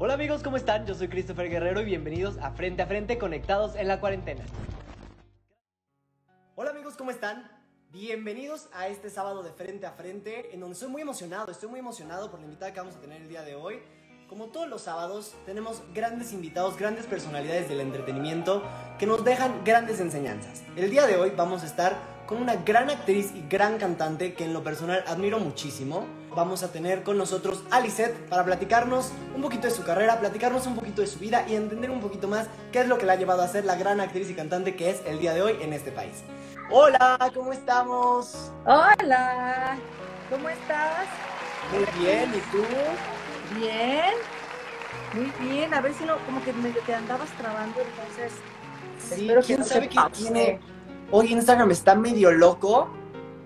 Hola 0.00 0.14
amigos, 0.14 0.44
¿cómo 0.44 0.56
están? 0.56 0.86
Yo 0.86 0.94
soy 0.94 1.08
Christopher 1.08 1.50
Guerrero 1.50 1.80
y 1.80 1.84
bienvenidos 1.84 2.38
a 2.38 2.52
Frente 2.52 2.82
a 2.82 2.86
Frente 2.86 3.18
Conectados 3.18 3.74
en 3.74 3.88
la 3.88 3.98
Cuarentena. 3.98 4.44
Hola 6.54 6.70
amigos, 6.70 6.94
¿cómo 6.96 7.10
están? 7.10 7.50
Bienvenidos 7.90 8.68
a 8.74 8.86
este 8.86 9.10
sábado 9.10 9.42
de 9.42 9.50
Frente 9.50 9.86
a 9.86 9.90
Frente, 9.90 10.54
en 10.54 10.60
donde 10.60 10.74
estoy 10.74 10.88
muy 10.88 11.02
emocionado, 11.02 11.50
estoy 11.50 11.68
muy 11.68 11.80
emocionado 11.80 12.30
por 12.30 12.38
la 12.38 12.44
invitada 12.44 12.72
que 12.72 12.78
vamos 12.78 12.94
a 12.94 13.00
tener 13.00 13.22
el 13.22 13.28
día 13.28 13.42
de 13.42 13.56
hoy. 13.56 13.80
Como 14.28 14.46
todos 14.50 14.68
los 14.68 14.82
sábados, 14.82 15.34
tenemos 15.46 15.82
grandes 15.92 16.32
invitados, 16.32 16.78
grandes 16.78 17.06
personalidades 17.06 17.68
del 17.68 17.80
entretenimiento 17.80 18.62
que 19.00 19.06
nos 19.06 19.24
dejan 19.24 19.64
grandes 19.64 19.98
enseñanzas. 19.98 20.62
El 20.76 20.92
día 20.92 21.08
de 21.08 21.16
hoy 21.16 21.32
vamos 21.36 21.64
a 21.64 21.66
estar 21.66 21.96
con 22.28 22.40
una 22.40 22.54
gran 22.54 22.88
actriz 22.88 23.32
y 23.34 23.48
gran 23.48 23.78
cantante 23.78 24.34
que 24.34 24.44
en 24.44 24.52
lo 24.52 24.62
personal 24.62 25.02
admiro 25.08 25.40
muchísimo. 25.40 26.06
Vamos 26.38 26.62
a 26.62 26.70
tener 26.70 27.02
con 27.02 27.18
nosotros 27.18 27.64
a 27.68 27.80
Lisette 27.80 28.16
para 28.28 28.44
platicarnos 28.44 29.10
un 29.34 29.42
poquito 29.42 29.66
de 29.66 29.72
su 29.72 29.82
carrera, 29.82 30.20
platicarnos 30.20 30.68
un 30.68 30.76
poquito 30.76 31.00
de 31.00 31.08
su 31.08 31.18
vida 31.18 31.44
y 31.48 31.56
entender 31.56 31.90
un 31.90 32.00
poquito 32.00 32.28
más 32.28 32.46
qué 32.70 32.82
es 32.82 32.86
lo 32.86 32.96
que 32.96 33.06
la 33.06 33.14
ha 33.14 33.16
llevado 33.16 33.42
a 33.42 33.48
ser 33.48 33.64
la 33.64 33.74
gran 33.74 34.00
actriz 34.00 34.30
y 34.30 34.34
cantante 34.34 34.76
que 34.76 34.88
es 34.90 35.02
el 35.04 35.18
día 35.18 35.34
de 35.34 35.42
hoy 35.42 35.56
en 35.60 35.72
este 35.72 35.90
país. 35.90 36.22
Hola, 36.70 37.18
¿cómo 37.34 37.52
estamos? 37.52 38.52
Hola, 38.64 39.78
¿cómo 40.30 40.48
estás? 40.48 41.08
Muy 41.72 42.04
bien, 42.04 42.30
¿y 42.32 42.40
tú? 42.52 42.62
Bien, 43.58 44.14
muy 45.14 45.48
bien. 45.48 45.74
A 45.74 45.80
ver 45.80 45.92
si 45.92 46.04
no, 46.04 46.18
como 46.24 46.40
que 46.44 46.52
medio 46.52 46.80
te 46.86 46.94
andabas 46.94 47.30
trabando, 47.30 47.80
entonces. 47.80 48.32
Sí, 49.00 49.22
espero 49.22 49.40
que 49.40 49.46
quién 49.48 49.58
no 49.58 49.66
sabe 49.66 49.88
qué 49.88 49.98
tiene. 50.12 50.60
Hoy 51.10 51.32
Instagram 51.32 51.72
está 51.72 51.96
medio 51.96 52.30
loco, 52.30 52.90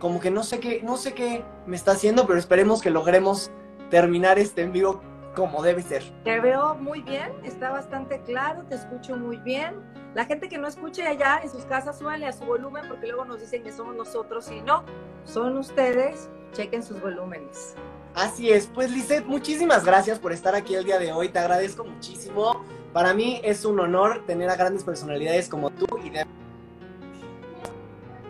como 0.02 0.19
que 0.19 0.33
no 0.33 0.42
sé 0.42 0.59
qué, 0.59 0.80
no 0.83 0.97
sé 0.97 1.15
qué 1.15 1.45
me 1.65 1.77
está 1.77 1.92
haciendo, 1.92 2.27
pero 2.27 2.37
esperemos 2.37 2.83
que 2.83 2.91
logremos 2.91 3.52
terminar 3.88 4.37
este 4.37 4.62
en 4.62 4.73
vivo 4.73 5.01
como 5.37 5.62
debe 5.62 5.81
ser. 5.81 6.03
Te 6.25 6.41
veo 6.41 6.75
muy 6.75 7.03
bien, 7.03 7.31
está 7.45 7.70
bastante 7.70 8.20
claro, 8.23 8.64
te 8.64 8.75
escucho 8.75 9.17
muy 9.17 9.36
bien. 9.36 9.77
La 10.14 10.25
gente 10.25 10.48
que 10.48 10.58
no 10.58 10.67
escuche 10.67 11.06
allá 11.06 11.39
en 11.41 11.48
sus 11.50 11.64
casas, 11.67 12.00
súbanle 12.00 12.27
a 12.27 12.33
su 12.33 12.45
volumen 12.45 12.84
porque 12.89 13.06
luego 13.06 13.25
nos 13.25 13.41
dicen 13.41 13.62
que 13.62 13.70
somos 13.70 13.95
nosotros 13.95 14.50
y 14.50 14.61
no, 14.61 14.83
son 15.25 15.56
ustedes. 15.56 16.28
Chequen 16.53 16.83
sus 16.83 17.00
volúmenes. 17.00 17.77
Así 18.14 18.50
es, 18.50 18.67
pues 18.67 18.91
Lisette, 18.91 19.25
muchísimas 19.25 19.84
gracias 19.84 20.19
por 20.19 20.33
estar 20.33 20.56
aquí 20.56 20.75
el 20.75 20.84
día 20.84 20.98
de 20.98 21.12
hoy, 21.12 21.28
te 21.28 21.39
agradezco 21.39 21.84
muchísimo. 21.84 22.64
Para 22.92 23.14
mí 23.14 23.41
es 23.45 23.64
un 23.64 23.78
honor 23.78 24.25
tener 24.27 24.50
a 24.50 24.56
grandes 24.56 24.83
personalidades 24.83 25.48
como 25.48 25.70
tú 25.70 25.86
y 26.05 26.11
de- 26.11 26.27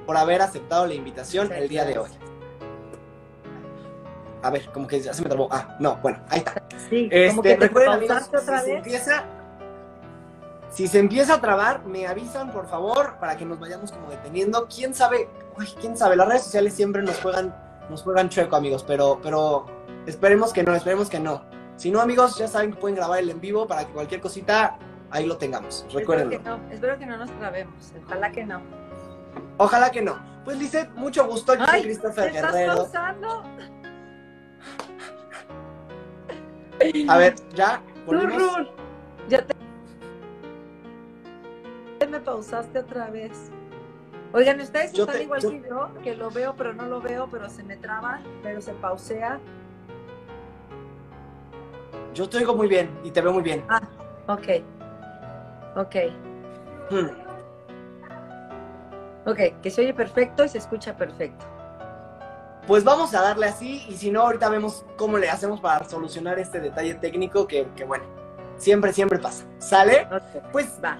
por 0.06 0.16
haber 0.16 0.42
aceptado 0.42 0.86
la 0.86 0.94
invitación 0.94 1.46
Muchas 1.48 1.62
el 1.62 1.68
día 1.68 1.84
de 1.84 1.98
hoy. 1.98 2.10
A 4.42 4.50
ver, 4.50 4.68
como 4.72 4.88
que 4.88 5.00
ya 5.00 5.14
se 5.14 5.22
me 5.22 5.28
trabó. 5.28 5.48
Ah, 5.52 5.76
no, 5.78 5.96
bueno, 6.02 6.18
ahí 6.28 6.38
está. 6.38 6.62
Sí, 6.90 7.08
como 7.08 7.22
Este, 7.22 7.42
que 7.42 7.54
te 7.54 7.60
recuerden, 7.68 7.92
amigos, 7.94 8.22
otra 8.28 8.40
si 8.40 8.64
se 8.64 8.70
vez. 8.72 8.76
empieza, 8.78 9.24
si 10.68 10.88
se 10.88 10.98
empieza 10.98 11.34
a 11.34 11.40
trabar, 11.40 11.84
me 11.84 12.06
avisan, 12.08 12.50
por 12.50 12.66
favor, 12.66 13.18
para 13.20 13.36
que 13.36 13.44
nos 13.44 13.60
vayamos 13.60 13.92
como 13.92 14.10
deteniendo. 14.10 14.66
¿Quién 14.66 14.94
sabe? 14.94 15.28
Uy, 15.56 15.68
¿quién 15.80 15.96
sabe? 15.96 16.16
Las 16.16 16.26
redes 16.28 16.42
sociales 16.42 16.74
siempre 16.74 17.02
nos 17.02 17.20
juegan, 17.20 17.54
nos 17.88 18.02
juegan 18.02 18.28
chueco, 18.30 18.56
amigos, 18.56 18.82
pero, 18.84 19.20
pero 19.22 19.66
esperemos 20.06 20.52
que 20.52 20.64
no, 20.64 20.74
esperemos 20.74 21.08
que 21.08 21.20
no. 21.20 21.44
Si 21.76 21.90
no, 21.92 22.00
amigos, 22.00 22.36
ya 22.36 22.48
saben 22.48 22.72
que 22.72 22.78
pueden 22.80 22.96
grabar 22.96 23.20
el 23.20 23.30
en 23.30 23.40
vivo 23.40 23.66
para 23.68 23.86
que 23.86 23.92
cualquier 23.92 24.20
cosita 24.20 24.76
ahí 25.10 25.24
lo 25.26 25.36
tengamos. 25.36 25.82
Espero 25.86 25.98
Recuérdenlo. 26.00 26.30
que 26.30 26.38
no, 26.40 26.58
espero 26.70 26.98
que 26.98 27.06
no 27.06 27.16
nos 27.16 27.30
trabemos. 27.38 27.92
Ojalá 28.06 28.32
que 28.32 28.44
no. 28.44 28.60
Ojalá 29.62 29.90
que 29.92 30.02
no. 30.02 30.18
Pues, 30.44 30.56
Lizeth, 30.58 30.90
mucho 30.96 31.24
gusto. 31.24 31.54
Yo 31.54 31.64
soy 31.64 31.82
Christopher 31.82 32.32
¿te 32.32 32.36
estás 32.38 32.52
Guerrero. 32.52 32.76
pausando? 32.78 33.44
A 37.08 37.16
ver, 37.16 37.34
ya. 37.54 37.80
volvimos? 38.04 38.32
Turrún, 38.34 38.68
Ya 39.28 39.46
te... 39.46 39.54
me 42.08 42.18
pausaste 42.18 42.80
otra 42.80 43.08
vez. 43.10 43.52
Oigan, 44.32 44.60
ustedes 44.60 44.92
Yo 44.94 45.04
están 45.04 45.18
te- 45.18 45.22
igual 45.22 45.40
yo- 45.40 45.50
que 45.50 45.62
yo, 45.68 45.88
que 46.02 46.16
lo 46.16 46.30
veo, 46.32 46.56
pero 46.56 46.72
no 46.72 46.86
lo 46.86 47.00
veo, 47.00 47.28
pero 47.30 47.48
se 47.48 47.62
me 47.62 47.76
traba, 47.76 48.20
pero 48.42 48.60
se 48.60 48.72
pausea. 48.72 49.38
Yo 52.14 52.28
te 52.28 52.38
oigo 52.38 52.56
muy 52.56 52.66
bien 52.66 52.90
y 53.04 53.12
te 53.12 53.20
veo 53.20 53.32
muy 53.32 53.42
bien. 53.44 53.62
Ok. 54.26 54.48
Ok. 55.76 55.94
Hmm. 56.90 57.21
Ok, 59.26 59.38
que 59.62 59.70
se 59.70 59.82
oye 59.82 59.94
perfecto 59.94 60.44
y 60.44 60.48
se 60.48 60.58
escucha 60.58 60.96
perfecto. 60.96 61.44
Pues 62.66 62.84
vamos 62.84 63.14
a 63.14 63.22
darle 63.22 63.46
así 63.46 63.84
y 63.88 63.96
si 63.96 64.10
no, 64.10 64.22
ahorita 64.22 64.48
vemos 64.48 64.84
cómo 64.96 65.18
le 65.18 65.28
hacemos 65.28 65.60
para 65.60 65.84
solucionar 65.88 66.38
este 66.38 66.60
detalle 66.60 66.94
técnico 66.94 67.46
que, 67.46 67.66
que 67.76 67.84
bueno, 67.84 68.04
siempre, 68.56 68.92
siempre 68.92 69.18
pasa. 69.18 69.44
¿Sale? 69.58 70.08
Pues 70.52 70.78
va. 70.82 70.98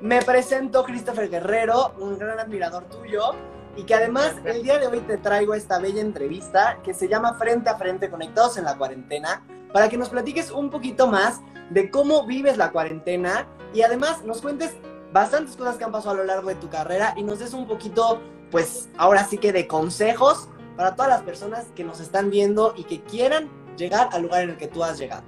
me 0.00 0.22
presento 0.22 0.84
Christopher 0.84 1.28
Guerrero, 1.30 1.94
un 1.98 2.18
gran 2.18 2.38
admirador 2.38 2.84
tuyo 2.84 3.32
y 3.76 3.84
que 3.84 3.94
además 3.94 4.34
el 4.44 4.62
día 4.62 4.78
de 4.78 4.88
hoy 4.88 5.00
te 5.00 5.16
traigo 5.16 5.54
esta 5.54 5.78
bella 5.78 6.00
entrevista 6.00 6.78
que 6.82 6.92
se 6.92 7.08
llama 7.08 7.34
Frente 7.34 7.70
a 7.70 7.76
Frente 7.76 8.10
Conectados 8.10 8.58
en 8.58 8.64
la 8.64 8.76
Cuarentena 8.76 9.42
para 9.72 9.88
que 9.88 9.96
nos 9.96 10.08
platiques 10.08 10.50
un 10.50 10.70
poquito 10.70 11.06
más 11.06 11.40
de 11.70 11.90
cómo 11.90 12.26
vives 12.26 12.56
la 12.56 12.72
cuarentena 12.72 13.46
y 13.72 13.82
además 13.82 14.24
nos 14.24 14.42
cuentes 14.42 14.74
bastantes 15.12 15.56
cosas 15.56 15.76
que 15.76 15.84
han 15.84 15.92
pasado 15.92 16.14
a 16.14 16.18
lo 16.18 16.24
largo 16.24 16.48
de 16.48 16.54
tu 16.54 16.68
carrera 16.68 17.14
y 17.16 17.22
nos 17.22 17.38
des 17.38 17.52
un 17.52 17.66
poquito, 17.66 18.20
pues 18.50 18.88
ahora 18.96 19.24
sí 19.24 19.38
que 19.38 19.52
de 19.52 19.66
consejos 19.66 20.48
para 20.76 20.94
todas 20.94 21.10
las 21.10 21.22
personas 21.22 21.66
que 21.74 21.84
nos 21.84 22.00
están 22.00 22.30
viendo 22.30 22.74
y 22.76 22.84
que 22.84 23.00
quieran 23.02 23.48
llegar 23.76 24.08
al 24.12 24.22
lugar 24.22 24.44
en 24.44 24.50
el 24.50 24.56
que 24.56 24.68
tú 24.68 24.82
has 24.82 24.98
llegado. 24.98 25.22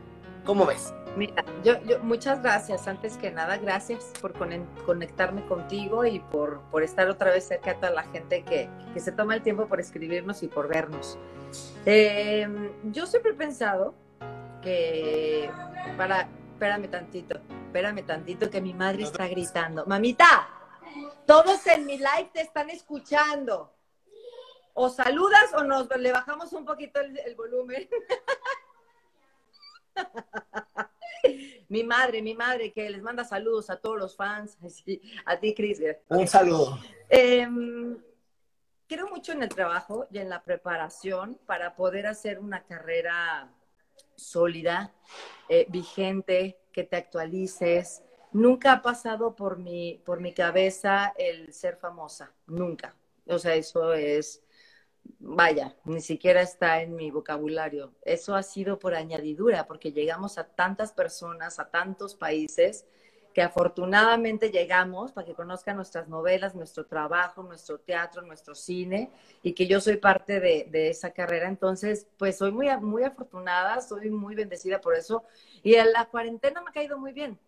¿Cómo 0.44 0.66
ves? 0.66 0.92
Mira, 1.16 1.44
yo, 1.62 1.74
yo, 1.82 1.98
muchas 2.00 2.42
gracias. 2.42 2.88
Antes 2.88 3.16
que 3.18 3.30
nada, 3.30 3.58
gracias 3.58 4.12
por 4.20 4.32
conectarme 4.32 5.44
contigo 5.44 6.06
y 6.06 6.20
por, 6.20 6.62
por 6.70 6.82
estar 6.82 7.08
otra 7.08 7.30
vez 7.30 7.44
cerca 7.44 7.74
de 7.74 7.80
toda 7.80 7.90
la 7.90 8.04
gente 8.04 8.42
que, 8.44 8.68
que 8.94 9.00
se 9.00 9.12
toma 9.12 9.34
el 9.34 9.42
tiempo 9.42 9.66
por 9.66 9.78
escribirnos 9.78 10.42
y 10.42 10.48
por 10.48 10.68
vernos. 10.68 11.18
Eh, 11.84 12.48
yo 12.84 13.06
siempre 13.06 13.32
he 13.32 13.34
pensado 13.34 13.94
que 14.62 15.50
para, 15.98 16.28
espérame 16.54 16.88
tantito, 16.88 17.40
espérame 17.72 18.04
tantito 18.04 18.50
que 18.50 18.60
mi 18.60 18.74
madre 18.74 19.04
está 19.04 19.26
gritando. 19.26 19.86
Mamita, 19.86 20.46
todos 21.26 21.66
en 21.68 21.86
mi 21.86 21.96
live 21.96 22.28
te 22.30 22.42
están 22.42 22.68
escuchando. 22.68 23.72
O 24.74 24.90
saludas 24.90 25.54
o 25.54 25.64
nos 25.64 25.88
le 25.96 26.12
bajamos 26.12 26.52
un 26.52 26.66
poquito 26.66 27.00
el, 27.00 27.18
el 27.18 27.34
volumen. 27.34 27.88
Mi 31.68 31.84
madre, 31.84 32.20
mi 32.20 32.34
madre, 32.34 32.72
que 32.72 32.90
les 32.90 33.00
manda 33.00 33.24
saludos 33.24 33.70
a 33.70 33.76
todos 33.76 33.96
los 33.96 34.16
fans, 34.16 34.58
a 35.24 35.36
ti, 35.38 35.54
Cris. 35.54 35.80
Un 36.08 36.26
saludo. 36.26 36.78
Em, 37.08 37.96
creo 38.88 39.08
mucho 39.08 39.30
en 39.32 39.44
el 39.44 39.48
trabajo 39.48 40.08
y 40.10 40.18
en 40.18 40.28
la 40.28 40.42
preparación 40.42 41.38
para 41.46 41.76
poder 41.76 42.08
hacer 42.08 42.40
una 42.40 42.64
carrera 42.64 43.48
sólida, 44.14 44.94
eh, 45.48 45.66
vigente, 45.68 46.58
que 46.72 46.84
te 46.84 46.96
actualices. 46.96 48.02
Nunca 48.32 48.72
ha 48.72 48.82
pasado 48.82 49.34
por 49.36 49.58
mi, 49.58 50.00
por 50.04 50.20
mi 50.20 50.32
cabeza 50.32 51.12
el 51.18 51.52
ser 51.52 51.76
famosa, 51.76 52.32
nunca. 52.46 52.96
O 53.26 53.38
sea, 53.38 53.54
eso 53.54 53.92
es, 53.92 54.42
vaya, 55.18 55.76
ni 55.84 56.00
siquiera 56.00 56.40
está 56.40 56.82
en 56.82 56.94
mi 56.94 57.10
vocabulario. 57.10 57.94
Eso 58.02 58.34
ha 58.34 58.42
sido 58.42 58.78
por 58.78 58.94
añadidura, 58.94 59.66
porque 59.66 59.92
llegamos 59.92 60.38
a 60.38 60.44
tantas 60.44 60.92
personas, 60.92 61.58
a 61.58 61.70
tantos 61.70 62.14
países, 62.14 62.86
que 63.32 63.42
afortunadamente 63.42 64.50
llegamos 64.50 65.12
para 65.12 65.26
que 65.26 65.34
conozcan 65.34 65.76
nuestras 65.76 66.08
novelas, 66.08 66.54
nuestro 66.54 66.86
trabajo, 66.86 67.42
nuestro 67.42 67.78
teatro, 67.78 68.22
nuestro 68.22 68.54
cine, 68.54 69.10
y 69.42 69.52
que 69.54 69.66
yo 69.66 69.80
soy 69.80 69.96
parte 69.96 70.40
de, 70.40 70.68
de 70.70 70.90
esa 70.90 71.10
carrera. 71.12 71.48
Entonces, 71.48 72.06
pues 72.18 72.38
soy 72.38 72.52
muy, 72.52 72.68
muy 72.78 73.02
afortunada, 73.04 73.80
soy 73.80 74.10
muy 74.10 74.34
bendecida 74.34 74.80
por 74.80 74.94
eso. 74.94 75.24
Y 75.62 75.74
en 75.74 75.92
la 75.92 76.04
cuarentena 76.06 76.60
me 76.60 76.70
ha 76.70 76.72
caído 76.72 76.98
muy 76.98 77.12
bien, 77.12 77.38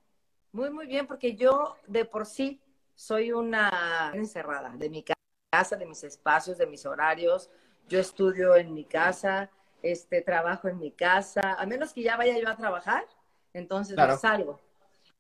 muy, 0.53 0.71
muy 0.71 0.87
bien, 0.87 1.07
porque 1.07 1.37
yo 1.37 1.77
de 1.87 2.05
por 2.05 2.27
sí 2.27 2.61
soy 2.95 3.33
una 3.33 4.13
encerrada 4.15 4.71
de 4.77 4.89
mi 4.89 5.05
casa, 5.05 5.77
de 5.77 5.87
mis 5.87 6.03
espacios, 6.05 6.59
de 6.59 6.67
mis 6.67 6.87
horarios. 6.87 7.51
Yo 7.89 7.99
estudio 8.01 8.57
en 8.57 8.73
mi 8.73 8.85
casa, 8.85 9.51
este, 9.83 10.23
trabajo 10.23 10.69
en 10.69 10.79
mi 10.79 10.91
casa, 10.91 11.55
a 11.59 11.67
menos 11.67 11.93
que 11.93 12.03
ya 12.03 12.17
vaya 12.17 12.39
yo 12.39 12.49
a 12.49 12.57
trabajar, 12.57 13.05
entonces 13.53 13.95
Claro. 13.97 14.15
no 14.15 14.19
salgo. 14.19 14.61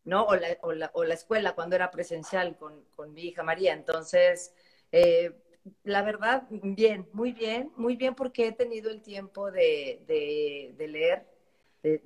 ¿No? 0.04 0.24
O 0.24 0.36
la, 0.36 0.58
o 0.62 0.72
la, 0.72 0.90
o 0.94 1.04
la 1.04 1.14
escuela 1.14 1.54
cuando 1.54 1.76
era 1.76 1.90
presencial 1.90 2.56
con, 2.56 2.84
con 2.94 3.12
mi 3.12 3.22
hija 3.22 3.42
María. 3.42 3.72
Entonces, 3.72 4.54
eh, 4.92 5.32
la 5.82 6.02
verdad, 6.02 6.44
bien, 6.50 7.08
muy 7.12 7.32
bien, 7.32 7.72
muy 7.76 7.96
bien 7.96 8.14
porque 8.14 8.48
he 8.48 8.52
tenido 8.52 8.90
el 8.90 9.00
tiempo 9.00 9.50
de, 9.50 10.04
de, 10.06 10.88
leer, 10.88 11.26
de, 11.82 11.98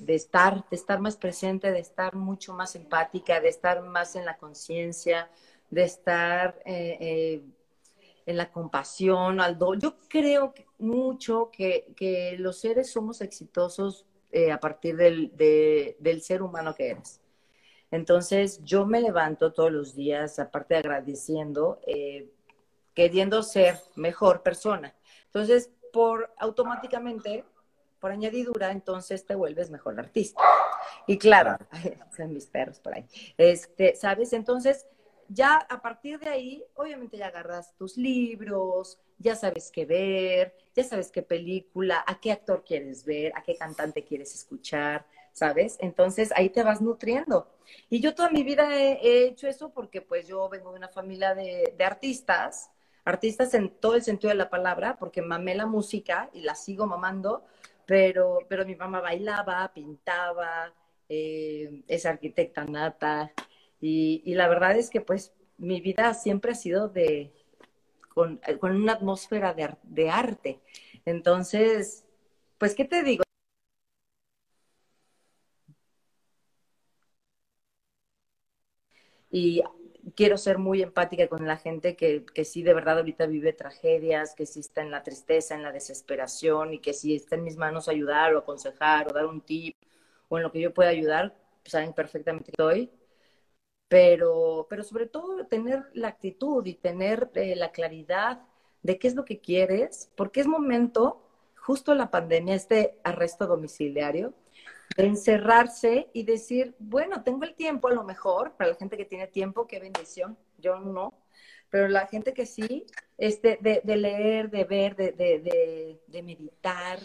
de, 0.00 0.14
estar, 0.14 0.68
de 0.68 0.76
estar 0.76 0.98
más 1.00 1.16
presente, 1.16 1.70
de 1.70 1.78
estar 1.78 2.14
mucho 2.16 2.54
más 2.54 2.74
empática, 2.74 3.40
de 3.40 3.48
estar 3.48 3.82
más 3.82 4.16
en 4.16 4.24
la 4.24 4.36
conciencia, 4.36 5.30
de 5.70 5.84
estar 5.84 6.60
eh, 6.64 6.98
eh, 7.00 7.42
en 8.26 8.36
la 8.36 8.50
compasión, 8.50 9.40
al 9.40 9.58
do. 9.58 9.74
Yo 9.74 9.96
creo 10.08 10.52
mucho 10.78 11.50
que, 11.52 11.92
que 11.96 12.36
los 12.38 12.58
seres 12.60 12.90
somos 12.90 13.20
exitosos 13.20 14.06
eh, 14.32 14.50
a 14.50 14.58
partir 14.58 14.96
del, 14.96 15.30
del 15.36 16.22
ser 16.22 16.42
humano 16.42 16.74
que 16.74 16.90
eres. 16.90 17.20
Entonces, 17.90 18.64
yo 18.64 18.86
me 18.86 19.02
levanto 19.02 19.52
todos 19.52 19.70
los 19.70 19.94
días, 19.94 20.38
aparte 20.38 20.74
de 20.74 20.80
agradeciendo, 20.80 21.78
eh, 21.86 22.30
queriendo 22.94 23.42
ser 23.42 23.78
mejor 23.94 24.42
persona. 24.42 24.94
Entonces, 25.26 25.70
por 25.92 26.32
automáticamente, 26.38 27.44
por 28.00 28.10
añadidura, 28.10 28.70
entonces 28.70 29.26
te 29.26 29.34
vuelves 29.34 29.70
mejor 29.70 30.00
artista. 30.00 30.42
Y 31.06 31.18
claro, 31.18 31.58
son 32.16 32.32
mis 32.32 32.46
perros 32.46 32.80
por 32.80 32.94
ahí. 32.94 33.06
Este, 33.36 33.94
¿sabes? 33.94 34.32
Entonces, 34.32 34.86
ya 35.28 35.56
a 35.56 35.80
partir 35.80 36.18
de 36.18 36.28
ahí, 36.28 36.64
obviamente 36.74 37.16
ya 37.16 37.28
agarras 37.28 37.74
tus 37.76 37.96
libros, 37.96 38.98
ya 39.18 39.34
sabes 39.34 39.70
qué 39.70 39.84
ver, 39.86 40.54
ya 40.74 40.84
sabes 40.84 41.10
qué 41.10 41.22
película, 41.22 42.04
a 42.06 42.20
qué 42.20 42.32
actor 42.32 42.64
quieres 42.64 43.04
ver, 43.04 43.32
a 43.36 43.42
qué 43.42 43.56
cantante 43.56 44.04
quieres 44.04 44.34
escuchar, 44.34 45.06
¿sabes? 45.32 45.76
Entonces 45.80 46.32
ahí 46.36 46.50
te 46.50 46.62
vas 46.62 46.80
nutriendo. 46.80 47.48
Y 47.88 48.00
yo 48.00 48.14
toda 48.14 48.30
mi 48.30 48.42
vida 48.42 48.76
he, 48.76 49.26
hecho 49.26 49.48
eso 49.48 49.72
porque 49.72 50.02
pues 50.02 50.26
yo 50.26 50.48
vengo 50.48 50.70
de 50.72 50.78
una 50.78 50.88
familia 50.88 51.34
de, 51.34 51.74
artistas, 51.84 52.70
artistas 53.04 53.54
en 53.54 53.70
todo 53.70 53.94
el 53.94 54.02
sentido 54.02 54.30
de 54.30 54.36
la 54.36 54.50
palabra, 54.50 54.96
porque 54.98 55.22
mamé 55.22 55.54
la 55.54 55.66
música 55.66 56.30
y 56.32 56.42
la 56.42 56.54
sigo 56.54 56.86
mamando, 56.86 57.44
pero, 57.86 58.40
pero 58.48 58.66
mi 58.66 58.76
mamá 58.76 59.00
bailaba, 59.00 59.72
pintaba, 59.74 60.72
eh, 61.08 61.82
es 61.88 62.06
arquitecta 62.06 62.64
nata, 62.64 63.32
y, 63.82 64.34
la 64.34 64.48
verdad 64.48 64.78
es 64.78 64.90
que 64.90 65.00
pues 65.02 65.34
mi 65.58 65.80
vida 65.82 66.14
siempre 66.14 66.52
ha 66.52 66.54
sido 66.54 66.88
de, 66.88 67.32
con, 68.14 68.40
con 68.60 68.76
una 68.76 68.94
atmósfera 68.94 69.54
de, 69.54 69.76
de 69.84 70.10
arte. 70.10 70.60
Entonces, 71.06 72.04
pues, 72.58 72.74
¿qué 72.74 72.84
te 72.86 73.02
digo? 73.02 73.24
y 79.30 79.62
quiero 80.14 80.36
ser 80.36 80.58
muy 80.58 80.82
empática 80.82 81.28
con 81.28 81.46
la 81.46 81.56
gente 81.56 81.96
que, 81.96 82.24
que 82.34 82.44
sí 82.44 82.62
de 82.62 82.74
verdad 82.74 82.98
ahorita 82.98 83.26
vive 83.26 83.52
tragedias, 83.52 84.34
que 84.34 84.46
sí 84.46 84.60
está 84.60 84.82
en 84.82 84.90
la 84.90 85.02
tristeza, 85.02 85.54
en 85.54 85.62
la 85.62 85.72
desesperación 85.72 86.74
y 86.74 86.78
que 86.80 86.92
si 86.92 87.14
está 87.16 87.36
en 87.36 87.44
mis 87.44 87.56
manos 87.56 87.88
ayudar 87.88 88.34
o 88.34 88.38
aconsejar 88.38 89.08
o 89.08 89.14
dar 89.14 89.26
un 89.26 89.40
tip 89.40 89.76
o 90.28 90.36
en 90.38 90.42
lo 90.44 90.52
que 90.52 90.60
yo 90.60 90.74
pueda 90.74 90.90
ayudar, 90.90 91.34
saben 91.64 91.92
perfectamente 91.92 92.46
que 92.46 92.50
estoy. 92.52 92.90
Pero, 93.92 94.66
pero 94.70 94.84
sobre 94.84 95.04
todo 95.04 95.44
tener 95.46 95.84
la 95.92 96.08
actitud 96.08 96.64
y 96.64 96.72
tener 96.72 97.30
eh, 97.34 97.54
la 97.56 97.72
claridad 97.72 98.40
de 98.82 98.98
qué 98.98 99.06
es 99.06 99.14
lo 99.14 99.26
que 99.26 99.38
quieres, 99.38 100.10
porque 100.16 100.40
es 100.40 100.46
momento, 100.46 101.22
justo 101.56 101.94
la 101.94 102.10
pandemia, 102.10 102.54
este 102.54 102.96
arresto 103.04 103.46
domiciliario, 103.46 104.32
encerrarse 104.96 106.08
y 106.14 106.22
decir, 106.22 106.74
bueno, 106.78 107.22
tengo 107.22 107.44
el 107.44 107.54
tiempo 107.54 107.88
a 107.88 107.92
lo 107.92 108.02
mejor, 108.02 108.52
para 108.52 108.70
la 108.70 108.76
gente 108.76 108.96
que 108.96 109.04
tiene 109.04 109.26
tiempo, 109.26 109.66
qué 109.66 109.78
bendición, 109.78 110.38
yo 110.56 110.80
no, 110.80 111.12
pero 111.68 111.86
la 111.88 112.06
gente 112.06 112.32
que 112.32 112.46
sí, 112.46 112.86
este, 113.18 113.58
de, 113.60 113.96
leer, 113.96 114.48
de 114.48 114.64
ver, 114.64 114.96
de, 114.96 116.00
de 116.06 116.22
meditar, 116.22 116.98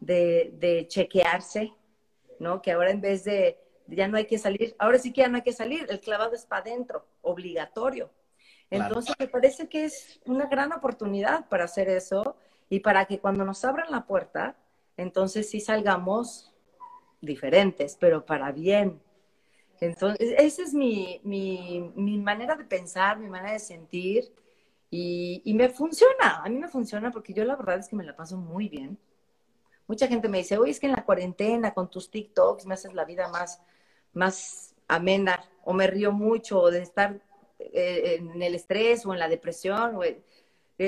de, 0.00 0.86
chequearse, 0.88 1.72
¿no? 2.40 2.60
Que 2.60 2.72
ahora 2.72 2.90
en 2.90 3.00
vez 3.00 3.22
de 3.22 3.63
ya 3.86 4.08
no 4.08 4.16
hay 4.16 4.26
que 4.26 4.38
salir, 4.38 4.74
ahora 4.78 4.98
sí 4.98 5.12
que 5.12 5.22
ya 5.22 5.28
no 5.28 5.36
hay 5.36 5.42
que 5.42 5.52
salir, 5.52 5.86
el 5.88 6.00
clavado 6.00 6.34
es 6.34 6.46
para 6.46 6.62
adentro, 6.62 7.06
obligatorio. 7.22 8.10
Entonces 8.70 9.14
me 9.18 9.28
parece 9.28 9.68
que 9.68 9.84
es 9.84 10.20
una 10.24 10.46
gran 10.46 10.72
oportunidad 10.72 11.48
para 11.48 11.64
hacer 11.64 11.88
eso 11.88 12.36
y 12.68 12.80
para 12.80 13.04
que 13.04 13.20
cuando 13.20 13.44
nos 13.44 13.64
abran 13.64 13.90
la 13.90 14.06
puerta, 14.06 14.56
entonces 14.96 15.48
sí 15.50 15.60
salgamos 15.60 16.52
diferentes, 17.20 17.96
pero 18.00 18.24
para 18.24 18.52
bien. 18.52 19.00
Entonces, 19.80 20.34
esa 20.38 20.62
es 20.62 20.72
mi, 20.72 21.20
mi, 21.24 21.92
mi 21.94 22.18
manera 22.18 22.56
de 22.56 22.64
pensar, 22.64 23.18
mi 23.18 23.28
manera 23.28 23.52
de 23.52 23.58
sentir 23.58 24.32
y, 24.90 25.42
y, 25.44 25.54
me 25.54 25.68
funciona, 25.68 26.42
a 26.44 26.48
mí 26.48 26.56
me 26.56 26.68
funciona 26.68 27.10
porque 27.10 27.34
yo 27.34 27.44
la 27.44 27.56
verdad 27.56 27.78
es 27.78 27.88
que 27.88 27.96
me 27.96 28.04
la 28.04 28.14
paso 28.14 28.36
muy 28.36 28.68
bien. 28.68 28.96
Mucha 29.86 30.06
gente 30.06 30.28
me 30.28 30.38
dice, 30.38 30.56
oye, 30.56 30.70
es 30.70 30.80
que 30.80 30.86
en 30.86 30.92
la 30.92 31.04
cuarentena 31.04 31.74
con 31.74 31.90
tus 31.90 32.10
TikToks 32.10 32.64
me 32.64 32.74
haces 32.74 32.94
la 32.94 33.04
vida 33.04 33.28
más, 33.28 33.60
más 34.14 34.74
amena 34.88 35.44
o 35.64 35.72
me 35.72 35.86
río 35.86 36.12
mucho 36.12 36.70
de 36.70 36.82
estar 36.82 37.20
eh, 37.58 38.16
en 38.18 38.42
el 38.42 38.54
estrés 38.54 39.04
o 39.06 39.12
en 39.12 39.18
la 39.18 39.28
depresión. 39.28 39.96
O, 39.96 40.02
eh, 40.04 40.22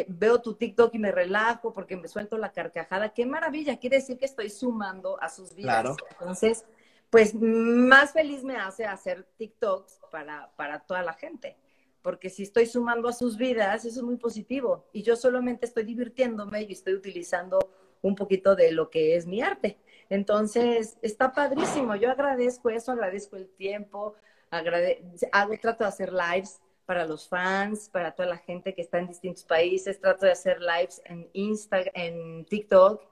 veo 0.09 0.41
tu 0.41 0.55
TikTok 0.55 0.95
y 0.95 0.99
me 0.99 1.13
relajo 1.13 1.73
porque 1.73 1.97
me 1.97 2.09
suelto 2.09 2.39
la 2.39 2.53
carcajada. 2.53 3.11
Qué 3.11 3.25
maravilla, 3.25 3.79
quiere 3.79 3.97
decir 3.97 4.19
que 4.19 4.25
estoy 4.25 4.51
sumando 4.51 5.21
a 5.23 5.29
sus 5.29 5.55
vidas. 5.55 5.97
Entonces, 6.11 6.65
pues 7.11 7.35
más 7.35 8.13
feliz 8.13 8.43
me 8.43 8.57
hace 8.57 8.85
hacer 8.85 9.25
TikToks 9.37 10.01
para, 10.11 10.51
para 10.57 10.81
toda 10.81 11.03
la 11.03 11.13
gente. 11.13 11.57
Porque 12.03 12.31
si 12.31 12.43
estoy 12.43 12.67
sumando 12.67 13.09
a 13.09 13.13
sus 13.13 13.37
vidas, 13.37 13.85
eso 13.85 14.01
es 14.01 14.05
muy 14.05 14.17
positivo. 14.17 14.87
Y 14.93 15.03
yo 15.03 15.17
solamente 15.17 15.67
estoy 15.67 15.85
divirtiéndome 15.85 16.63
y 16.63 16.73
estoy 16.73 16.95
utilizando 16.95 17.59
un 18.03 18.15
poquito 18.15 18.55
de 18.55 18.73
lo 18.73 18.91
que 18.91 19.17
es 19.17 19.27
mi 19.27 19.41
arte. 19.41 19.79
Entonces, 20.09 20.99
está 21.03 21.33
padrísimo. 21.33 21.97
Yo 21.97 22.11
agradezco 22.11 22.71
eso, 22.71 22.93
agradezco 22.93 23.37
el 23.37 23.49
tiempo, 23.49 24.15
agrade 24.51 25.05
hago, 25.33 25.55
trato 25.59 25.85
de 25.85 25.89
hacer 25.89 26.13
lives 26.13 26.61
para 26.85 27.05
los 27.05 27.29
fans, 27.29 27.89
para 27.89 28.13
toda 28.13 28.29
la 28.29 28.39
gente 28.39 28.75
que 28.75 28.83
está 28.83 28.99
en 28.99 29.09
distintos 29.09 29.45
países. 29.45 30.01
Trato 30.01 30.27
de 30.27 30.33
hacer 30.33 30.61
lives 30.61 31.03
en 31.05 31.29
Instagram, 31.33 31.93
en 31.95 32.45
TikTok 32.45 33.03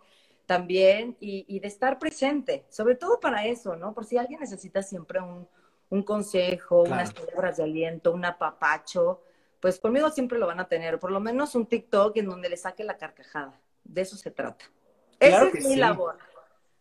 también 0.47 1.17
y, 1.21 1.59
de 1.59 1.69
estar 1.69 1.99
presente, 1.99 2.67
sobre 2.69 2.95
todo 2.97 3.19
para 3.19 3.47
eso, 3.47 3.77
¿no? 3.77 3.95
Por 3.95 4.05
si 4.05 4.19
alguien 4.19 4.41
necesita 4.41 4.83
siempre 4.83 5.21
un, 5.21 5.49
consejo, 6.03 6.83
unas 6.83 7.13
palabras 7.13 7.57
de 7.57 7.63
aliento, 7.63 8.13
un 8.13 8.25
apapacho, 8.25 9.23
pues 9.61 9.79
conmigo 9.79 10.11
siempre 10.11 10.39
lo 10.39 10.47
van 10.47 10.59
a 10.59 10.69
tener, 10.69 10.99
por 10.99 11.13
lo 11.13 11.21
menos 11.21 11.55
un 11.55 11.67
TikTok 11.67 12.17
en 12.17 12.27
donde 12.27 12.49
le 12.49 12.57
saque 12.57 12.83
la 12.83 12.97
carcajada. 12.97 13.61
De 13.85 14.03
eso 14.03 14.17
se 14.17 14.31
trata. 14.31 14.65
Esa 15.21 15.49
es 15.49 15.67
mi 15.67 15.77
labor. 15.77 16.19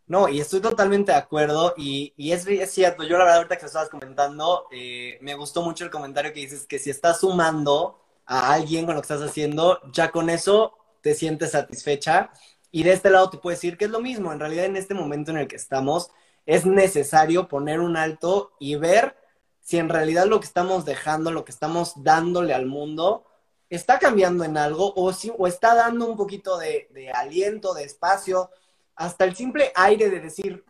No, 0.06 0.28
y 0.28 0.42
estoy 0.42 0.60
totalmente 0.60 1.14
de 1.14 1.18
acuerdo 1.18 1.74
y, 1.78 2.14
es, 2.18 2.44
cierto, 2.74 3.04
yo 3.04 3.18
la 3.18 3.24
verdad 3.24 3.38
ahorita 3.38 3.58
que 3.58 3.66
estabas 3.66 3.90
comentando, 3.90 4.68
eh, 4.72 5.18
me 5.22 5.34
gustó 5.36 5.62
mucho 5.62 5.86
el 5.86 5.92
comentario 5.92 6.34
que 6.34 6.42
dices 6.42 6.68
que 6.68 6.78
si 6.78 6.90
estás 6.90 7.22
sumando 7.22 8.02
a 8.26 8.54
alguien 8.54 8.86
con 8.86 8.96
lo 8.96 9.02
que 9.02 9.06
estás 9.06 9.22
haciendo, 9.22 9.80
ya 9.94 10.12
con 10.12 10.30
eso 10.30 10.74
te 11.02 11.16
sientes 11.16 11.52
satisfecha. 11.52 12.32
Y 12.72 12.84
de 12.84 12.94
este 12.94 13.10
lado 13.10 13.30
te 13.30 13.38
puedo 13.38 13.56
decir 13.56 13.78
que 13.78 13.86
es 13.86 13.92
lo 13.92 14.02
mismo, 14.02 14.34
en 14.34 14.40
realidad 14.40 14.66
en 14.66 14.76
este 14.76 14.94
momento 14.94 15.31
en 15.31 15.38
el 15.38 15.48
que 15.48 15.56
estamos 15.56 16.12
es 16.45 16.66
necesario 16.66 17.48
poner 17.48 17.80
un 17.80 17.95
alto 17.95 18.54
y 18.60 18.76
ver 18.76 19.16
si 19.62 19.78
en 19.78 19.90
realidad 19.90 20.26
lo 20.26 20.40
que 20.42 20.48
estamos 20.48 20.83
dejando, 20.83 21.31
lo 21.31 21.45
que 21.45 21.52
estamos 21.52 21.94
dándole 22.04 22.54
al 22.54 22.66
mundo, 22.66 23.26
está 23.69 24.00
cambiando 24.00 24.44
en 24.44 24.57
algo 24.57 24.94
o, 24.95 25.14
si, 25.14 25.31
o 25.38 25.48
está 25.48 25.76
dando 25.76 26.06
un 26.07 26.18
poquito 26.18 26.57
de, 26.57 26.90
de 26.92 27.12
aliento, 27.12 27.74
de 27.74 27.83
espacio, 27.86 28.50
hasta 28.95 29.26
el 29.26 29.35
simple 29.35 29.71
aire 29.76 30.09
de 30.09 30.19
decir 30.19 30.64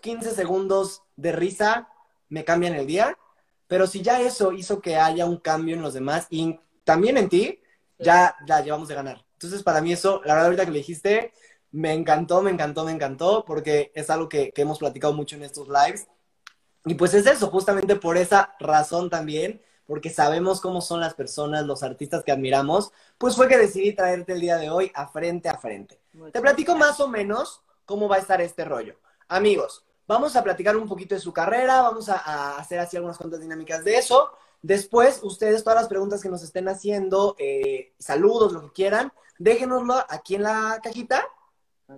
15 0.00 0.30
segundos 0.32 1.02
de 1.16 1.32
risa 1.32 1.88
me 2.28 2.44
cambian 2.44 2.74
el 2.74 2.86
día, 2.86 3.18
pero 3.66 3.86
si 3.86 4.02
ya 4.02 4.20
eso 4.20 4.52
hizo 4.52 4.80
que 4.80 4.96
haya 4.96 5.26
un 5.26 5.36
cambio 5.36 5.76
en 5.76 5.82
los 5.82 5.94
demás 5.94 6.26
y 6.30 6.58
también 6.84 7.16
en 7.16 7.28
ti, 7.28 7.60
ya 7.98 8.36
la 8.46 8.62
llevamos 8.62 8.88
de 8.88 8.94
ganar. 8.94 9.24
Entonces, 9.34 9.62
para 9.62 9.80
mí 9.80 9.92
eso, 9.92 10.20
la 10.24 10.34
verdad, 10.34 10.46
ahorita 10.46 10.64
que 10.64 10.72
le 10.72 10.78
dijiste, 10.78 11.32
me 11.70 11.92
encantó, 11.92 12.42
me 12.42 12.50
encantó, 12.50 12.84
me 12.84 12.92
encantó, 12.92 13.44
porque 13.44 13.92
es 13.94 14.10
algo 14.10 14.28
que, 14.28 14.50
que 14.52 14.62
hemos 14.62 14.78
platicado 14.78 15.12
mucho 15.12 15.36
en 15.36 15.42
estos 15.42 15.68
lives. 15.68 16.08
Y 16.84 16.94
pues 16.94 17.14
es 17.14 17.26
eso, 17.26 17.48
justamente 17.48 17.96
por 17.96 18.16
esa 18.16 18.54
razón 18.58 19.10
también, 19.10 19.62
porque 19.86 20.10
sabemos 20.10 20.60
cómo 20.60 20.80
son 20.80 21.00
las 21.00 21.14
personas, 21.14 21.66
los 21.66 21.82
artistas 21.82 22.24
que 22.24 22.32
admiramos, 22.32 22.92
pues 23.18 23.36
fue 23.36 23.48
que 23.48 23.58
decidí 23.58 23.92
traerte 23.92 24.32
el 24.32 24.40
día 24.40 24.56
de 24.56 24.70
hoy 24.70 24.90
a 24.94 25.08
frente 25.08 25.48
a 25.48 25.58
frente. 25.58 25.99
Te 26.32 26.40
platico 26.40 26.74
más 26.76 27.00
o 27.00 27.08
menos 27.08 27.62
cómo 27.84 28.08
va 28.08 28.16
a 28.16 28.20
estar 28.20 28.40
este 28.40 28.64
rollo. 28.64 28.96
Amigos, 29.28 29.84
vamos 30.06 30.34
a 30.36 30.42
platicar 30.42 30.76
un 30.76 30.88
poquito 30.88 31.14
de 31.14 31.20
su 31.20 31.32
carrera, 31.32 31.82
vamos 31.82 32.08
a, 32.08 32.56
hacer 32.56 32.78
así 32.80 32.96
algunas 32.96 33.16
cuantas 33.16 33.40
dinámicas 33.40 33.84
de 33.84 33.96
eso. 33.96 34.32
Después, 34.62 35.20
ustedes, 35.22 35.62
todas 35.62 35.80
las 35.80 35.88
preguntas 35.88 36.20
que 36.20 36.28
nos 36.28 36.42
estén 36.42 36.68
haciendo, 36.68 37.36
eh, 37.38 37.94
saludos, 37.98 38.52
lo 38.52 38.62
que 38.62 38.72
quieran, 38.72 39.12
déjenoslo 39.38 40.04
aquí 40.08 40.34
en 40.34 40.42
la 40.42 40.80
cajita 40.82 41.26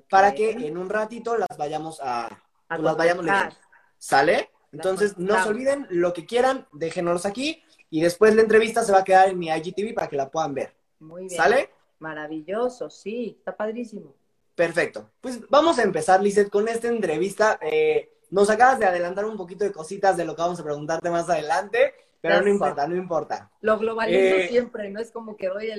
para 0.08 0.34
que 0.34 0.50
en 0.52 0.78
un 0.78 0.88
ratito 0.88 1.36
las 1.36 1.56
vayamos 1.56 2.00
a, 2.02 2.28
las 2.68 2.96
vayamos 2.96 3.24
leyendo. 3.24 3.56
¿Sale? 3.98 4.50
Entonces, 4.72 5.18
no 5.18 5.42
se 5.42 5.48
olviden, 5.48 5.86
lo 5.90 6.12
que 6.12 6.24
quieran, 6.24 6.66
déjenoslos 6.72 7.26
aquí. 7.26 7.62
Y 7.90 8.00
después 8.00 8.34
la 8.34 8.42
entrevista 8.42 8.82
se 8.84 8.92
va 8.92 9.00
a 9.00 9.04
quedar 9.04 9.28
en 9.28 9.38
mi 9.38 9.48
IGTV 9.48 9.94
para 9.94 10.08
que 10.08 10.16
la 10.16 10.30
puedan 10.30 10.54
ver. 10.54 10.74
Muy 10.98 11.26
bien. 11.26 11.36
¿Sale? 11.36 11.70
Maravilloso, 12.02 12.90
sí, 12.90 13.36
está 13.38 13.56
padrísimo. 13.56 14.12
Perfecto. 14.56 15.08
Pues 15.20 15.48
vamos 15.48 15.78
a 15.78 15.84
empezar, 15.84 16.20
Lizeth, 16.20 16.50
con 16.50 16.66
esta 16.66 16.88
entrevista. 16.88 17.60
Eh, 17.62 18.12
nos 18.30 18.50
acabas 18.50 18.80
de 18.80 18.86
adelantar 18.86 19.24
un 19.24 19.36
poquito 19.36 19.62
de 19.62 19.70
cositas 19.70 20.16
de 20.16 20.24
lo 20.24 20.34
que 20.34 20.42
vamos 20.42 20.58
a 20.58 20.64
preguntarte 20.64 21.08
más 21.10 21.30
adelante, 21.30 21.94
pero 22.20 22.40
no 22.40 22.48
importa, 22.48 22.88
no 22.88 22.96
importa. 22.96 23.52
Lo 23.60 23.78
globalizo 23.78 24.18
eh, 24.18 24.48
siempre, 24.48 24.90
no 24.90 24.98
es 24.98 25.12
como 25.12 25.36
que 25.36 25.46
doy 25.46 25.70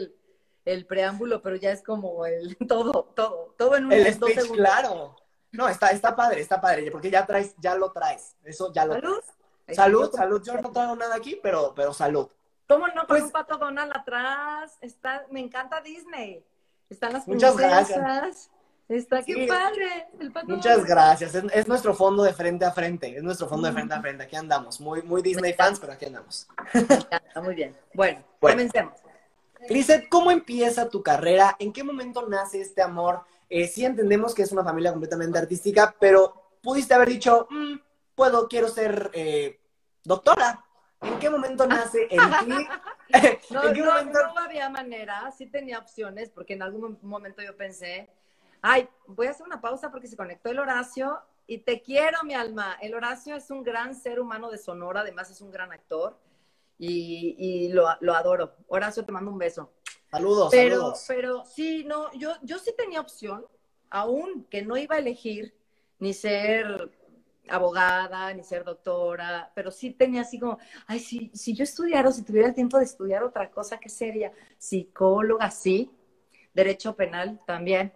el, 0.64 0.86
preámbulo, 0.86 1.42
pero 1.42 1.58
ya 1.58 1.72
es 1.72 1.84
como 1.84 2.26
el 2.26 2.56
todo, 2.70 3.12
todo, 3.14 3.54
todo 3.58 3.76
en 3.76 3.88
un 3.88 3.92
el 3.92 4.14
speech, 4.14 4.50
Claro. 4.54 5.18
No, 5.52 5.68
está, 5.68 5.92
está 5.92 6.16
padre, 6.16 6.40
está 6.40 6.62
padre, 6.62 6.90
porque 6.90 7.12
ya 7.12 7.26
traes, 7.26 7.54
ya 7.60 7.76
lo 7.76 7.92
traes. 7.92 8.38
Eso 8.46 8.72
ya 8.72 8.86
lo 8.86 8.94
¿Salud? 8.94 9.20
traes. 9.66 9.76
Salud, 9.76 10.12
salud. 10.14 10.42
Yo 10.42 10.54
no 10.54 10.72
traigo 10.72 10.96
nada 10.96 11.16
aquí, 11.16 11.38
pero, 11.44 11.74
pero 11.76 11.94
salud. 11.94 12.30
¿Cómo 12.68 12.88
no? 12.88 12.94
Con 13.02 13.08
Pues- 13.08 13.24
un 13.24 13.32
pato 13.32 13.58
Donald 13.58 13.92
atrás. 13.96 14.78
Está, 14.82 15.26
me 15.30 15.40
encanta 15.40 15.82
Disney. 15.82 16.44
Están 16.90 17.14
las 17.14 17.28
Muchas 17.28 17.54
princesas. 17.56 17.90
gracias. 17.98 18.50
Está 18.90 19.24
qué 19.24 19.34
Sí. 19.34 19.48
padre. 19.48 20.08
El 20.20 20.32
pato 20.32 20.48
Muchas 20.48 20.64
Donald. 20.78 20.88
gracias. 20.88 21.36
Es, 21.36 21.44
es 21.54 21.68
nuestro 21.68 21.94
fondo 21.94 22.24
de 22.24 22.34
frente 22.34 22.66
a 22.66 22.72
frente. 22.72 23.16
Es 23.18 23.24
nuestro 23.24 23.48
fondo 23.48 23.68
de 23.68 23.74
frente 23.74 23.94
a 23.94 24.02
frente. 24.02 24.24
Aquí 24.24 24.36
andamos. 24.36 24.80
Muy, 24.82 25.02
muy 25.02 25.22
Disney 25.22 25.54
fans, 25.54 25.80
pero 25.80 25.94
aquí 25.94 26.06
andamos. 26.06 26.48
Me 26.74 26.82
encanta, 26.82 27.42
muy 27.42 27.56
bien. 27.56 27.76
Bueno, 27.94 28.24
Bueno. 28.42 28.56
comencemos. 28.58 28.94
Lizeth, 29.70 30.10
¿cómo 30.10 30.30
empieza 30.32 30.90
tu 30.90 31.02
carrera? 31.02 31.56
¿En 31.60 31.72
qué 31.72 31.84
momento 31.84 32.28
nace 32.28 32.60
este 32.62 32.82
amor? 32.82 33.24
Eh, 33.50 33.68
sí 33.68 33.86
entendemos 33.86 34.34
que 34.36 34.42
es 34.44 34.52
una 34.52 34.64
familia 34.64 34.92
completamente 34.92 35.40
artística, 35.40 35.96
pero 36.00 36.34
pudiste 36.62 36.94
haber 36.94 37.08
dicho, 37.08 37.48
"Mm, 37.50 37.76
puedo, 38.14 38.48
quiero 38.50 38.68
ser 38.68 39.10
eh, 39.14 39.60
doctora. 40.04 40.66
¿En 41.04 41.20
qué 41.20 41.30
momento 41.30 41.68
nace 41.68 42.08
en 42.10 42.20
ti? 42.46 42.68
No, 43.52 43.64
¿En 43.68 43.74
qué 43.76 43.82
no, 43.82 43.92
momento? 43.92 44.20
no 44.34 44.42
había 44.42 44.70
manera, 44.70 45.30
sí 45.38 45.46
tenía 45.46 45.78
opciones, 45.78 46.32
porque 46.32 46.54
en 46.54 46.64
algún 46.64 46.98
momento 47.04 47.44
yo 47.44 47.56
pensé, 47.56 48.10
ay, 48.62 48.90
voy 49.06 49.28
a 49.28 49.32
hacer 49.32 49.46
una 49.46 49.62
pausa 49.62 49.92
porque 49.92 50.08
se 50.08 50.18
conectó 50.18 50.50
el 50.50 50.58
Horacio 50.58 51.20
y 51.46 51.60
te 51.60 51.82
quiero, 51.84 52.24
mi 52.24 52.34
alma. 52.34 52.76
El 52.82 52.96
Horacio 52.96 53.36
es 53.36 53.52
un 53.52 53.62
gran 53.64 53.94
ser 53.94 54.20
humano 54.20 54.50
de 54.50 54.58
Sonora, 54.58 55.02
además 55.02 55.30
es 55.30 55.42
un 55.42 55.52
gran 55.52 55.72
actor 55.72 56.18
y, 56.80 57.36
y 57.38 57.70
lo, 57.70 57.86
lo 58.00 58.16
adoro. 58.16 58.56
Horacio, 58.68 59.06
te 59.06 59.12
mando 59.12 59.30
un 59.30 59.38
beso. 59.38 59.72
Saludos, 60.10 60.48
Pero, 60.52 60.76
saludos. 60.78 61.06
pero 61.08 61.46
sí, 61.46 61.84
no, 61.86 62.12
yo, 62.14 62.32
yo 62.42 62.58
sí 62.58 62.74
tenía 62.76 63.02
opción, 63.02 63.46
aún 63.92 64.46
que 64.50 64.64
no 64.64 64.76
iba 64.78 64.96
a 64.96 65.00
elegir 65.00 65.54
ni 66.00 66.14
ser 66.14 66.90
abogada, 67.50 68.34
ni 68.34 68.44
ser 68.44 68.64
doctora, 68.64 69.52
pero 69.54 69.72
sí 69.72 69.92
tenía 69.92 70.22
así 70.22 70.40
como, 70.40 70.58
ay, 70.88 71.00
si, 71.00 71.32
si 71.34 71.54
yo 71.54 71.64
estudiara 71.64 72.12
si 72.12 72.24
tuviera 72.24 72.48
el 72.48 72.54
tiempo 72.54 72.78
de 72.78 72.86
estudiar 72.86 73.24
otra 73.24 73.50
cosa, 73.50 73.80
¿qué 73.80 73.90
sería? 73.90 74.32
Psicóloga, 74.58 75.52
sí. 75.52 75.92
Derecho 76.54 76.96
penal 76.96 77.42
también. 77.46 77.94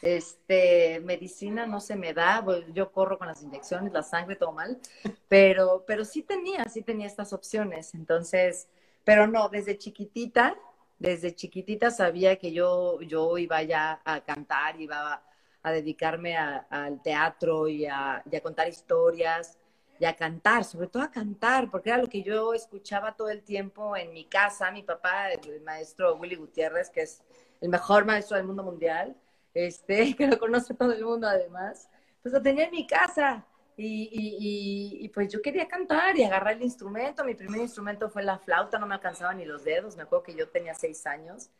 Este, 0.00 1.00
medicina 1.00 1.66
no 1.66 1.80
se 1.80 1.96
me 1.96 2.14
da, 2.14 2.42
pues, 2.44 2.64
yo 2.72 2.92
corro 2.92 3.18
con 3.18 3.26
las 3.26 3.42
inyecciones, 3.42 3.92
la 3.92 4.02
sangre, 4.02 4.36
todo 4.36 4.52
mal, 4.52 4.78
pero, 5.28 5.84
pero 5.86 6.04
sí 6.04 6.22
tenía, 6.22 6.64
sí 6.64 6.82
tenía 6.82 7.06
estas 7.06 7.32
opciones. 7.32 7.94
Entonces, 7.94 8.68
pero 9.04 9.26
no, 9.26 9.48
desde 9.48 9.76
chiquitita, 9.76 10.56
desde 10.98 11.34
chiquitita 11.34 11.90
sabía 11.90 12.36
que 12.36 12.52
yo, 12.52 13.00
yo 13.02 13.38
iba 13.38 13.62
ya 13.62 14.00
a 14.04 14.20
cantar, 14.20 14.80
iba 14.80 15.22
a, 15.62 15.72
dedicarme 15.72 16.36
al 16.36 17.02
teatro 17.02 17.68
y 17.68 17.86
a, 17.86 18.22
contar 18.42 18.68
historias 18.68 19.58
y 20.00 20.04
a 20.04 20.14
cantar, 20.14 20.64
sobre 20.64 20.86
todo 20.86 21.02
a 21.02 21.10
cantar, 21.10 21.70
porque 21.70 21.90
era 21.90 21.98
lo 21.98 22.06
que 22.06 22.22
yo 22.22 22.54
escuchaba 22.54 23.16
todo 23.16 23.30
el 23.30 23.42
tiempo 23.42 23.96
en 23.96 24.12
mi 24.12 24.24
casa. 24.24 24.70
Mi 24.70 24.82
papá, 24.82 25.32
el 25.32 25.60
maestro 25.62 26.14
Willy 26.16 26.36
Gutiérrez, 26.36 26.90
que 26.90 27.02
es 27.02 27.22
el 27.60 27.68
mejor 27.68 28.04
maestro 28.04 28.36
del 28.36 28.46
mundo 28.46 28.62
mundial, 28.62 29.16
este, 29.54 30.14
que 30.16 30.26
lo 30.26 30.38
conoce 30.38 30.74
todo 30.74 30.92
el 30.92 31.04
mundo 31.04 31.26
además, 31.26 31.88
pues 32.22 32.32
lo 32.32 32.40
tenía 32.42 32.64
en 32.64 32.70
mi 32.70 32.86
casa. 32.86 33.44
Y, 33.76 34.08
y- 35.04 35.08
pues 35.10 35.32
yo 35.32 35.40
quería 35.40 35.68
cantar 35.68 36.16
y 36.16 36.24
agarrar 36.24 36.54
el 36.54 36.62
instrumento. 36.62 37.24
Mi 37.24 37.34
primer 37.34 37.60
instrumento 37.60 38.10
fue 38.10 38.22
la 38.24 38.38
flauta, 38.38 38.78
no 38.78 38.86
me 38.86 38.94
alcanzaba 38.94 39.32
ni 39.34 39.44
los 39.44 39.62
dedos. 39.64 39.96
Me 39.96 40.02
acuerdo 40.02 40.24
que 40.24 40.34
yo 40.34 40.48
tenía 40.48 40.74
seis 40.74 41.06
años 41.06 41.50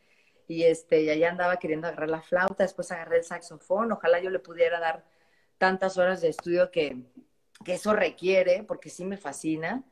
y 0.49 0.63
este, 0.63 1.03
y 1.03 1.09
allá 1.11 1.29
andaba 1.29 1.57
queriendo 1.57 1.87
agarrar 1.87 2.09
la 2.09 2.23
flauta. 2.23 2.63
Después 2.63 2.91
agarré 2.91 3.17
el 3.17 3.23
saxofón. 3.23 3.91
Ojalá 3.91 4.19
yo 4.19 4.31
le 4.31 4.39
pudiera 4.39 4.79
dar 4.79 5.05
tantas 5.59 5.97
horas 5.99 6.21
de 6.21 6.29
estudio 6.29 6.71
que, 6.71 7.03
que 7.63 7.75
eso 7.75 7.93
requiere, 7.93 8.63
porque 8.63 8.89
sí 8.89 9.05
me 9.05 9.17
fascina. 9.17 9.83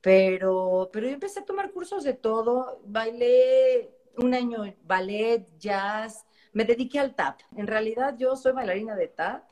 Pero, 0.00 0.90
pero 0.92 1.06
yo 1.06 1.14
empecé 1.14 1.40
a 1.40 1.44
tomar 1.44 1.70
cursos 1.70 2.02
de 2.02 2.14
todo. 2.14 2.82
Bailé 2.86 3.94
un 4.16 4.34
año 4.34 4.64
ballet, 4.82 5.46
jazz. 5.58 6.26
Me 6.52 6.64
dediqué 6.64 6.98
al 6.98 7.14
tap. 7.14 7.38
En 7.56 7.68
realidad 7.68 8.16
yo 8.18 8.34
soy 8.34 8.50
bailarina 8.50 8.96
de 8.96 9.06
tap 9.06 9.44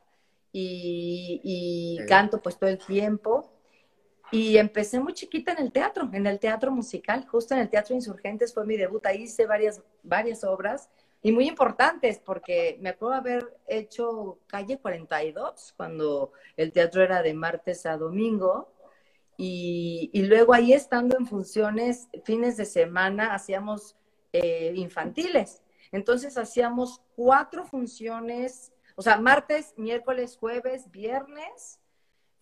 y, 0.51 1.41
y 1.45 2.05
canto 2.07 2.43
pues 2.43 2.59
todo 2.59 2.69
el 2.69 2.79
tiempo. 2.79 3.48
Y 4.31 4.59
empecé 4.59 5.01
muy 5.01 5.15
chiquita 5.15 5.53
en 5.53 5.59
el 5.59 5.73
teatro, 5.73 6.09
en 6.13 6.27
el 6.27 6.39
teatro 6.39 6.71
musical, 6.71 7.27
justo 7.27 7.55
en 7.55 7.61
el 7.61 7.71
Teatro 7.71 7.95
Insurgentes 7.95 8.53
fue 8.53 8.67
mi 8.67 8.77
debut. 8.77 9.05
Ahí 9.07 9.23
hice 9.23 9.47
varias, 9.47 9.83
varias 10.03 10.45
obras 10.45 10.91
y 11.23 11.33
muy 11.33 11.49
importantes 11.49 12.19
porque 12.19 12.79
me 12.81 12.91
acuerdo 12.91 13.15
haber 13.15 13.57
hecho 13.67 14.39
Calle 14.47 14.79
42 14.79 15.73
cuando 15.77 16.33
el 16.57 16.73
teatro 16.73 17.03
era 17.03 17.23
de 17.23 17.33
martes 17.33 17.87
a 17.87 17.97
domingo. 17.97 18.73
Y, 19.41 20.11
luego 20.27 20.53
ahí 20.53 20.73
estando 20.73 21.17
en 21.17 21.25
funciones, 21.27 22.09
fines 22.25 22.57
de 22.57 22.65
semana, 22.65 23.35
hacíamos 23.35 23.97
eh, 24.33 24.73
infantiles. 24.75 25.63
Entonces 25.93 26.37
hacíamos 26.37 27.03
cuatro 27.15 27.65
funciones, 27.65 28.73
o 28.97 29.03
sea, 29.03 29.17
martes, 29.19 29.75
miércoles, 29.77 30.37
jueves, 30.37 30.91
viernes 30.91 31.79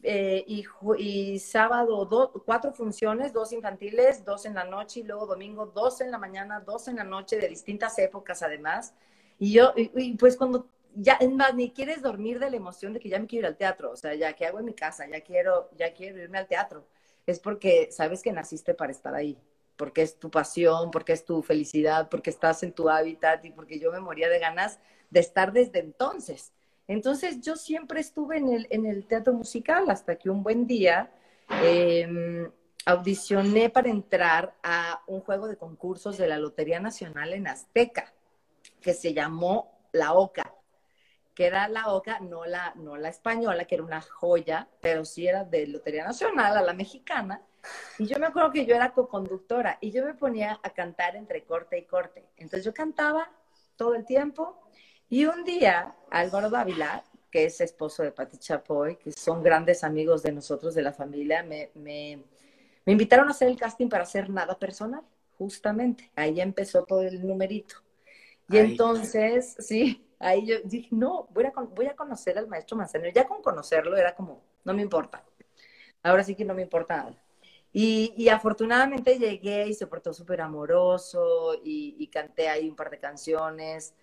eh, 0.03 0.45
y, 0.47 0.65
y 0.99 1.39
sábado 1.39 2.05
do- 2.05 2.33
cuatro 2.45 2.73
funciones, 2.73 3.33
dos 3.33 3.53
infantiles, 3.53 4.25
dos 4.25 4.45
en 4.47 4.55
la 4.55 4.65
noche 4.65 5.01
y 5.01 5.03
luego 5.05 5.27
domingo 5.27 5.67
dos 5.67 6.01
en 6.01 6.11
la 6.11 6.19
mañana, 6.19 6.61
dos 6.61 6.89
en 6.89 6.97
la 6.97 7.05
noche 7.05 7.37
de 7.39 7.49
distintas 7.49 7.99
épocas 7.99 8.43
además. 8.43 8.95
Y 9.39 9.53
yo, 9.53 9.73
y, 9.77 9.91
y 9.95 10.17
pues 10.17 10.37
cuando 10.37 10.69
ya, 10.95 11.15
es 11.15 11.31
más, 11.31 11.55
ni 11.55 11.71
quieres 11.73 12.03
dormir 12.03 12.39
de 12.39 12.51
la 12.51 12.57
emoción 12.57 12.93
de 12.93 13.01
que 13.01 13.09
ya 13.09 13.19
me 13.19 13.27
quiero 13.27 13.47
ir 13.47 13.53
al 13.53 13.57
teatro, 13.57 13.91
o 13.93 13.97
sea, 13.97 14.15
ya 14.15 14.33
que 14.35 14.47
hago 14.47 14.59
en 14.61 14.65
mi 14.67 14.75
casa, 14.75 15.07
ya 15.11 15.21
quiero, 15.21 15.71
ya 15.77 15.93
quiero 15.93 16.19
irme 16.23 16.39
al 16.39 16.47
teatro. 16.47 16.87
Es 17.27 17.41
porque 17.41 17.89
sabes 17.93 18.23
que 18.23 18.33
naciste 18.33 18.75
para 18.75 18.93
estar 18.93 19.15
ahí, 19.15 19.37
porque 19.77 20.03
es 20.03 20.19
tu 20.19 20.31
pasión, 20.31 20.91
porque 20.91 21.13
es 21.13 21.25
tu 21.25 21.43
felicidad, 21.43 22.09
porque 22.09 22.31
estás 22.31 22.63
en 22.63 22.73
tu 22.73 22.89
hábitat 22.89 23.45
y 23.45 23.51
porque 23.51 23.79
yo 23.79 23.93
me 23.93 24.01
moría 24.01 24.29
de 24.29 24.39
ganas 24.39 24.79
de 25.11 25.21
estar 25.21 25.53
desde 25.53 25.81
entonces. 25.81 26.53
Entonces 26.89 27.41
yo 27.41 27.57
siempre 27.57 28.01
estuve 28.01 28.39
en 28.39 28.49
el, 28.49 28.67
en 28.71 28.87
el 28.87 29.07
teatro 29.07 29.33
musical 29.33 29.91
hasta 29.91 30.17
que 30.17 30.31
un 30.31 30.43
buen 30.43 30.67
día 30.67 31.11
eh, 31.63 32.49
audicioné 32.87 33.69
para 33.69 33.89
entrar 33.89 34.55
a 34.63 35.03
un 35.07 35.21
juego 35.21 35.49
de 35.49 35.57
concursos 35.57 36.17
de 36.17 36.29
la 36.29 36.39
Lotería 36.39 36.79
Nacional 36.79 37.33
en 37.33 37.49
Azteca, 37.49 38.13
que 38.81 38.95
se 38.95 39.13
llamó 39.13 39.81
La 39.93 40.15
Oca, 40.15 40.55
que 41.35 41.47
era 41.47 41.69
la 41.69 41.93
Oca, 41.93 42.21
no 42.21 42.47
la, 42.47 42.73
no 42.77 42.97
la 42.97 43.09
española, 43.09 43.65
que 43.65 43.75
era 43.75 43.85
una 43.85 44.01
joya, 44.01 44.69
pero 44.81 45.05
sí 45.05 45.27
era 45.27 45.45
de 45.45 45.67
Lotería 45.67 46.05
Nacional, 46.05 46.57
a 46.57 46.63
la 46.63 46.73
mexicana. 46.73 47.43
Y 47.99 48.07
yo 48.07 48.19
me 48.21 48.27
acuerdo 48.27 48.53
que 48.53 48.65
yo 48.65 48.77
era 48.77 48.93
coconductora 48.93 49.79
y 49.81 49.91
yo 49.91 50.05
me 50.05 50.15
ponía 50.15 50.61
a 50.63 50.71
cantar 50.71 51.17
entre 51.17 51.45
corte 51.45 51.77
y 51.79 51.85
corte. 51.85 52.25
Entonces 52.37 52.65
yo 52.65 52.73
cantaba 52.73 53.29
todo 53.75 53.97
el 53.97 54.05
tiempo 54.05 54.63
y 55.09 55.25
un 55.27 55.45
día 55.45 55.95
Álvaro 56.11 56.51
Dávila, 56.51 57.05
que 57.31 57.45
es 57.47 57.61
esposo 57.61 58.03
de 58.03 58.13
Pati 58.13 58.39
Chapoy, 58.39 58.97
que 58.97 59.13
son 59.13 59.43
grandes 59.43 59.85
amigos 59.85 60.23
de 60.23 60.33
nosotros, 60.33 60.75
de 60.75 60.83
la 60.83 60.93
familia, 60.93 61.43
me, 61.43 61.71
me, 61.75 62.23
me 62.85 62.93
invitaron 62.93 63.29
a 63.29 63.33
hacer 63.33 63.49
el 63.49 63.57
casting 63.59 63.89
para 63.89 64.05
hacer 64.05 64.31
nada 64.31 64.59
personal, 64.59 65.03
justamente. 65.39 66.11
Ahí 66.17 66.41
empezó 66.41 66.85
todo 66.85 67.03
el 67.03 67.27
numerito. 67.27 67.77
Y 68.49 68.59
Ahí. 68.59 68.73
entonces, 68.73 69.57
sí, 69.59 70.07
ahí 70.19 70.47
yo 70.47 70.57
dije, 70.65 70.89
no, 70.93 71.29
voy 71.33 71.45
a, 71.45 71.53
voy 71.75 71.87
a 71.87 71.97
conocer 71.97 72.39
al 72.39 72.49
maestro 72.49 72.77
Manzanero. 72.77 73.13
Ya 73.15 73.27
con 73.27 73.43
conocerlo 73.43 73.97
era 73.97 74.15
como, 74.15 74.43
no 74.65 74.75
me 74.75 74.83
importa. 74.83 75.25
Ahora 76.03 76.23
sí 76.25 76.35
que 76.35 76.45
no 76.45 76.55
me 76.55 76.63
importa 76.63 76.97
nada. 76.97 77.23
Y, 77.73 78.15
y 78.17 78.29
afortunadamente 78.31 79.19
llegué 79.19 79.67
y 79.69 79.75
se 79.75 79.87
portó 79.87 80.15
súper 80.15 80.41
amoroso 80.41 81.55
y, 81.63 81.97
y 81.99 82.07
canté 82.09 82.49
ahí 82.49 82.69
un 82.69 82.77
par 82.77 82.91
de 82.91 82.99
canciones 82.99 83.95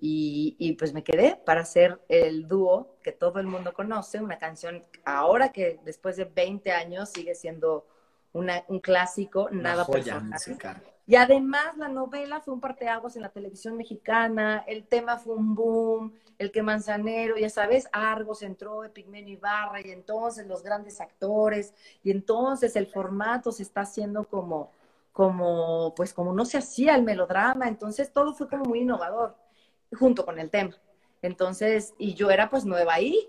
y, 0.00 0.56
y 0.58 0.72
pues 0.74 0.92
me 0.94 1.04
quedé 1.04 1.36
para 1.44 1.60
hacer 1.60 2.00
el 2.08 2.48
dúo 2.48 2.96
que 3.02 3.12
todo 3.12 3.38
el 3.38 3.46
mundo 3.46 3.72
conoce, 3.72 4.20
una 4.20 4.38
canción 4.38 4.82
ahora 5.04 5.52
que 5.52 5.78
después 5.84 6.16
de 6.16 6.24
20 6.24 6.72
años 6.72 7.10
sigue 7.10 7.34
siendo 7.34 7.86
una- 8.32 8.64
un 8.68 8.80
clásico, 8.80 9.48
Una 9.50 9.62
nada 9.62 9.86
personal. 9.86 10.24
musical. 10.32 10.82
Y 11.06 11.16
además 11.16 11.76
la 11.76 11.88
novela 11.88 12.40
fue 12.40 12.54
un 12.54 12.60
parteaguas 12.60 13.16
en 13.16 13.22
la 13.22 13.30
televisión 13.30 13.76
mexicana, 13.76 14.64
el 14.68 14.84
tema 14.86 15.18
fue 15.18 15.34
un 15.34 15.54
boom, 15.56 16.12
el 16.38 16.52
que 16.52 16.62
Manzanero, 16.62 17.36
ya 17.36 17.50
sabes, 17.50 17.88
Argos 17.92 18.42
entró, 18.42 18.84
Epigmenio 18.84 19.34
Ibarra, 19.34 19.80
y 19.80 19.90
entonces 19.90 20.46
los 20.46 20.62
grandes 20.62 21.00
actores, 21.00 21.74
y 22.04 22.12
entonces 22.12 22.76
el 22.76 22.86
formato 22.86 23.50
se 23.52 23.64
está 23.64 23.80
haciendo 23.82 24.24
como, 24.24 24.70
como, 25.12 25.94
pues 25.96 26.14
como 26.14 26.32
no 26.32 26.44
se 26.44 26.58
hacía 26.58 26.94
el 26.94 27.02
melodrama, 27.02 27.66
entonces 27.68 28.12
todo 28.12 28.32
fue 28.34 28.48
como 28.48 28.64
muy 28.64 28.80
innovador, 28.80 29.34
junto 29.92 30.24
con 30.24 30.38
el 30.38 30.50
tema. 30.50 30.76
Entonces, 31.22 31.94
y 31.98 32.14
yo 32.14 32.30
era 32.30 32.48
pues 32.48 32.64
nueva 32.64 32.94
ahí, 32.94 33.28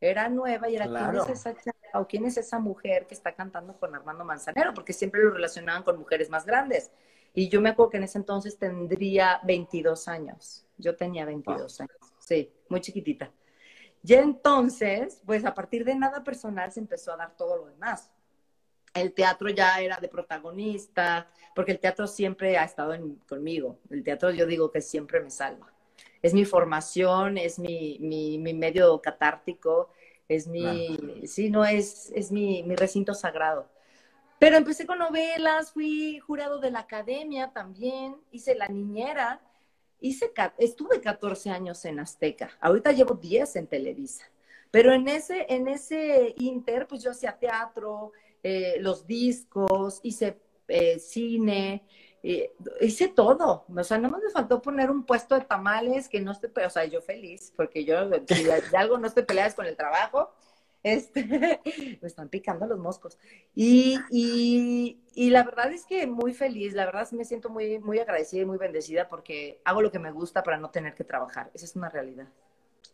era 0.00 0.28
nueva 0.28 0.68
y 0.70 0.76
era 0.76 0.86
Claro. 0.86 1.24
quién 1.24 1.34
es 1.34 1.40
esa 1.40 1.54
chava 1.54 2.00
o 2.00 2.06
quién 2.06 2.24
es 2.24 2.36
esa 2.38 2.58
mujer 2.58 3.06
que 3.06 3.14
está 3.14 3.34
cantando 3.34 3.76
con 3.78 3.94
Armando 3.94 4.24
Manzanero, 4.24 4.72
porque 4.72 4.92
siempre 4.92 5.22
lo 5.22 5.30
relacionaban 5.30 5.82
con 5.82 5.98
mujeres 5.98 6.30
más 6.30 6.46
grandes. 6.46 6.90
Y 7.34 7.48
yo 7.48 7.60
me 7.60 7.68
acuerdo 7.70 7.90
que 7.90 7.96
en 7.98 8.04
ese 8.04 8.18
entonces 8.18 8.58
tendría 8.58 9.40
22 9.44 10.08
años. 10.08 10.66
Yo 10.78 10.96
tenía 10.96 11.24
22 11.26 11.80
años, 11.80 11.96
sí, 12.18 12.50
muy 12.68 12.80
chiquitita. 12.80 13.30
Y 14.02 14.14
entonces, 14.14 15.20
pues 15.26 15.44
a 15.44 15.52
partir 15.52 15.84
de 15.84 15.94
nada 15.94 16.24
personal 16.24 16.72
se 16.72 16.80
empezó 16.80 17.12
a 17.12 17.16
dar 17.18 17.36
todo 17.36 17.56
lo 17.58 17.66
demás. 17.66 18.10
El 18.94 19.12
teatro 19.12 19.50
ya 19.50 19.78
era 19.80 19.98
de 19.98 20.08
protagonista, 20.08 21.28
porque 21.54 21.72
el 21.72 21.78
teatro 21.78 22.06
siempre 22.06 22.56
ha 22.56 22.64
estado 22.64 22.94
conmigo. 23.28 23.78
El 23.90 24.02
teatro 24.02 24.30
yo 24.30 24.46
digo 24.46 24.70
que 24.70 24.80
siempre 24.80 25.20
me 25.20 25.30
salva. 25.30 25.70
Es 26.22 26.34
mi 26.34 26.44
formación, 26.44 27.38
es 27.38 27.58
mi, 27.58 27.98
mi, 28.00 28.38
medio 28.54 29.00
catártico, 29.00 29.90
es 30.28 30.46
mi, 30.46 30.98
sí, 31.24 31.50
no, 31.50 31.64
es, 31.64 32.12
es 32.14 32.30
mi, 32.30 32.62
mi 32.62 32.76
recinto 32.76 33.14
sagrado. 33.14 33.68
Pero 34.38 34.56
empecé 34.56 34.86
con 34.86 34.98
novelas, 34.98 35.72
fui 35.72 36.18
jurado 36.18 36.58
de 36.58 36.70
la 36.70 36.80
academia 36.80 37.52
también, 37.52 38.16
hice 38.30 38.54
la 38.54 38.68
niñera, 38.68 39.40
hice, 40.00 40.32
estuve 40.58 41.00
14 41.00 41.50
años 41.50 41.84
en 41.84 42.00
Azteca, 42.00 42.50
ahorita 42.60 42.92
llevo 42.92 43.14
10 43.14 43.56
en 43.56 43.66
Televisa. 43.66 44.24
Pero 44.70 44.92
en 44.92 45.08
ese, 45.08 45.46
en 45.48 45.68
ese 45.68 46.34
inter, 46.38 46.86
pues 46.86 47.02
yo 47.02 47.10
hacía 47.10 47.38
teatro, 47.38 48.12
eh, 48.42 48.76
los 48.80 49.06
discos, 49.06 50.00
hice 50.02 50.38
eh, 50.68 50.98
cine, 50.98 51.84
eh, 52.22 52.52
hice 52.80 53.08
todo. 53.08 53.64
O 53.74 53.84
sea, 53.84 53.98
más 53.98 54.22
me 54.22 54.30
faltó 54.30 54.60
poner 54.60 54.90
un 54.90 55.04
puesto 55.04 55.34
de 55.34 55.42
tamales 55.42 56.08
que 56.08 56.20
no 56.20 56.32
esté, 56.32 56.48
o 56.64 56.70
sea, 56.70 56.84
yo 56.84 57.00
feliz, 57.00 57.52
porque 57.56 57.84
yo 57.84 58.10
si 58.28 58.44
de 58.44 58.76
algo 58.76 58.98
no 58.98 59.06
estoy 59.06 59.24
peleada 59.24 59.54
con 59.54 59.66
el 59.66 59.76
trabajo, 59.76 60.30
este, 60.82 61.24
me 62.00 62.08
están 62.08 62.28
picando 62.28 62.66
los 62.66 62.78
moscos. 62.78 63.18
Y, 63.54 63.98
y, 64.10 64.98
y, 65.14 65.30
la 65.30 65.42
verdad 65.44 65.72
es 65.72 65.84
que 65.84 66.06
muy 66.06 66.34
feliz, 66.34 66.74
la 66.74 66.86
verdad 66.86 67.10
me 67.12 67.24
siento 67.24 67.50
muy, 67.50 67.78
muy 67.78 67.98
agradecida 67.98 68.42
y 68.42 68.46
muy 68.46 68.58
bendecida 68.58 69.08
porque 69.08 69.60
hago 69.64 69.82
lo 69.82 69.90
que 69.90 69.98
me 69.98 70.12
gusta 70.12 70.42
para 70.42 70.58
no 70.58 70.70
tener 70.70 70.94
que 70.94 71.04
trabajar. 71.04 71.50
Esa 71.54 71.64
es 71.64 71.76
una 71.76 71.88
realidad. 71.88 72.28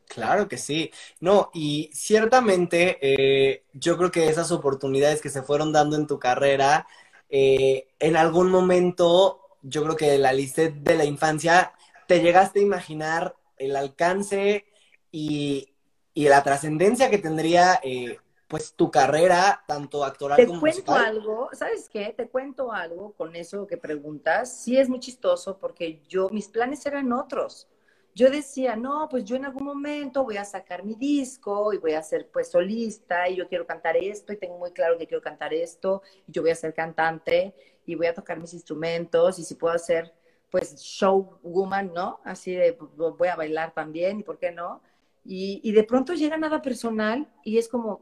Claro 0.09 0.49
que 0.49 0.57
sí. 0.57 0.91
No, 1.21 1.51
y 1.53 1.91
ciertamente 1.93 2.99
eh, 3.01 3.65
yo 3.73 3.97
creo 3.97 4.11
que 4.11 4.29
esas 4.29 4.53
oportunidades 4.53 5.21
que 5.21 5.31
se 5.31 5.43
fueron 5.43 5.73
dando 5.73 5.97
en 5.97 6.07
tu 6.07 6.19
carrera, 6.19 6.87
eh, 7.29 7.89
en 7.99 8.17
algún 8.17 8.51
momento, 8.51 9.41
yo 9.63 9.83
creo 9.85 9.97
que 9.97 10.19
la 10.19 10.33
lista 10.33 10.63
de 10.69 10.95
la 10.95 11.05
infancia, 11.05 11.73
te 12.07 12.21
llegaste 12.21 12.61
a 12.61 12.63
imaginar 12.63 13.37
el 13.57 13.75
alcance 13.77 14.65
y, 15.11 15.75
y 16.15 16.29
la 16.29 16.43
trascendencia 16.43 17.11
que 17.11 17.19
tendría 17.19 17.81
eh, 17.83 18.19
pues 18.49 18.75
tu 18.75 18.91
carrera, 18.91 19.65
tanto 19.67 20.05
actoral 20.05 20.37
Te 20.37 20.47
como 20.47 20.61
cuento 20.61 20.95
algo, 20.95 21.49
¿sabes 21.53 21.89
qué? 21.89 22.15
Te 22.17 22.29
cuento 22.29 22.73
algo 22.73 23.13
con 23.13 23.35
eso 23.35 23.67
que 23.67 23.77
preguntas. 23.77 24.57
Sí 24.57 24.79
es 24.79 24.89
muy 24.89 25.01
chistoso 25.01 25.59
porque 25.59 26.03
yo, 26.09 26.29
mis 26.31 26.49
planes 26.49 26.87
eran 26.87 27.13
otros. 27.13 27.69
Yo 28.17 28.31
decía, 28.31 28.77
no, 28.77 29.11
pues 29.11 29.27
yo 29.27 29.37
en 29.37 29.45
algún 29.45 29.65
momento 29.65 30.25
voy 30.25 30.39
a 30.39 30.45
sacar 30.47 30.83
mi 30.83 30.95
disco 30.95 31.75
y 31.75 31.77
voy 31.77 31.93
a 31.93 32.03
ser 32.03 32.31
pues 32.31 32.51
solista 32.51 33.29
y 33.29 33.37
yo 33.37 33.47
quiero 33.47 33.67
cantar 33.67 33.95
esto 33.95 34.33
y 34.33 34.39
tengo 34.39 34.57
muy 34.57 34.71
claro 34.73 34.97
que 34.97 35.07
quiero 35.07 35.21
cantar 35.23 35.53
esto 35.53 36.01
y 36.27 36.33
yo 36.33 36.41
voy 36.41 36.51
a 36.51 36.55
ser 36.55 36.73
cantante 36.73 37.55
y 37.85 37.95
voy 37.95 38.07
a 38.07 38.15
tocar 38.15 38.41
mis 38.41 38.55
instrumentos 38.55 39.39
y 39.39 39.45
si 39.45 39.55
puedo 39.55 39.75
hacer 39.75 40.15
pues 40.51 40.77
show 40.77 41.39
woman, 41.43 41.93
¿no? 41.93 42.21
Así 42.25 42.55
de 42.55 42.79
voy 42.97 43.29
a 43.29 43.37
bailar 43.37 43.75
también 43.75 44.21
y 44.21 44.23
por 44.23 44.39
qué 44.39 44.51
no. 44.51 44.81
Y, 45.23 45.71
de 45.73 45.85
pronto 45.85 46.15
llega 46.15 46.39
nada 46.39 46.63
personal 46.63 47.31
y 47.45 47.59
es 47.59 47.69
como, 47.69 48.01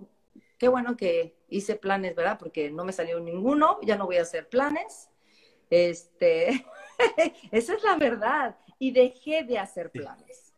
qué 0.59 0.69
bueno 0.69 0.97
que 0.97 1.35
hice 1.49 1.75
planes, 1.75 2.15
¿verdad? 2.15 2.39
Porque 2.39 2.71
no 2.71 2.85
me 2.85 2.93
salió 2.93 3.19
ninguno, 3.19 3.81
ya 3.83 3.97
no 3.97 4.07
voy 4.07 4.19
a 4.19 4.23
hacer 4.23 4.49
planes. 4.49 5.11
Este, 5.71 6.65
esa 7.51 7.75
es 7.75 7.83
la 7.83 7.97
verdad. 7.97 8.57
Y 8.79 8.91
dejé 8.93 9.45
de 9.45 9.59
hacer 9.59 9.91
planes. 9.91 10.53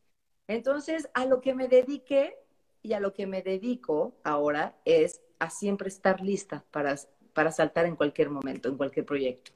Entonces, 0.49 1.09
a 1.15 1.27
lo 1.27 1.41
que 1.41 1.55
me 1.55 1.69
dediqué 1.69 2.37
y 2.83 2.93
a 2.93 3.01
lo 3.01 3.13
que 3.13 3.27
me 3.27 3.43
dedico 3.43 4.15
ahora 4.23 4.77
es 4.85 5.21
a 5.39 5.51
siempre 5.51 5.89
estar 5.89 6.21
lista 6.21 6.65
para, 6.71 6.97
para 7.33 7.51
saltar 7.51 7.87
en 7.87 7.97
cualquier 7.97 8.31
momento, 8.31 8.69
en 8.69 8.77
cualquier 8.77 9.05
proyecto. 9.05 9.53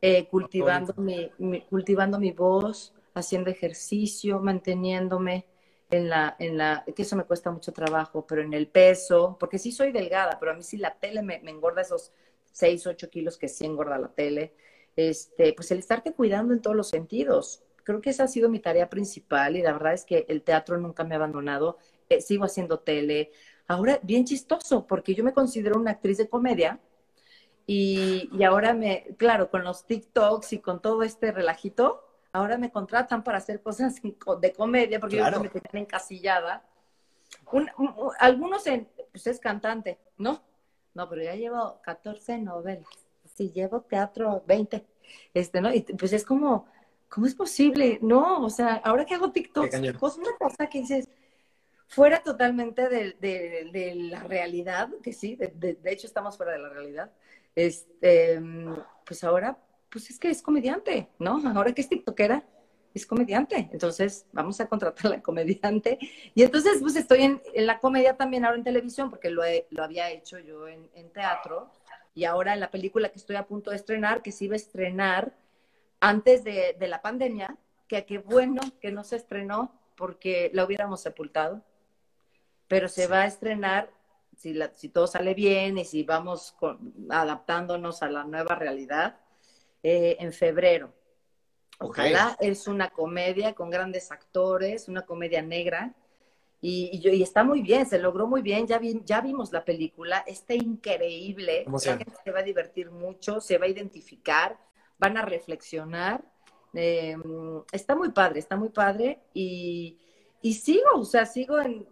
Eh, 0.00 0.26
cultivando, 0.28 0.94
mi, 0.96 1.30
cultivando 1.70 2.18
mi 2.18 2.30
voz, 2.32 2.92
haciendo 3.14 3.50
ejercicio, 3.50 4.38
manteniéndome 4.40 5.46
en 5.90 6.08
la, 6.08 6.36
en 6.38 6.58
la, 6.58 6.84
que 6.94 7.02
eso 7.02 7.16
me 7.16 7.24
cuesta 7.24 7.50
mucho 7.50 7.72
trabajo, 7.72 8.26
pero 8.26 8.42
en 8.42 8.52
el 8.52 8.68
peso, 8.68 9.36
porque 9.38 9.58
sí 9.58 9.72
soy 9.72 9.92
delgada, 9.92 10.38
pero 10.38 10.52
a 10.52 10.54
mí 10.54 10.62
sí 10.62 10.76
la 10.76 10.94
tele 10.94 11.22
me, 11.22 11.36
engorda 11.36 11.82
esos 11.82 12.12
6, 12.52 12.86
8 12.86 13.10
kilos 13.10 13.38
que 13.38 13.48
sí 13.48 13.64
engorda 13.64 13.98
la 13.98 14.08
tele, 14.08 14.54
este, 14.96 15.52
pues 15.54 15.70
el 15.70 15.78
estarte 15.78 16.12
cuidando 16.12 16.52
en 16.52 16.60
todos 16.60 16.76
los 16.76 16.88
sentidos. 16.88 17.62
Creo 17.84 18.00
que 18.00 18.10
esa 18.10 18.24
ha 18.24 18.28
sido 18.28 18.48
mi 18.48 18.60
tarea 18.60 18.88
principal 18.90 19.56
y 19.56 19.62
la 19.62 19.72
verdad 19.72 19.92
es 19.92 20.04
que 20.04 20.26
el 20.28 20.42
teatro 20.42 20.78
nunca 20.78 21.04
me 21.04 21.14
ha 21.14 21.18
abandonado, 21.18 21.78
eh, 22.08 22.20
sigo 22.20 22.44
haciendo 22.44 22.80
tele. 22.80 23.30
Ahora, 23.68 24.00
bien 24.02 24.24
chistoso, 24.24 24.86
porque 24.86 25.14
yo 25.14 25.24
me 25.24 25.32
considero 25.32 25.78
una 25.78 25.92
actriz 25.92 26.18
de 26.18 26.28
comedia, 26.28 26.80
y, 27.66 28.28
y, 28.32 28.44
ahora 28.44 28.74
me, 28.74 29.04
claro, 29.16 29.50
con 29.50 29.64
los 29.64 29.86
TikToks 29.86 30.52
y 30.52 30.58
con 30.58 30.82
todo 30.82 31.02
este 31.02 31.32
relajito, 31.32 32.04
ahora 32.32 32.58
me 32.58 32.70
contratan 32.70 33.24
para 33.24 33.38
hacer 33.38 33.62
cosas 33.62 34.02
de 34.02 34.52
comedia, 34.52 35.00
porque 35.00 35.16
yo 35.16 35.40
me 35.40 35.48
tenían 35.48 35.84
encasillada. 35.84 36.62
algunos 38.18 38.66
en, 38.66 38.88
pues 39.12 39.26
es 39.26 39.40
cantante, 39.40 39.98
¿no? 40.18 40.42
No, 40.92 41.08
pero 41.08 41.22
ya 41.22 41.34
llevo 41.34 41.80
14 41.82 42.38
novelas. 42.38 42.88
Sí, 43.34 43.50
llevo 43.50 43.80
teatro 43.82 44.42
20. 44.46 44.84
Este, 45.32 45.60
¿no? 45.60 45.72
Y 45.72 45.82
pues 45.82 46.12
es 46.12 46.24
como, 46.24 46.66
¿cómo 47.14 47.26
es 47.26 47.34
posible? 47.34 47.98
No, 48.02 48.42
o 48.44 48.50
sea, 48.50 48.74
ahora 48.84 49.04
que 49.04 49.14
hago 49.14 49.30
TikTok, 49.30 49.70
pues 50.00 50.16
una 50.16 50.36
cosa 50.36 50.66
que 50.66 50.80
dices, 50.80 51.08
fuera 51.86 52.20
totalmente 52.22 52.88
de, 52.88 53.94
la 54.10 54.24
realidad, 54.24 54.88
que 55.02 55.12
sí, 55.12 55.36
de, 55.36 55.48
de, 55.48 55.92
hecho 55.92 56.08
estamos 56.08 56.36
fuera 56.36 56.52
de 56.52 56.58
la 56.58 56.70
realidad. 56.70 57.12
Este, 57.54 58.42
pues 59.04 59.22
ahora 59.22 59.56
pues 59.94 60.10
es 60.10 60.18
que 60.18 60.28
es 60.28 60.42
comediante, 60.42 61.08
¿no? 61.20 61.40
Ahora 61.54 61.72
que 61.72 61.80
es 61.80 61.88
tiktokera, 61.88 62.42
es 62.92 63.06
comediante. 63.06 63.68
Entonces, 63.72 64.26
vamos 64.32 64.60
a 64.60 64.66
contratar 64.66 65.06
a 65.06 65.16
la 65.16 65.22
comediante. 65.22 66.00
Y 66.34 66.42
entonces, 66.42 66.78
pues 66.80 66.96
estoy 66.96 67.22
en, 67.22 67.40
la 67.54 67.78
comedia 67.78 68.16
también 68.16 68.44
ahora 68.44 68.56
en 68.56 68.64
televisión, 68.64 69.08
porque 69.08 69.30
lo, 69.30 69.44
lo 69.70 69.84
había 69.84 70.10
hecho 70.10 70.40
yo 70.40 70.66
en, 70.66 71.10
teatro. 71.12 71.70
Y 72.12 72.24
ahora 72.24 72.54
en 72.54 72.60
la 72.60 72.72
película 72.72 73.10
que 73.10 73.20
estoy 73.20 73.36
a 73.36 73.46
punto 73.46 73.70
de 73.70 73.76
estrenar, 73.76 74.20
que 74.20 74.32
se 74.32 74.46
iba 74.46 74.54
a 74.54 74.56
estrenar 74.56 75.32
antes 76.04 76.44
de, 76.44 76.76
la 76.80 77.00
pandemia, 77.00 77.56
que 77.88 78.04
qué 78.04 78.18
bueno 78.18 78.60
que 78.80 78.92
no 78.92 79.04
se 79.04 79.16
estrenó 79.16 79.72
porque 79.96 80.50
la 80.52 80.64
hubiéramos 80.64 81.00
sepultado. 81.00 81.62
Pero 82.68 82.88
se 82.88 83.06
va 83.06 83.22
a 83.22 83.26
estrenar 83.26 83.90
si, 84.36 84.54
si 84.74 84.90
todo 84.90 85.06
sale 85.06 85.32
bien 85.32 85.78
y 85.78 85.84
si 85.86 86.02
vamos 86.02 86.56
adaptándonos 87.08 88.02
a 88.02 88.10
la 88.10 88.24
nueva 88.24 88.54
realidad 88.54 89.18
eh, 89.82 90.16
en 90.20 90.32
febrero. 90.32 90.92
Ojalá 91.78 92.36
es 92.38 92.68
una 92.68 92.90
comedia 92.90 93.54
con 93.54 93.70
grandes 93.70 94.12
actores, 94.12 94.88
una 94.88 95.02
comedia 95.02 95.40
negra. 95.40 95.94
Y, 96.60 97.00
y, 97.02 97.22
está 97.22 97.44
muy 97.44 97.62
bien, 97.62 97.86
se 97.86 97.98
logró 97.98 98.26
muy 98.26 98.42
bien. 98.42 98.66
Ya, 98.66 98.78
ya 99.04 99.20
vimos 99.22 99.52
la 99.52 99.64
película, 99.64 100.18
está 100.26 100.54
increíble. 100.54 101.64
La 101.66 101.96
gente 101.96 102.12
se 102.22 102.30
va 102.30 102.40
a 102.40 102.42
divertir 102.42 102.90
mucho, 102.90 103.40
se 103.40 103.58
va 103.58 103.64
a 103.64 103.68
identificar, 103.68 104.58
van 104.98 105.16
a 105.16 105.22
reflexionar. 105.22 106.24
Em, 106.72 107.22
está 107.72 107.94
muy 107.94 108.10
padre, 108.10 108.40
está 108.40 108.56
muy 108.56 108.70
padre. 108.70 109.20
Y, 109.32 109.98
y 110.42 110.54
sigo, 110.54 110.90
o 110.94 111.04
sea, 111.04 111.26
sigo 111.26 111.60
en, 111.60 111.86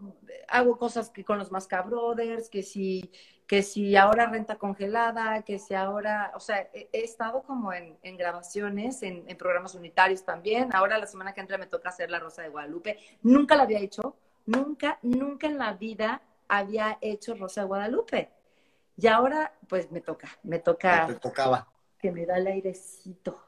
hago 0.48 0.76
cosas 0.78 1.10
que 1.10 1.24
con 1.24 1.38
los 1.38 1.50
Masca 1.50 1.82
Brothers, 1.82 2.48
que 2.48 2.62
si 2.62 3.10
que 3.52 3.62
si 3.62 3.96
ahora 3.96 4.28
renta 4.28 4.56
congelada, 4.56 5.42
que 5.42 5.58
si 5.58 5.74
ahora, 5.74 6.32
o 6.34 6.40
sea, 6.40 6.70
he, 6.72 6.88
estado 6.92 7.42
como 7.42 7.70
en, 7.74 8.16
grabaciones, 8.16 9.02
en, 9.02 9.26
programas 9.36 9.74
unitarios 9.74 10.24
también. 10.24 10.70
Ahora 10.72 10.96
la 10.96 11.06
semana 11.06 11.34
que 11.34 11.42
entra 11.42 11.58
me 11.58 11.66
toca 11.66 11.90
hacer 11.90 12.10
La 12.10 12.18
Rosa 12.18 12.40
de 12.40 12.48
Guadalupe. 12.48 12.98
Nunca 13.20 13.54
la 13.54 13.64
había 13.64 13.80
hecho, 13.80 14.16
nunca, 14.46 14.98
nunca 15.02 15.48
en 15.48 15.58
la 15.58 15.74
vida 15.74 16.22
había 16.48 16.96
hecho 17.02 17.34
Rosa 17.34 17.60
de 17.60 17.66
Guadalupe. 17.66 18.30
Y 18.96 19.06
ahora, 19.06 19.52
pues 19.68 19.90
me 19.90 20.00
toca, 20.00 20.28
me 20.44 20.58
toca. 20.58 21.08
Te 21.08 21.16
tocaba. 21.16 21.68
Que 22.02 22.12
me 22.12 22.26
da 22.26 22.36
el 22.36 22.46
airecito. 22.46 23.40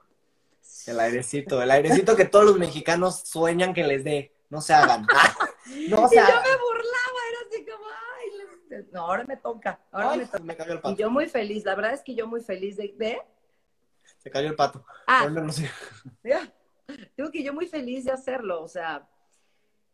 El 0.86 1.00
airecito, 1.00 1.62
el 1.62 1.70
airecito 1.70 2.16
que 2.16 2.24
todos 2.24 2.46
los 2.46 2.58
mexicanos 2.58 3.20
sueñan 3.20 3.74
que 3.74 3.84
les 3.84 4.02
dé. 4.04 4.32
No 4.48 4.62
se 4.62 4.72
hagan. 4.72 5.02
no 5.88 6.08
se 6.08 6.14
y 6.14 6.18
yo 6.18 6.24
me 6.24 6.56
burlaba, 6.56 7.20
era 7.28 7.38
así 7.48 7.66
como, 7.66 7.84
no, 8.92 9.00
ahora 9.00 9.24
me 9.24 9.36
toca, 9.36 9.80
ahora 9.90 10.16
me 10.16 10.26
toca. 10.26 10.56
cayó 10.56 10.72
el 10.72 10.80
pato. 10.80 10.94
Y 10.94 10.96
yo 10.96 11.10
muy 11.10 11.28
feliz, 11.28 11.64
la 11.64 11.74
verdad 11.74 11.94
es 11.94 12.02
que 12.02 12.14
yo 12.14 12.26
muy 12.26 12.40
feliz 12.40 12.76
de... 12.76 13.20
Se 14.18 14.30
cayó 14.30 14.48
el 14.48 14.56
pato. 14.56 14.84
Ah, 15.06 15.28
no, 15.28 15.52
sé. 15.52 15.70
Digo 17.16 17.30
que 17.30 17.42
yo 17.42 17.52
muy 17.52 17.66
feliz 17.66 18.04
de 18.04 18.12
hacerlo, 18.12 18.62
o 18.62 18.68
sea, 18.68 19.08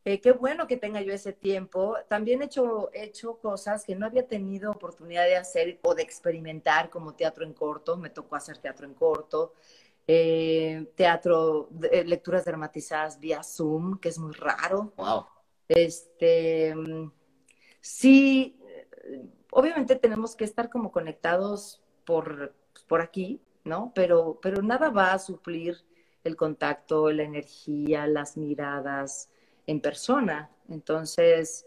eh, 0.04 0.20
qué 0.20 0.32
bueno 0.32 0.66
que 0.66 0.78
tenga 0.78 1.02
yo 1.02 1.12
ese 1.12 1.32
tiempo. 1.32 1.96
También 2.08 2.40
he 2.40 2.46
hecho, 2.46 2.90
hecho 2.92 3.38
cosas 3.38 3.84
que 3.84 3.94
no 3.94 4.06
había 4.06 4.26
tenido 4.26 4.70
oportunidad 4.70 5.24
de 5.26 5.36
hacer 5.36 5.78
o 5.82 5.94
de 5.94 6.02
experimentar, 6.02 6.88
como 6.88 7.14
teatro 7.14 7.44
en 7.44 7.52
corto, 7.52 7.96
me 7.96 8.10
tocó 8.10 8.36
hacer 8.36 8.58
teatro 8.58 8.86
en 8.86 8.94
corto, 8.94 9.52
eh, 10.06 10.86
teatro, 10.96 11.68
eh, 11.90 12.04
lecturas 12.04 12.46
dramatizadas 12.46 13.20
vía 13.20 13.42
Zoom, 13.42 13.98
que 13.98 14.08
es 14.08 14.18
muy 14.18 14.32
raro. 14.32 14.92
Wow. 14.96 15.26
Este, 15.68 16.74
sí, 17.80 18.58
obviamente 19.50 19.96
tenemos 19.96 20.34
que 20.34 20.44
estar 20.44 20.70
como 20.70 20.90
conectados 20.90 21.82
por, 22.04 22.54
por 22.88 23.02
aquí, 23.02 23.40
¿no? 23.64 23.92
Pero, 23.94 24.38
pero 24.40 24.62
nada 24.62 24.88
va 24.88 25.12
a 25.12 25.18
suplir 25.18 25.84
el 26.24 26.36
contacto, 26.36 27.10
la 27.12 27.22
energía, 27.22 28.06
las 28.06 28.36
miradas 28.36 29.28
en 29.70 29.80
persona. 29.80 30.50
Entonces, 30.68 31.66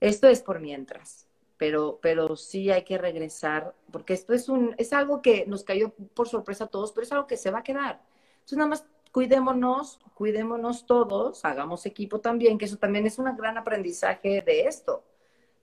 esto 0.00 0.26
es 0.28 0.42
por 0.42 0.58
mientras, 0.60 1.26
pero, 1.58 1.98
pero 2.00 2.34
sí 2.36 2.70
hay 2.70 2.82
que 2.82 2.98
regresar, 2.98 3.74
porque 3.90 4.14
esto 4.14 4.32
es, 4.32 4.48
un, 4.48 4.74
es 4.78 4.92
algo 4.92 5.20
que 5.22 5.44
nos 5.46 5.62
cayó 5.62 5.90
por 6.14 6.28
sorpresa 6.28 6.64
a 6.64 6.68
todos, 6.68 6.92
pero 6.92 7.04
es 7.04 7.12
algo 7.12 7.26
que 7.26 7.36
se 7.36 7.50
va 7.50 7.58
a 7.60 7.62
quedar. 7.62 8.02
Entonces, 8.34 8.58
nada 8.58 8.70
más 8.70 8.86
cuidémonos, 9.12 10.00
cuidémonos 10.14 10.86
todos, 10.86 11.44
hagamos 11.44 11.84
equipo 11.84 12.20
también, 12.20 12.56
que 12.56 12.64
eso 12.64 12.78
también 12.78 13.06
es 13.06 13.18
un 13.18 13.36
gran 13.36 13.58
aprendizaje 13.58 14.40
de 14.40 14.62
esto, 14.62 15.04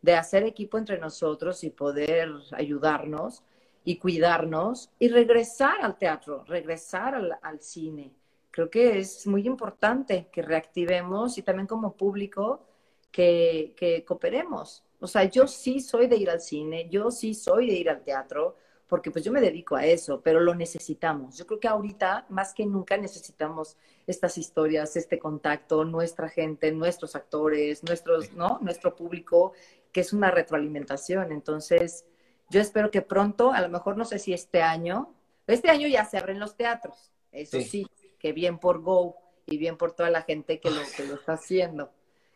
de 0.02 0.16
hacer 0.16 0.44
equipo 0.44 0.78
entre 0.78 1.00
nosotros 1.00 1.64
y 1.64 1.72
poder 1.72 2.30
ayudarnos 2.52 3.44
y 3.84 3.98
cuidarnos 3.98 4.92
y 5.00 5.10
regresar 5.10 5.82
al 5.82 5.98
teatro, 5.98 6.44
regresar 6.46 7.16
al, 7.42 7.60
cine. 7.60 8.14
Creo 8.52 8.70
que 8.70 9.00
es 9.00 9.28
muy 9.28 9.46
importante 9.46 10.28
que 10.32 10.42
reactivemos 10.42 11.38
y 11.38 11.44
también 11.44 11.68
como 11.68 11.96
público 11.96 12.66
que, 13.12 13.74
que 13.78 14.04
cooperemos. 14.04 14.84
O 15.00 15.08
sea, 15.08 15.24
yo 15.24 15.48
sí 15.48 15.80
soy 15.80 16.08
de 16.08 16.18
ir 16.18 16.30
al 16.30 16.42
cine, 16.42 16.90
yo 16.90 17.12
sí 17.12 17.34
soy 17.34 17.68
de 17.68 17.74
ir 17.74 17.90
al 17.90 18.04
teatro, 18.04 18.58
porque 18.90 19.12
pues 19.12 19.24
yo 19.24 19.32
me 19.32 19.40
dedico 19.40 19.76
a 19.76 19.86
eso, 19.86 20.20
pero 20.22 20.40
lo 20.40 20.56
necesitamos. 20.56 21.38
Yo 21.38 21.46
creo 21.46 21.60
que 21.60 21.68
ahorita 21.68 22.26
más 22.30 22.56
que 22.56 22.66
nunca 22.66 22.98
necesitamos 22.98 23.78
estas 24.08 24.38
historias, 24.38 24.96
este 24.96 25.20
contacto, 25.20 25.86
nuestra 25.86 26.28
gente, 26.28 26.72
nuestros 26.72 27.16
actores, 27.16 27.84
nuestros, 27.84 28.34
¿no? 28.34 28.58
Nuestro 28.62 28.96
público, 28.96 29.54
que 29.92 30.02
es 30.02 30.12
una 30.12 30.32
retroalimentación. 30.32 31.32
Entonces, 31.32 32.06
yo 32.50 32.60
espero 32.60 32.90
que 32.90 33.04
pronto, 33.04 33.52
a 33.52 33.62
lo 33.62 33.70
mejor 33.70 33.96
no 33.96 34.06
sé 34.06 34.18
si 34.18 34.34
este 34.34 34.64
año, 34.64 35.14
este 35.46 35.70
año 35.70 35.88
ya 35.88 36.04
se 36.06 36.18
abren 36.18 36.40
los 36.40 36.58
teatros, 36.58 37.12
eso 37.32 37.62
sí, 37.62 37.86
que 38.20 38.34
bien 38.34 38.60
por 38.60 38.82
Go 38.82 39.16
y 39.46 39.58
bien 39.58 39.78
por 39.78 39.94
toda 39.94 40.10
la 40.10 40.22
gente 40.22 40.60
que 40.60 40.70
lo, 40.70 40.82
que 40.96 41.06
lo 41.06 41.16
está 41.16 41.34
haciendo, 41.34 41.92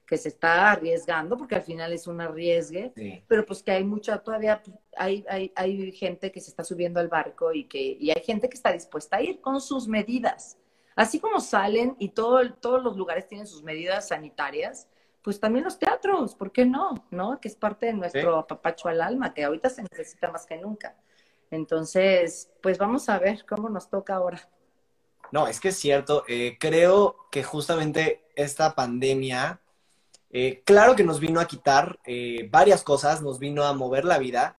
que 0.08 0.18
se 0.18 0.30
está 0.30 0.72
arriesgando, 0.72 1.38
porque 1.38 1.56
al 1.56 1.62
final 1.62 1.94
es 1.94 2.08
un 2.08 2.22
arriesgue, 2.22 2.94
pero 3.28 3.46
pues 3.46 3.62
que 3.62 3.72
hay 3.72 3.84
mucha, 3.84 4.18
todavía 4.20 4.62
hay, 4.98 5.26
hay, 5.30 5.52
hay 5.56 5.92
gente 5.92 6.32
que 6.32 6.40
se 6.40 6.50
está 6.50 6.64
subiendo 6.64 7.00
al 7.00 7.08
barco 7.08 7.54
y 7.54 7.66
que 7.66 7.80
y 8.00 8.10
hay 8.10 8.24
gente 8.24 8.50
que 8.50 8.56
está 8.56 8.72
dispuesta 8.72 9.18
a 9.18 9.22
ir 9.22 9.42
con 9.42 9.62
sus 9.62 9.88
medidas. 9.88 10.58
Así 10.96 11.20
como 11.20 11.40
salen 11.40 11.96
y 12.00 12.10
todo, 12.10 12.54
todos 12.54 12.84
los 12.84 12.98
lugares 12.98 13.28
tienen 13.28 13.48
sus 13.48 13.64
medidas 13.64 14.10
sanitarias, 14.10 14.88
pues 15.24 15.40
también 15.40 15.64
los 15.64 15.80
teatros, 15.80 16.36
¿por 16.36 16.52
qué 16.52 16.66
no? 16.66 17.08
¿No? 17.10 17.40
Que 17.40 17.48
es 17.48 17.56
parte 17.56 17.88
de 17.88 17.94
nuestro 17.94 18.38
apapacho 18.38 18.90
al 18.90 19.02
alma, 19.02 19.34
que 19.34 19.44
ahorita 19.44 19.70
se 19.70 19.84
necesita 19.84 20.30
más 20.30 20.46
que 20.46 20.58
nunca. 20.58 20.96
Entonces, 21.50 22.52
pues 22.62 22.78
vamos 22.78 23.08
a 23.10 23.20
ver 23.20 23.46
cómo 23.46 23.70
nos 23.70 23.90
toca 23.90 24.16
ahora. 24.16 24.50
No, 25.34 25.48
es 25.48 25.60
que 25.60 25.70
es 25.70 25.78
cierto. 25.78 26.26
Eh, 26.28 26.58
creo 26.60 27.18
que 27.32 27.44
justamente 27.44 28.24
esta 28.36 28.76
pandemia, 28.76 29.62
eh, 30.30 30.62
claro 30.64 30.96
que 30.96 31.04
nos 31.04 31.20
vino 31.20 31.40
a 31.40 31.48
quitar 31.48 32.00
eh, 32.06 32.48
varias 32.52 32.84
cosas, 32.84 33.24
nos 33.24 33.40
vino 33.40 33.64
a 33.64 33.74
mover 33.74 34.06
la 34.06 34.20
vida, 34.20 34.58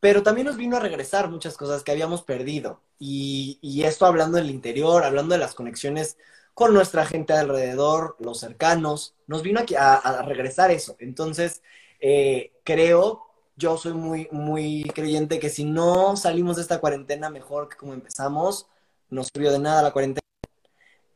pero 0.00 0.24
también 0.24 0.48
nos 0.48 0.56
vino 0.56 0.76
a 0.76 0.80
regresar 0.80 1.30
muchas 1.30 1.56
cosas 1.56 1.84
que 1.84 1.92
habíamos 1.92 2.22
perdido. 2.22 2.82
Y, 2.98 3.60
esto 3.84 4.06
hablando 4.06 4.38
del 4.38 4.50
interior, 4.50 5.04
hablando 5.04 5.34
de 5.34 5.40
las 5.40 5.54
conexiones 5.54 6.18
con 6.52 6.74
nuestra 6.74 7.06
gente 7.06 7.32
alrededor, 7.34 8.16
los 8.18 8.40
cercanos, 8.40 9.14
nos 9.28 9.42
vino 9.42 9.60
aquí 9.60 9.76
a, 9.76 10.22
regresar 10.26 10.72
eso. 10.72 10.96
Entonces, 10.98 11.62
eh, 12.00 12.52
creo, 12.64 13.24
yo 13.56 13.78
soy 13.78 13.92
muy, 13.94 14.28
muy 14.32 14.90
creyente 14.94 15.38
que 15.38 15.50
si 15.50 15.64
no 15.64 16.16
salimos 16.16 16.56
de 16.56 16.62
esta 16.62 16.80
cuarentena 16.80 17.30
mejor 17.30 17.68
que 17.68 17.76
como 17.76 17.94
empezamos, 17.94 18.66
no 19.10 19.24
sirvió 19.24 19.52
de 19.52 19.58
nada 19.58 19.82
la 19.82 19.92
cuarentena. 19.92 20.22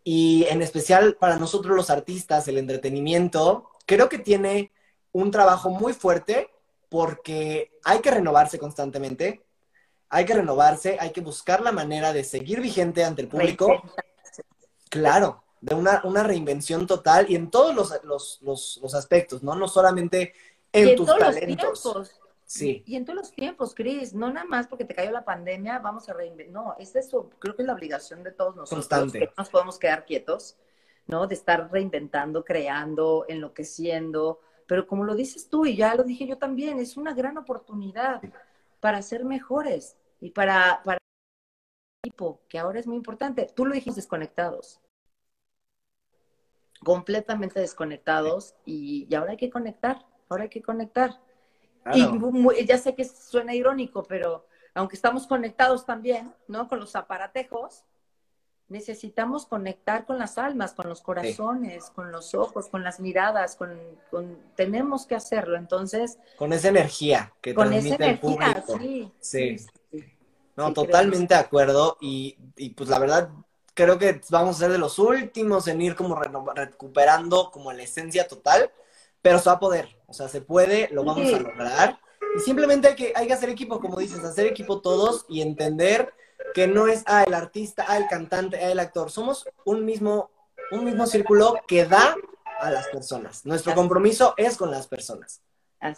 Y 0.04 0.46
en 0.48 0.62
especial 0.62 1.16
para 1.18 1.36
nosotros 1.36 1.76
los 1.76 1.90
artistas, 1.90 2.48
el 2.48 2.58
entretenimiento, 2.58 3.70
creo 3.86 4.08
que 4.08 4.18
tiene 4.18 4.72
un 5.12 5.30
trabajo 5.30 5.70
muy 5.70 5.92
fuerte 5.92 6.50
porque 6.88 7.72
hay 7.84 8.00
que 8.00 8.10
renovarse 8.10 8.58
constantemente, 8.58 9.42
hay 10.08 10.24
que 10.24 10.34
renovarse, 10.34 10.96
hay 11.00 11.10
que 11.10 11.20
buscar 11.20 11.62
la 11.62 11.72
manera 11.72 12.12
de 12.12 12.24
seguir 12.24 12.60
vigente 12.60 13.04
ante 13.04 13.22
el 13.22 13.28
público. 13.28 13.82
Claro, 14.90 15.42
de 15.60 15.74
una, 15.74 16.02
una 16.04 16.22
reinvención 16.22 16.86
total 16.86 17.30
y 17.30 17.36
en 17.36 17.50
todos 17.50 17.74
los, 18.02 18.94
aspectos, 18.94 19.42
¿no? 19.42 19.54
No 19.54 19.68
solamente 19.68 20.34
en, 20.72 20.96
tus 20.96 21.06
talentos. 21.06 22.20
Sí. 22.52 22.82
Y 22.86 22.96
en 22.96 23.04
todos 23.04 23.16
los 23.16 23.32
tiempos, 23.32 23.74
Cris, 23.74 24.12
no 24.12 24.30
nada 24.30 24.46
más 24.46 24.68
porque 24.68 24.84
te 24.84 24.94
cayó 24.94 25.10
la 25.10 25.24
pandemia, 25.24 25.78
vamos 25.78 26.08
a 26.08 26.12
reinventar. 26.12 26.52
No, 26.52 26.76
es 26.78 26.94
eso, 26.94 27.30
creo 27.38 27.56
que 27.56 27.62
es 27.62 27.66
la 27.66 27.74
obligación 27.74 28.22
de 28.22 28.32
todos 28.32 28.54
nosotros. 28.56 28.88
Constante. 28.88 29.18
Que 29.20 29.26
no 29.26 29.32
nos 29.38 29.48
podemos 29.48 29.78
quedar 29.78 30.04
quietos, 30.04 30.58
¿no? 31.06 31.26
De 31.26 31.34
estar 31.34 31.70
reinventando, 31.70 32.44
creando, 32.44 33.24
enloqueciendo. 33.28 34.40
Pero 34.66 34.86
como 34.86 35.04
lo 35.04 35.14
dices 35.14 35.48
tú, 35.48 35.64
y 35.64 35.76
ya 35.76 35.94
lo 35.94 36.04
dije 36.04 36.26
yo 36.26 36.36
también, 36.36 36.78
es 36.78 36.96
una 36.96 37.14
gran 37.14 37.38
oportunidad 37.38 38.20
para 38.80 39.00
ser 39.00 39.24
mejores 39.24 39.96
y 40.20 40.30
para, 40.30 40.82
para 40.84 40.98
equipo, 42.04 42.42
que 42.48 42.58
ahora 42.58 42.80
es 42.80 42.86
muy 42.86 42.96
importante. 42.96 43.50
Tú 43.54 43.64
lo 43.64 43.74
dijiste 43.74 44.00
desconectados 44.00 44.82
completamente 46.84 47.60
desconectados 47.60 48.54
y, 48.64 49.12
ahora 49.14 49.32
hay 49.32 49.36
que 49.36 49.50
conectar, 49.50 50.04
ahora 50.28 50.44
hay 50.44 50.48
que 50.48 50.62
conectar. 50.62 51.20
Y 51.94 52.66
ya 52.66 52.78
sé 52.78 52.94
que 52.94 53.04
suena 53.04 53.54
irónico, 53.54 54.04
pero 54.04 54.46
aunque 54.74 54.96
estamos 54.96 55.26
conectados 55.26 55.84
también, 55.84 56.32
¿no? 56.48 56.68
Con 56.68 56.80
los 56.80 56.96
aparatejos, 56.96 57.84
necesitamos 58.68 59.46
conectar 59.46 60.06
con 60.06 60.18
las 60.18 60.38
almas, 60.38 60.72
con 60.72 60.88
los 60.88 61.02
corazones, 61.02 61.90
con 61.90 62.10
los 62.10 62.34
ojos, 62.34 62.68
con 62.68 62.82
las 62.82 63.00
miradas, 63.00 63.56
con, 63.56 63.78
tenemos 64.56 65.06
que 65.06 65.14
hacerlo. 65.14 65.56
Entonces, 65.56 66.18
con 66.36 66.52
esa 66.52 66.68
energía 66.68 67.32
que 67.40 67.54
con 67.54 67.68
transmite 67.68 67.96
esa 67.96 68.04
energía, 68.04 68.46
el 68.46 68.62
público. 68.62 69.12
Sí. 69.20 69.56
No, 70.56 70.72
totalmente 70.72 71.34
de 71.34 71.40
acuerdo. 71.40 71.98
Y, 72.00 72.38
y 72.56 72.70
pues 72.70 72.88
la 72.88 72.98
verdad, 72.98 73.30
creo 73.74 73.98
que 73.98 74.20
vamos 74.30 74.56
a 74.56 74.58
ser 74.60 74.72
de 74.72 74.78
los 74.78 74.98
últimos 74.98 75.68
en 75.68 75.82
ir 75.82 75.94
como 75.94 76.20
recuperando 76.54 77.50
como 77.50 77.72
la 77.72 77.82
esencia 77.82 78.28
total, 78.28 78.70
pero 79.22 79.38
se 79.38 79.48
va 79.48 79.56
a 79.56 79.60
poder, 79.60 79.88
o 80.06 80.12
sea, 80.12 80.28
se 80.28 80.40
puede, 80.40 80.88
lo 80.92 81.04
vamos 81.04 81.32
a 81.32 81.38
lograr. 81.38 82.00
Y 82.36 82.40
simplemente 82.40 82.88
hay 82.88 82.94
que, 82.96 83.12
hay 83.14 83.26
que 83.26 83.32
hacer 83.32 83.48
equipo, 83.48 83.80
como 83.80 83.98
dices, 83.98 84.24
hacer 84.24 84.46
equipo 84.46 84.80
todos 84.80 85.24
y 85.28 85.40
entender 85.42 86.12
que 86.54 86.66
no 86.66 86.88
es, 86.88 87.02
ah, 87.06 87.24
el 87.24 87.34
artista, 87.34 87.84
ah, 87.88 87.96
el 87.96 88.06
cantante, 88.08 88.58
ah, 88.58 88.70
el 88.70 88.78
actor. 88.78 89.10
Somos 89.10 89.46
un 89.64 89.84
mismo, 89.84 90.30
un 90.70 90.84
mismo 90.84 91.06
círculo 91.06 91.56
que 91.66 91.86
da 91.86 92.16
a 92.60 92.70
las 92.70 92.88
personas. 92.88 93.44
Nuestro 93.46 93.74
compromiso 93.74 94.34
es 94.36 94.56
con 94.56 94.70
las 94.70 94.86
personas. 94.86 95.42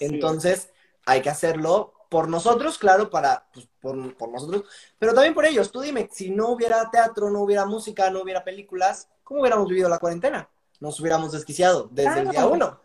Entonces, 0.01 0.71
hay 1.05 1.21
que 1.21 1.31
hacerlo 1.31 1.93
por 2.09 2.29
nosotros, 2.29 2.79
claro, 2.79 3.11
para, 3.11 3.49
pues, 3.53 3.69
por, 3.81 3.97
nosotros, 4.31 4.65
pero 4.99 5.15
también 5.15 5.35
por 5.35 5.45
ellos. 5.45 5.71
Tú 5.71 5.81
dime, 5.81 6.09
si 6.13 6.31
no 6.31 6.51
hubiera 6.51 6.91
teatro, 6.91 7.31
no 7.31 7.41
hubiera 7.41 7.67
música, 7.67 8.11
no 8.11 8.23
hubiera 8.23 8.45
películas, 8.45 9.09
¿cómo 9.23 9.41
hubiéramos 9.41 9.69
vivido 9.69 9.89
la 9.89 9.99
cuarentena? 9.99 10.49
Nos 10.81 11.01
hubiéramos 11.01 11.33
desquiciado 11.33 11.89
desde 11.91 12.21
el 12.21 12.31
día 12.31 12.47
uno. 12.47 12.81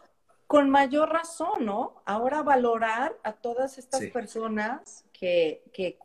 Con 0.50 0.72
mayor 0.72 1.14
razón, 1.14 1.64
¿no? 1.64 2.02
Ahora 2.06 2.42
valorar 2.42 3.16
a 3.24 3.34
todas 3.34 3.78
estas 3.78 4.04
personas 4.08 5.06
que, 5.14 5.62
que, 5.72 6.00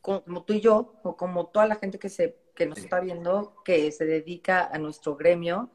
como 0.00 0.44
tú 0.44 0.52
y 0.52 0.60
yo, 0.60 0.94
o 1.02 1.16
como 1.16 1.48
toda 1.48 1.66
la 1.66 1.74
gente 1.74 1.98
que, 1.98 2.08
se, 2.08 2.36
que 2.54 2.66
nos 2.66 2.78
está 2.78 3.00
viendo, 3.00 3.56
que 3.64 3.90
se 3.90 4.04
dedica 4.04 4.68
a 4.72 4.78
nuestro 4.78 5.16
gremio, 5.16 5.72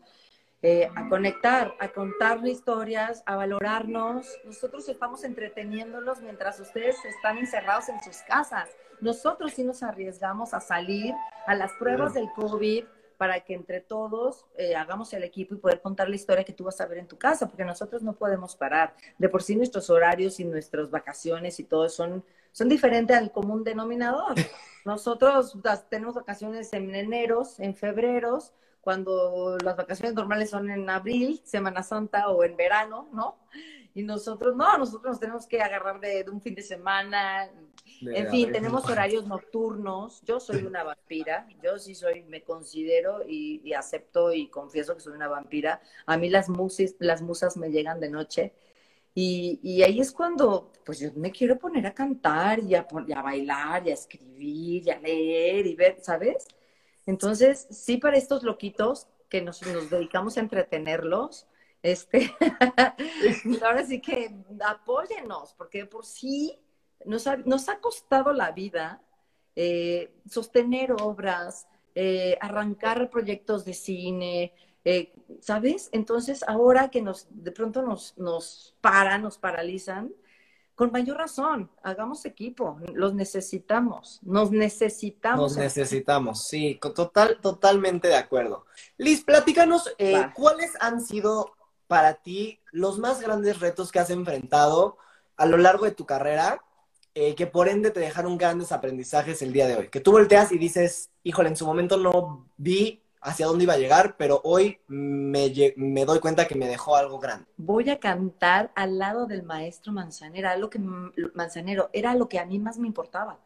eh, 0.61 0.89
a 0.95 1.09
conectar, 1.09 1.75
a 1.81 1.89
contar 1.89 2.39
historias, 2.47 3.23
a 3.25 3.35
valorarnos. 3.35 4.25
Nosotros 4.45 4.87
estamos 4.87 5.25
entreteniéndolos 5.25 6.21
mientras 6.21 6.57
ustedes 6.61 6.95
están 7.03 7.39
encerrados 7.39 7.89
en 7.89 8.01
sus 8.01 8.19
casas. 8.19 8.69
Nosotros 9.01 9.51
sí 9.51 9.65
nos 9.65 9.83
arriesgamos 9.83 10.53
a 10.53 10.61
salir 10.61 11.13
a 11.45 11.55
las 11.55 11.73
pruebas 11.73 12.13
del 12.13 12.31
COVID 12.37 12.85
para 13.23 13.39
que 13.39 13.53
entre 13.53 13.79
todos 13.79 14.45
eh, 14.57 14.75
hagamos 14.75 15.13
el 15.13 15.23
equipo 15.23 15.55
y 15.55 15.57
poder 15.57 15.79
contar 15.79 16.09
la 16.09 16.15
historia 16.15 16.43
que 16.43 16.51
tú 16.51 16.65
vas 16.65 16.81
a 16.81 16.87
ver 16.87 16.97
en 16.97 17.07
tu 17.07 17.17
casa, 17.17 17.47
porque 17.47 17.63
nosotros 17.63 18.03
no 18.03 18.11
podemos 18.11 18.53
parar. 18.53 18.93
De 19.17 19.29
por 19.29 19.41
sí 19.41 19.55
nuestros 19.55 19.89
horarios 19.89 20.41
y 20.41 20.43
nuestras 20.43 20.91
vacaciones 20.91 21.57
y 21.61 21.63
todo 21.63 21.87
son, 21.87 22.25
son 22.51 22.67
diferentes 22.67 23.15
al 23.15 23.31
común 23.31 23.63
denominador. 23.63 24.35
Nosotros 24.83 25.57
tenemos 25.89 26.15
vacaciones 26.15 26.73
en 26.73 26.93
eneros, 26.93 27.61
en 27.61 27.73
febreros, 27.73 28.51
cuando 28.81 29.57
las 29.63 29.77
vacaciones 29.77 30.15
normales 30.15 30.49
son 30.49 30.69
en 30.69 30.89
abril, 30.89 31.39
Semana 31.45 31.81
Santa 31.81 32.27
o 32.27 32.43
en 32.43 32.57
verano, 32.57 33.07
¿no? 33.13 33.37
Y 33.95 34.03
nosotros, 34.03 34.55
no, 34.55 34.77
nosotros 34.77 35.11
nos 35.11 35.19
tenemos 35.19 35.45
que 35.45 35.61
agarrar 35.61 35.99
de, 35.99 36.25
un 36.31 36.41
fin 36.41 36.55
de 36.55 36.63
semana. 36.63 37.49
en 38.01 38.29
fin, 38.29 38.51
tenemos 38.51 38.89
horarios 38.89 39.27
nocturnos. 39.27 40.21
Yo 40.23 40.39
soy 40.39 40.63
una 40.63 40.83
vampira. 40.83 41.47
Yo 41.61 41.77
sí 41.77 41.93
soy, 41.93 42.23
me 42.23 42.43
considero 42.43 43.21
y, 43.27 43.71
acepto 43.73 44.33
y 44.33 44.47
confieso 44.47 44.95
que 44.95 45.01
soy 45.01 45.13
una 45.13 45.27
vampira. 45.27 45.79
A 46.07 46.17
mí 46.17 46.29
las, 46.29 46.49
musis, 46.49 46.95
las 46.99 47.21
musas 47.21 47.55
me 47.55 47.69
llegan 47.69 47.99
de 47.99 48.09
noche. 48.09 48.53
Y, 49.13 49.59
y, 49.61 49.83
ahí 49.83 49.99
es 49.99 50.11
cuando, 50.11 50.71
pues 50.83 50.99
yo 50.99 51.11
me 51.15 51.31
quiero 51.31 51.59
poner 51.59 51.85
a 51.85 51.93
cantar 51.93 52.59
y 52.59 52.73
a, 52.73 52.87
y 53.07 53.13
a 53.13 53.21
bailar 53.21 53.87
y 53.87 53.91
a 53.91 53.93
escribir 53.93 54.87
y 54.87 54.89
a 54.89 54.99
leer 54.99 55.67
y 55.67 55.75
ver, 55.75 55.97
¿sabes? 56.01 56.47
Entonces, 57.05 57.67
sí, 57.69 57.97
para 57.97 58.17
estos 58.17 58.41
loquitos 58.41 59.07
que 59.29 59.41
nos, 59.41 59.61
nos 59.67 59.89
dedicamos 59.89 60.37
a 60.37 60.39
entretenerlos, 60.39 61.47
este, 61.83 62.33
ahora 63.61 63.85
sí 63.85 64.01
que 64.01 64.33
apóyenos, 64.65 65.53
porque 65.57 65.85
por 65.85 66.05
sí 66.05 66.57
nos 67.05 67.27
ha, 67.27 67.35
nos 67.37 67.67
ha 67.67 67.79
costado 67.79 68.31
la 68.31 68.51
vida 68.51 69.01
eh, 69.55 70.11
sostener 70.27 70.93
obras, 70.93 71.67
eh, 71.93 72.37
arrancar 72.41 73.09
proyectos 73.09 73.65
de 73.65 73.73
cine, 73.73 74.53
eh, 74.83 75.13
¿sabes? 75.41 75.89
Entonces, 75.91 76.43
ahora 76.47 76.89
que 76.89 77.01
nos 77.01 77.27
de 77.29 77.51
pronto 77.51 77.83
nos, 77.83 78.17
nos 78.17 78.75
paran, 78.81 79.21
nos 79.21 79.37
paralizan, 79.37 80.11
con 80.73 80.91
mayor 80.91 81.17
razón, 81.17 81.69
hagamos 81.83 82.25
equipo, 82.25 82.79
los 82.95 83.13
necesitamos, 83.13 84.19
nos 84.23 84.49
necesitamos. 84.49 85.51
Nos 85.51 85.57
necesitamos, 85.57 86.47
sí, 86.47 86.79
total, 86.95 87.39
totalmente 87.41 88.07
de 88.07 88.15
acuerdo. 88.15 88.65
Liz, 88.97 89.23
platícanos 89.23 89.93
cuáles 90.33 90.71
han 90.79 90.99
sido 90.99 91.53
para 91.93 92.15
ti 92.15 92.59
los 92.71 92.97
más 92.97 93.21
grandes 93.21 93.59
retos 93.59 93.91
que 93.91 93.99
has 93.99 94.09
enfrentado 94.09 94.97
a 95.37 95.45
lo 95.45 95.57
largo 95.57 95.85
de 95.85 95.91
tu 95.91 96.07
carrera, 96.07 96.59
eh, 97.13 97.35
que 97.35 97.45
por 97.45 97.69
ende 97.69 97.91
te 97.91 97.99
dejaron 97.99 98.35
grandes 98.35 98.71
aprendizajes 98.71 99.43
el 99.43 99.53
día 99.53 99.67
de 99.67 99.75
hoy? 99.75 99.89
Que 99.89 99.99
tú 99.99 100.11
volteas 100.11 100.51
y 100.51 100.57
dices, 100.57 101.11
híjole, 101.21 101.49
en 101.49 101.55
su 101.55 101.67
momento 101.67 101.97
no 101.97 102.47
vi 102.57 103.03
hacia 103.21 103.45
dónde 103.45 103.65
iba 103.65 103.73
a 103.73 103.77
llegar, 103.77 104.17
pero 104.17 104.41
hoy 104.43 104.79
me, 104.87 105.53
me, 105.75 106.03
doy 106.03 106.19
cuenta 106.19 106.47
que 106.47 106.55
me 106.55 106.67
dejó 106.67 106.95
algo 106.95 107.19
grande. 107.19 107.45
Voy 107.57 107.87
a 107.91 107.99
cantar 107.99 108.71
al 108.73 108.97
lado 108.97 109.27
del 109.27 109.43
maestro 109.43 109.93
Manzanero, 109.93 110.49
lo 110.57 110.71
que, 110.71 110.79
Manzanero, 110.79 111.91
era 111.93 112.15
lo 112.15 112.27
que 112.27 112.39
a 112.39 112.45
mí 112.47 112.57
más 112.57 112.79
me 112.79 112.87
importaba. 112.87 113.37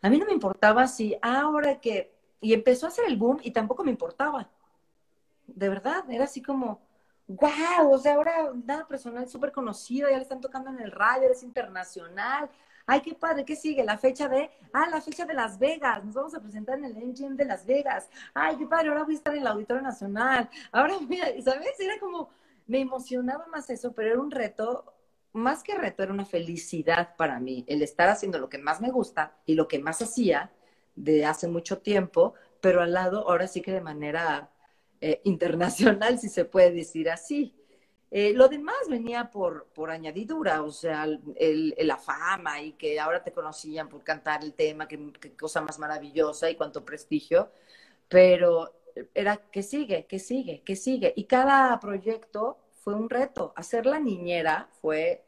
A 0.00 0.08
mí 0.08 0.18
no 0.18 0.24
me 0.24 0.32
importaba 0.32 0.86
si 0.86 1.14
ahora 1.20 1.78
que... 1.78 2.10
Y 2.40 2.54
empezó 2.54 2.86
a 2.86 2.88
hacer 2.88 3.04
el 3.06 3.18
boom 3.18 3.38
y 3.42 3.50
tampoco 3.50 3.84
me 3.84 3.90
importaba. 3.90 4.48
De 5.46 5.68
verdad, 5.68 6.04
era 6.10 6.24
así 6.24 6.40
como, 6.40 6.80
wow, 7.40 7.92
o 7.92 7.98
sea, 7.98 8.14
ahora 8.14 8.52
nada 8.64 8.86
personal 8.86 9.28
súper 9.28 9.52
conocido, 9.52 10.08
ya 10.08 10.16
le 10.16 10.22
están 10.22 10.40
tocando 10.40 10.70
en 10.70 10.80
el 10.80 10.90
radio, 10.90 11.30
es 11.30 11.42
internacional. 11.42 12.50
Ay, 12.86 13.00
qué 13.00 13.14
padre, 13.14 13.44
¿qué 13.44 13.54
sigue? 13.54 13.84
La 13.84 13.96
fecha 13.96 14.28
de, 14.28 14.50
ah, 14.72 14.88
la 14.90 15.00
fecha 15.00 15.24
de 15.24 15.34
Las 15.34 15.58
Vegas, 15.58 16.04
nos 16.04 16.14
vamos 16.14 16.34
a 16.34 16.40
presentar 16.40 16.78
en 16.78 16.86
el 16.86 16.96
Engine 16.96 17.36
de 17.36 17.44
Las 17.44 17.64
Vegas. 17.64 18.10
Ay, 18.34 18.56
qué 18.56 18.66
padre, 18.66 18.88
ahora 18.88 19.04
voy 19.04 19.14
a 19.14 19.16
estar 19.18 19.34
en 19.34 19.42
el 19.42 19.46
Auditorio 19.46 19.82
Nacional. 19.82 20.50
Ahora, 20.72 20.94
mira, 21.08 21.28
¿sabes? 21.42 21.78
Era 21.78 21.98
como, 22.00 22.30
me 22.66 22.80
emocionaba 22.80 23.46
más 23.46 23.70
eso, 23.70 23.92
pero 23.92 24.10
era 24.10 24.20
un 24.20 24.30
reto, 24.30 24.92
más 25.32 25.62
que 25.62 25.74
reto, 25.76 26.02
era 26.02 26.12
una 26.12 26.24
felicidad 26.24 27.16
para 27.16 27.38
mí, 27.40 27.64
el 27.68 27.82
estar 27.82 28.08
haciendo 28.08 28.38
lo 28.38 28.48
que 28.48 28.58
más 28.58 28.80
me 28.80 28.90
gusta 28.90 29.34
y 29.46 29.54
lo 29.54 29.68
que 29.68 29.78
más 29.78 30.02
hacía 30.02 30.50
de 30.94 31.24
hace 31.24 31.48
mucho 31.48 31.78
tiempo, 31.78 32.34
pero 32.60 32.82
al 32.82 32.92
lado, 32.92 33.28
ahora 33.28 33.46
sí 33.48 33.62
que 33.62 33.72
de 33.72 33.80
manera 33.80 34.50
eh, 35.04 35.20
internacional, 35.24 36.20
si 36.20 36.28
se 36.28 36.44
puede 36.44 36.70
decir 36.70 37.10
así. 37.10 37.56
Eh, 38.08 38.34
lo 38.34 38.48
demás 38.48 38.76
venía 38.88 39.30
por, 39.32 39.66
por 39.74 39.90
añadidura, 39.90 40.62
o 40.62 40.70
sea, 40.70 41.08
el, 41.36 41.74
la 41.76 41.96
fama 41.96 42.62
y 42.62 42.74
que 42.74 43.00
ahora 43.00 43.24
te 43.24 43.32
conocían 43.32 43.88
por 43.88 44.04
cantar 44.04 44.44
el 44.44 44.54
tema, 44.54 44.86
qué, 44.86 45.12
cosa 45.36 45.60
más 45.60 45.80
maravillosa 45.80 46.48
y 46.48 46.54
cuánto 46.54 46.84
prestigio, 46.84 47.50
pero 48.08 48.72
era 49.12 49.38
que 49.38 49.64
sigue, 49.64 50.06
que 50.06 50.20
sigue, 50.20 50.62
que 50.62 50.76
sigue. 50.76 51.12
Y 51.16 51.24
cada 51.24 51.80
proyecto 51.80 52.58
fue 52.84 52.94
un 52.94 53.10
reto. 53.10 53.52
Hacer 53.56 53.86
la 53.86 53.98
niñera 53.98 54.68
fue 54.80 55.24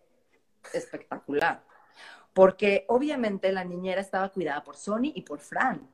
espectacular, 0.73 1.65
porque 2.33 2.85
obviamente 2.89 3.51
la 3.51 3.65
niñera 3.65 4.01
estaba 4.01 4.29
cuidada 4.29 4.63
por 4.63 4.77
Sony 4.77 5.11
y 5.17 5.23
por 5.23 5.41
Fran 5.41 5.94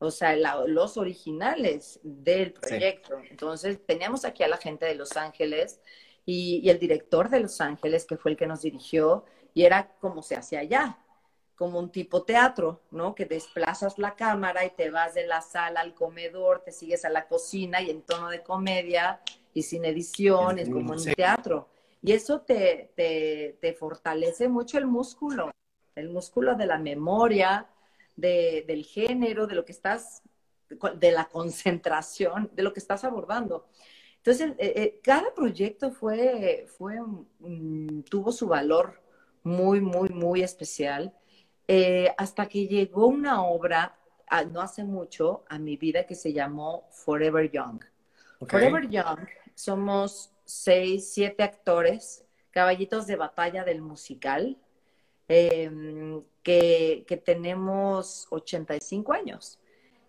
o 0.00 0.10
sea, 0.10 0.36
los 0.36 0.96
originales 0.96 1.98
del 2.02 2.52
proyecto. 2.52 3.18
Entonces, 3.30 3.84
teníamos 3.84 4.24
aquí 4.24 4.42
a 4.42 4.48
la 4.48 4.56
gente 4.56 4.86
de 4.86 4.94
Los 4.94 5.16
Ángeles 5.16 5.80
y, 6.24 6.68
el 6.68 6.78
director 6.78 7.28
de 7.28 7.40
Los 7.40 7.60
Ángeles, 7.60 8.04
que 8.04 8.16
fue 8.16 8.32
el 8.32 8.36
que 8.36 8.46
nos 8.46 8.62
dirigió, 8.62 9.24
y 9.54 9.64
era 9.64 9.88
como 10.00 10.22
se 10.22 10.36
hacía 10.36 10.60
allá, 10.60 10.98
como 11.56 11.80
un 11.80 11.90
tipo 11.90 12.22
teatro, 12.22 12.82
¿no? 12.92 13.16
Que 13.16 13.24
desplazas 13.24 13.98
la 13.98 14.14
cámara 14.14 14.64
y 14.64 14.70
te 14.70 14.90
vas 14.90 15.14
de 15.14 15.26
la 15.26 15.40
sala 15.40 15.80
al 15.80 15.94
comedor, 15.94 16.62
te 16.62 16.70
sigues 16.70 17.04
a 17.04 17.10
la 17.10 17.26
cocina 17.26 17.82
y 17.82 17.90
en 17.90 18.02
tono 18.02 18.28
de 18.28 18.44
comedia 18.44 19.20
y 19.52 19.64
sin 19.64 19.84
edición, 19.84 20.60
es 20.60 20.68
como 20.68 20.92
un 20.92 21.04
teatro. 21.04 21.68
Y 22.02 22.12
eso 22.12 22.42
te, 22.42 22.92
te, 22.94 23.58
te 23.60 23.72
fortalece 23.72 24.48
mucho 24.48 24.78
el 24.78 24.86
músculo, 24.86 25.50
el 25.96 26.10
músculo 26.10 26.54
de 26.54 26.66
la 26.66 26.78
memoria, 26.78 27.66
del 28.18 28.84
género, 28.84 29.46
de 29.46 29.54
lo 29.54 29.64
que 29.64 29.72
estás, 29.72 30.22
de 30.68 31.12
la 31.12 31.26
concentración, 31.26 32.50
de 32.52 32.62
lo 32.62 32.72
que 32.72 32.80
estás 32.80 33.04
abordando. 33.04 33.66
Entonces, 34.16 34.50
eh, 34.58 34.72
eh, 34.76 35.00
cada 35.02 35.32
proyecto 35.32 35.90
fue, 35.90 36.66
fue 36.76 36.96
tuvo 38.10 38.32
su 38.32 38.48
valor 38.48 39.00
muy, 39.42 39.80
muy, 39.80 40.08
muy 40.08 40.42
especial, 40.42 41.14
eh, 41.68 42.12
hasta 42.18 42.46
que 42.46 42.66
llegó 42.66 43.06
una 43.06 43.42
obra, 43.44 43.96
ah, 44.26 44.44
no 44.44 44.60
hace 44.60 44.84
mucho, 44.84 45.44
a 45.48 45.58
mi 45.58 45.76
vida 45.76 46.04
que 46.04 46.14
se 46.14 46.32
llamó 46.32 46.88
Forever 46.90 47.50
Young. 47.50 47.84
Forever 48.46 48.88
Young, 48.88 49.26
somos 49.54 50.32
seis, 50.44 51.12
siete 51.12 51.42
actores, 51.42 52.24
caballitos 52.50 53.06
de 53.06 53.16
batalla 53.16 53.64
del 53.64 53.80
musical, 53.80 54.58
Em, 55.28 56.22
que, 56.42 57.04
que, 57.06 57.16
tenemos 57.18 58.26
85 58.30 59.12
años 59.12 59.58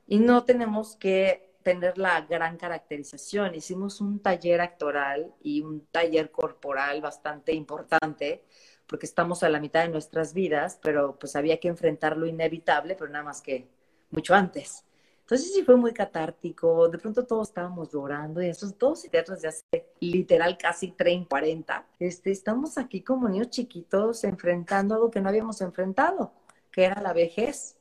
y 0.07 0.19
no 0.19 0.45
tenemos 0.45 0.95
que 0.95 1.55
tener 1.61 1.97
la 1.97 2.21
gran 2.21 2.57
caracterización. 2.57 3.53
Hicimos 3.55 3.99
un 3.99 4.21
taller 4.21 4.61
actoral 4.61 5.33
y 5.41 5.61
un 5.61 5.85
taller 5.87 6.31
corporal 6.31 7.01
bastante 7.01 7.53
importante 7.53 8.45
porque 8.87 9.05
estamos 9.05 9.43
a 9.43 9.49
la 9.49 9.59
mitad 9.59 9.83
de 9.83 9.89
nuestras 9.89 10.33
vidas, 10.33 10.79
pero 10.81 11.19
pues 11.19 11.35
había 11.35 11.59
que 11.59 11.67
enfrentar 11.67 12.17
lo 12.17 12.25
inevitable, 12.25 12.95
pero 12.95 13.11
nada 13.11 13.25
más 13.25 13.41
que 13.41 13.67
mucho 14.09 14.33
antes. 14.33 14.85
Entonces 15.29 15.53
sí 15.53 15.63
fue 15.63 15.75
muy 15.75 15.93
catártico, 15.93 16.89
de 16.89 16.97
pronto 16.97 17.23
todos 17.23 17.49
estábamos 17.49 17.91
llorando 17.91 18.41
y 18.41 18.47
esos 18.47 18.75
dos 18.79 19.03
teatros 19.03 19.39
de 19.43 19.49
hace 19.49 19.85
literal 19.99 20.57
casi 20.57 20.87
30, 20.93 21.29
40, 21.29 21.87
este, 21.99 22.31
estamos 22.31 22.79
aquí 22.79 23.03
como 23.03 23.29
niños 23.29 23.51
chiquitos 23.51 24.23
enfrentando 24.23 24.95
algo 24.95 25.11
que 25.11 25.21
no 25.21 25.29
habíamos 25.29 25.61
enfrentado, 25.61 26.33
que 26.71 26.85
era 26.85 26.99
la 26.99 27.13
vejez. 27.13 27.77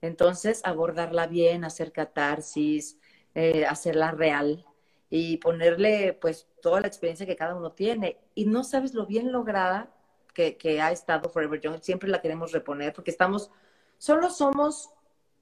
Entonces 0.00 0.62
abordarla 0.64 1.26
bien, 1.26 1.66
hacer 1.66 1.92
catarsis, 1.92 2.98
eh, 3.34 3.66
hacerla 3.66 4.12
real 4.12 4.64
y 5.10 5.36
ponerle 5.36 6.14
pues 6.18 6.48
toda 6.62 6.80
la 6.80 6.86
experiencia 6.86 7.26
que 7.26 7.36
cada 7.36 7.56
uno 7.56 7.72
tiene. 7.72 8.16
Y 8.34 8.46
no 8.46 8.64
sabes 8.64 8.94
lo 8.94 9.04
bien 9.04 9.32
lograda 9.32 9.90
que, 10.32 10.56
que 10.56 10.80
ha 10.80 10.92
estado 10.92 11.28
Forever 11.28 11.60
Young, 11.60 11.82
siempre 11.82 12.08
la 12.08 12.22
queremos 12.22 12.52
reponer 12.52 12.94
porque 12.94 13.10
estamos, 13.10 13.50
solo 13.98 14.30
somos 14.30 14.94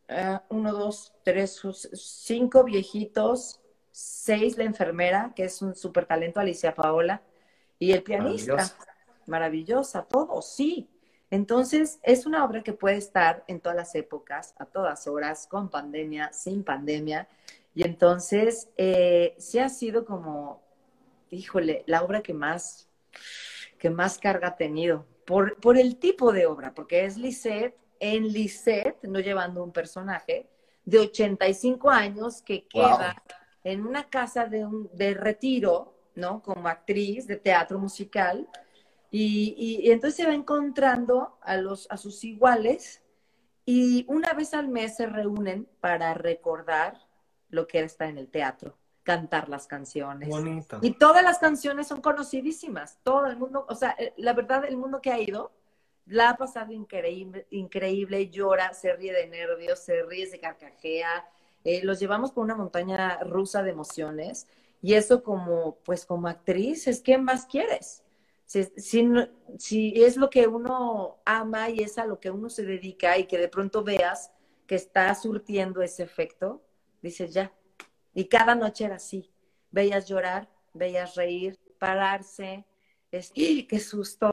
eh, 0.08 0.38
uno, 0.48 0.72
dos, 0.72 1.12
tres, 1.22 1.60
cinco 1.92 2.64
viejitos, 2.64 3.60
seis 3.90 4.56
la 4.56 4.64
enfermera, 4.64 5.32
que 5.36 5.44
es 5.44 5.60
un 5.60 5.74
súper 5.74 6.06
talento, 6.06 6.40
Alicia 6.40 6.74
Paola, 6.74 7.22
y 7.78 7.92
el 7.92 8.02
pianista. 8.02 8.56
Maravillosa. 9.26 10.02
todo, 10.04 10.40
sí. 10.40 10.88
Entonces, 11.30 11.98
es 12.02 12.24
una 12.24 12.44
obra 12.44 12.62
que 12.62 12.72
puede 12.72 12.96
estar 12.96 13.44
en 13.46 13.60
todas 13.60 13.76
las 13.76 13.94
épocas, 13.94 14.54
a 14.58 14.64
todas 14.64 15.06
horas, 15.06 15.46
con 15.46 15.68
pandemia, 15.68 16.32
sin 16.32 16.64
pandemia. 16.64 17.28
Y 17.74 17.84
entonces, 17.84 18.70
eh, 18.78 19.34
sí 19.38 19.58
ha 19.58 19.68
sido 19.68 20.06
como, 20.06 20.62
híjole, 21.30 21.84
la 21.86 22.02
obra 22.02 22.22
que 22.22 22.32
más, 22.32 22.88
que 23.78 23.90
más 23.90 24.18
carga 24.18 24.48
ha 24.48 24.56
tenido, 24.56 25.04
por, 25.26 25.60
por 25.60 25.76
el 25.76 25.98
tipo 25.98 26.32
de 26.32 26.46
obra, 26.46 26.72
porque 26.72 27.04
es 27.04 27.18
Lisette, 27.18 27.76
en 28.00 28.28
Lisette, 28.28 29.04
no 29.04 29.20
llevando 29.20 29.62
un 29.62 29.72
personaje, 29.72 30.48
de 30.84 30.98
85 30.98 31.90
años 31.90 32.40
que 32.40 32.66
queda 32.66 33.22
en 33.62 33.86
una 33.86 34.08
casa 34.08 34.46
de, 34.46 34.64
un, 34.64 34.88
de 34.94 35.12
retiro, 35.14 35.94
¿no? 36.14 36.42
Como 36.42 36.66
actriz 36.68 37.26
de 37.26 37.36
teatro 37.36 37.78
musical. 37.78 38.48
Y, 39.10 39.54
y, 39.58 39.90
entonces 39.90 40.16
se 40.16 40.26
va 40.26 40.34
encontrando 40.34 41.38
a, 41.42 41.56
los, 41.56 41.86
a 41.90 41.96
sus 41.96 42.24
iguales 42.24 43.02
y 43.64 44.06
una 44.08 44.32
vez 44.32 44.54
al 44.54 44.68
mes 44.68 44.96
se 44.96 45.06
reúnen 45.06 45.68
para 45.80 46.14
recordar 46.14 46.98
lo 47.50 47.66
que 47.66 47.78
era 47.78 47.86
estar 47.86 48.08
en 48.08 48.18
el 48.18 48.28
teatro. 48.28 48.78
cantar 49.02 49.48
las 49.48 49.66
canciones. 49.66 50.28
Bonito. 50.28 50.78
Y 50.82 50.92
todas 50.92 51.22
las 51.22 51.38
canciones 51.38 51.86
son 51.86 52.00
conocidísimas. 52.00 52.98
Todo 53.02 53.26
el 53.26 53.36
mundo, 53.36 53.66
o 53.68 53.74
sea, 53.74 53.94
eh, 53.98 54.14
la 54.16 54.32
verdad, 54.32 54.64
el 54.64 54.76
mundo 54.76 55.00
que 55.00 55.12
ha 55.12 55.18
ido 55.18 55.52
la 56.08 56.30
ha 56.30 56.36
pasado 56.36 56.72
increíble, 56.72 57.46
increíble, 57.50 58.30
llora, 58.30 58.72
se 58.72 58.94
ríe 58.94 59.12
de 59.12 59.26
nervios, 59.26 59.78
se 59.78 60.02
ríe, 60.02 60.26
se 60.26 60.38
carcajea. 60.38 61.28
Eh, 61.64 61.82
los 61.84 62.00
llevamos 62.00 62.32
por 62.32 62.44
una 62.44 62.54
montaña 62.54 63.18
rusa 63.24 63.62
de 63.62 63.70
emociones 63.70 64.46
y 64.80 64.94
eso 64.94 65.22
como, 65.22 65.76
pues 65.84 66.06
como 66.06 66.28
actriz, 66.28 66.86
es 66.86 67.00
¿qué 67.00 67.18
más 67.18 67.46
quieres? 67.46 68.04
Si, 68.46 68.64
si, 69.58 69.92
es 70.02 70.16
lo 70.16 70.30
que 70.30 70.46
uno 70.46 71.18
ama 71.26 71.68
y 71.68 71.80
es 71.80 71.98
a 71.98 72.06
lo 72.06 72.18
que 72.18 72.30
uno 72.30 72.48
se 72.48 72.64
dedica 72.64 73.18
y 73.18 73.26
que 73.26 73.36
de 73.36 73.48
pronto 73.48 73.84
veas 73.84 74.32
que 74.66 74.76
está 74.76 75.14
surtiendo 75.14 75.82
ese 75.82 76.04
efecto, 76.04 76.62
dices 77.02 77.34
ya. 77.34 77.52
Y 78.14 78.24
cada 78.26 78.54
noche 78.54 78.86
era 78.86 78.96
así. 78.96 79.30
Veías 79.70 80.08
llorar, 80.08 80.48
veías 80.72 81.14
reír, 81.14 81.58
pararse. 81.78 82.64
Es, 83.10 83.32
¡Qué 83.32 83.78
susto! 83.80 84.30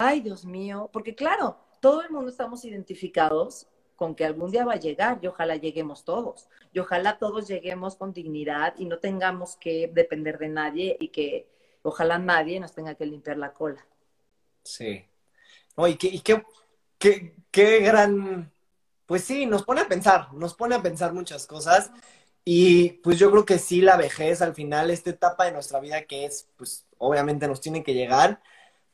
Ay, 0.00 0.20
Dios 0.20 0.44
mío. 0.44 0.88
Porque 0.92 1.14
claro, 1.14 1.58
todo 1.80 2.02
el 2.02 2.10
mundo 2.10 2.30
estamos 2.30 2.64
identificados 2.64 3.66
con 3.96 4.14
que 4.14 4.24
algún 4.24 4.52
día 4.52 4.64
va 4.64 4.74
a 4.74 4.80
llegar 4.80 5.18
y 5.20 5.26
ojalá 5.26 5.56
lleguemos 5.56 6.04
todos. 6.04 6.48
Y 6.72 6.78
ojalá 6.78 7.18
todos 7.18 7.48
lleguemos 7.48 7.96
con 7.96 8.12
dignidad 8.12 8.74
y 8.78 8.84
no 8.84 9.00
tengamos 9.00 9.56
que 9.56 9.90
depender 9.92 10.38
de 10.38 10.48
nadie 10.48 10.96
y 11.00 11.08
que 11.08 11.48
ojalá 11.82 12.16
nadie 12.16 12.60
nos 12.60 12.72
tenga 12.72 12.94
que 12.94 13.06
limpiar 13.06 13.38
la 13.38 13.52
cola. 13.52 13.84
Sí. 14.62 15.04
y 15.76 15.96
qué, 15.96 16.44
qué, 16.98 17.34
qué, 17.50 17.80
gran, 17.80 18.52
pues 19.04 19.24
sí, 19.24 19.46
nos 19.46 19.64
pone 19.64 19.80
a 19.80 19.88
pensar, 19.88 20.32
nos 20.32 20.54
pone 20.54 20.76
a 20.76 20.82
pensar 20.82 21.12
muchas 21.12 21.44
cosas. 21.48 21.90
Y 22.44 22.90
pues 23.02 23.18
yo 23.18 23.32
creo 23.32 23.44
que 23.44 23.58
sí, 23.58 23.80
la 23.80 23.96
vejez 23.96 24.42
al 24.42 24.54
final, 24.54 24.90
esta 24.90 25.10
etapa 25.10 25.44
de 25.44 25.52
nuestra 25.52 25.80
vida 25.80 26.04
que 26.04 26.24
es, 26.24 26.48
pues 26.56 26.86
obviamente 26.98 27.48
nos 27.48 27.60
tiene 27.60 27.82
que 27.82 27.94
llegar, 27.94 28.40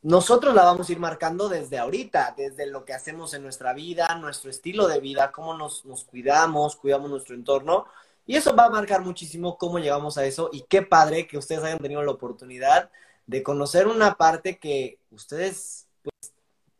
nosotros 0.05 0.55
la 0.55 0.65
vamos 0.65 0.87
a 0.87 0.93
ir 0.93 1.01
marcando 1.01 1.49
desde 1.49 1.79
ahorita, 1.79 2.35
desde 2.37 2.67
lo 2.67 2.85
que 2.85 2.93
hacemos 2.93 3.33
en 3.33 3.43
nuestra 3.43 3.73
vida, 3.73 4.15
nuestro 4.21 4.51
estilo 4.51 4.87
de 4.87 5.01
vida, 5.01 5.33
cómo 5.33 5.55
nos, 5.57 5.83
cuidamos, 6.05 6.77
cuidamos 6.77 7.09
nuestro 7.09 7.35
entorno. 7.35 7.87
Y 8.27 8.37
eso 8.37 8.55
va 8.55 8.67
a 8.67 8.71
marcar 8.71 9.01
muchísimo 9.01 9.57
cómo 9.57 9.79
llegamos 9.79 10.19
a 10.19 10.27
eso. 10.27 10.51
Y 10.53 10.67
qué 10.69 10.83
padre 10.83 11.27
que 11.27 11.39
ustedes 11.39 11.65
hayan 11.65 11.79
tenido 11.79 12.03
la 12.03 12.11
oportunidad 12.11 12.91
de 13.27 13.43
conocer 13.43 13.87
una 13.87 14.17
parte 14.17 14.59
que 14.59 14.99
ustedes, 15.11 15.89
pues, 16.03 16.35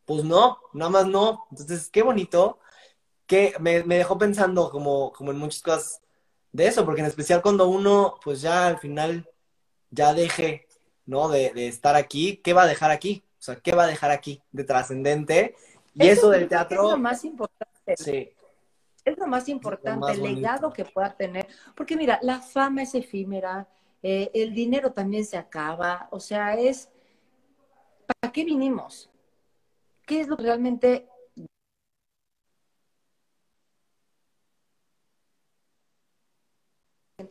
pues 0.05 0.23
no, 0.23 0.59
nada 0.73 0.91
más 0.91 1.07
no. 1.07 1.47
Entonces, 1.49 1.89
qué 1.89 2.03
bonito 2.03 2.59
que 3.25 3.55
me, 3.59 3.83
me, 3.85 3.97
dejó 3.97 4.19
pensando 4.19 4.69
como, 4.69 5.11
como 5.13 5.31
en 5.31 5.39
muchas 5.39 5.63
cosas 5.63 6.01
de 6.51 6.67
eso, 6.67 6.85
porque 6.85 7.01
en 7.01 7.07
especial 7.07 7.41
cuando 7.41 7.67
uno, 7.69 8.19
pues 8.23 8.41
ya 8.41 8.67
al 8.67 8.77
final, 8.77 9.27
ya 9.89 10.13
deje 10.13 10.64
¿no? 11.05 11.29
De, 11.29 11.67
estar 11.67 11.95
aquí, 11.95 12.37
¿qué 12.37 12.53
va 12.53 12.63
a 12.63 12.67
dejar 12.67 12.91
aquí? 12.91 13.23
O 13.39 13.41
sea, 13.41 13.55
¿qué 13.57 13.73
va 13.73 13.83
a 13.83 13.87
dejar 13.87 14.11
aquí 14.11 14.41
de 14.51 14.63
trascendente? 14.63 15.55
Y 15.93 16.07
eso, 16.07 16.29
del 16.29 16.47
teatro... 16.47 16.85
Es 16.85 16.91
lo 16.91 16.97
más 16.97 17.23
importante. 17.23 17.97
Sí. 17.97 18.29
Es 19.03 19.17
lo 19.17 19.27
más 19.27 19.47
importante, 19.49 20.13
el 20.13 20.23
legado 20.23 20.73
que 20.73 20.83
pueda 20.83 21.15
tener. 21.15 21.47
Porque 21.75 21.95
mira, 21.95 22.19
la 22.23 22.41
fama 22.41 22.81
es 22.81 22.95
efímera, 22.95 23.67
eh, 24.01 24.31
el 24.33 24.53
dinero 24.53 24.91
también 24.91 25.25
se 25.25 25.37
acaba, 25.37 26.07
o 26.11 26.19
sea, 26.19 26.55
es... 26.55 26.89
¿Para 28.07 28.31
qué 28.31 28.43
vinimos? 28.43 29.09
¿Qué 30.05 30.21
es 30.21 30.27
lo 30.27 30.37
que 30.37 30.43
realmente 30.43 31.07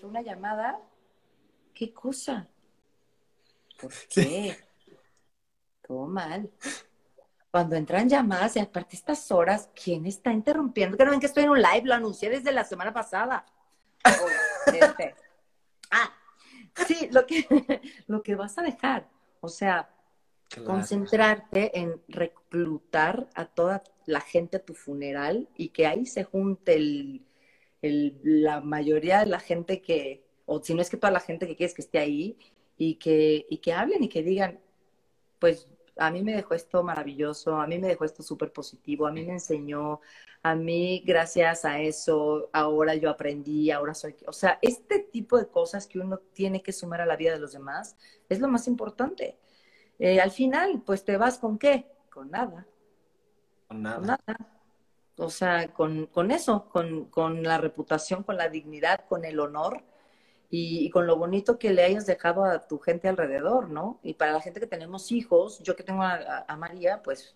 una 0.05 0.23
llamada, 0.23 0.81
¿qué 1.75 1.93
cosa? 1.93 2.49
¿Por 3.81 3.93
qué? 4.09 4.57
Todo 5.87 6.07
mal. 6.07 6.51
Cuando 7.51 7.77
entran 7.77 8.09
llamadas 8.09 8.57
y 8.57 8.59
aparte 8.59 8.97
estas 8.97 9.31
horas, 9.31 9.71
¿quién 9.81 10.07
está 10.07 10.33
interrumpiendo? 10.33 10.97
Que 10.97 11.05
no 11.05 11.13
ven 11.13 11.21
que 11.21 11.27
estoy 11.27 11.45
en 11.45 11.51
un 11.51 11.63
live, 11.63 11.83
lo 11.85 11.95
anuncié 11.95 12.29
desde 12.31 12.53
la 12.53 12.65
semana 12.65 12.93
pasada. 12.93 13.47
Este. 14.67 15.15
Ah, 15.91 16.13
sí, 16.87 17.09
lo 17.13 17.27
que, 17.27 17.47
lo 18.07 18.23
que 18.23 18.35
vas 18.35 18.59
a 18.59 18.63
dejar. 18.63 19.09
O 19.41 19.49
sea, 19.49 19.95
concentrarte 20.65 21.79
en 21.79 22.01
reclutar 22.09 23.29
a 23.35 23.47
toda 23.47 23.83
la 24.07 24.21
gente 24.21 24.57
a 24.57 24.65
tu 24.65 24.75
funeral 24.75 25.49
y 25.57 25.69
que 25.69 25.87
ahí 25.87 26.07
se 26.07 26.25
junte 26.25 26.75
el, 26.75 27.25
la 28.23 28.61
mayoría 28.61 29.21
de 29.21 29.27
la 29.27 29.41
gente 29.41 29.83
que, 29.83 30.25
o 30.47 30.63
si 30.63 30.75
no 30.75 30.83
es 30.83 30.91
que 30.91 30.97
toda 30.97 31.11
la 31.13 31.21
gente 31.21 31.47
que 31.47 31.57
quieres 31.57 31.75
que 31.75 31.83
esté 31.83 31.99
ahí, 31.99 32.39
y 32.77 32.97
que, 32.97 33.47
y 33.49 33.59
que 33.59 33.73
hablen 33.73 34.03
y 34.05 34.09
que 34.09 34.23
digan, 34.23 34.61
pues 35.39 35.69
a 35.97 36.11
mí 36.11 36.23
me 36.23 36.35
dejó 36.35 36.55
esto 36.55 36.83
maravilloso, 36.83 37.57
a 37.57 37.67
mí 37.67 37.79
me 37.79 37.89
dejó 37.89 38.05
esto 38.05 38.23
súper 38.23 38.53
positivo, 38.53 39.07
a 39.07 39.13
mí 39.13 39.25
me 39.25 39.35
enseñó, 39.35 40.01
a 40.43 40.55
mí 40.55 41.03
gracias 41.07 41.65
a 41.65 41.81
eso 41.81 42.51
ahora 42.53 42.95
yo 42.95 43.11
aprendí, 43.11 43.71
ahora 43.71 43.95
soy, 43.95 44.17
o 44.27 44.33
sea, 44.33 44.59
este 44.61 44.99
tipo 44.99 45.39
de 45.39 45.49
cosas 45.49 45.87
que 45.87 45.99
uno 45.99 46.19
tiene 46.33 46.63
que 46.63 46.73
sumar 46.73 47.01
a 47.01 47.07
la 47.07 47.17
vida 47.17 47.33
de 47.33 47.39
los 47.39 47.53
demás 47.53 47.97
es 48.29 48.41
lo 48.41 48.49
más 48.49 48.67
importante. 48.67 49.39
Eh, 49.99 50.21
al 50.21 50.33
final, 50.33 50.83
pues 50.85 51.05
te 51.05 51.17
vas 51.17 51.39
con 51.39 51.59
qué? 51.59 51.87
Con 52.11 52.31
nada. 52.31 52.67
Con 53.69 53.83
nada. 53.83 53.97
Con 53.97 54.07
nada. 54.07 54.61
O 55.17 55.31
sea, 55.31 55.69
con, 55.69 56.07
con 56.07 56.33
eso, 56.33 56.69
con, 56.69 57.05
con 57.05 57.45
la 57.45 57.59
reputación, 57.59 58.25
con 58.25 58.37
la 58.37 58.49
dignidad, 58.49 59.07
con 59.09 59.25
el 59.25 59.39
honor 59.39 59.85
y, 60.57 60.88
con 60.90 61.09
lo 61.09 61.17
bonito 61.17 61.59
que 61.59 61.73
le 61.73 61.83
hayas 61.83 62.07
dejado 62.07 62.45
a 62.45 62.64
tu 62.69 62.79
gente 62.79 63.09
alrededor, 63.09 63.71
¿no? 63.71 63.99
Y 64.05 64.14
para 64.14 64.33
la 64.33 64.40
gente 64.40 64.61
que 64.61 64.69
tenemos 64.69 65.11
hijos, 65.11 65.61
yo 65.64 65.75
que 65.75 65.83
tengo 65.83 66.05
a, 66.05 66.57
María, 66.57 67.03
pues 67.03 67.35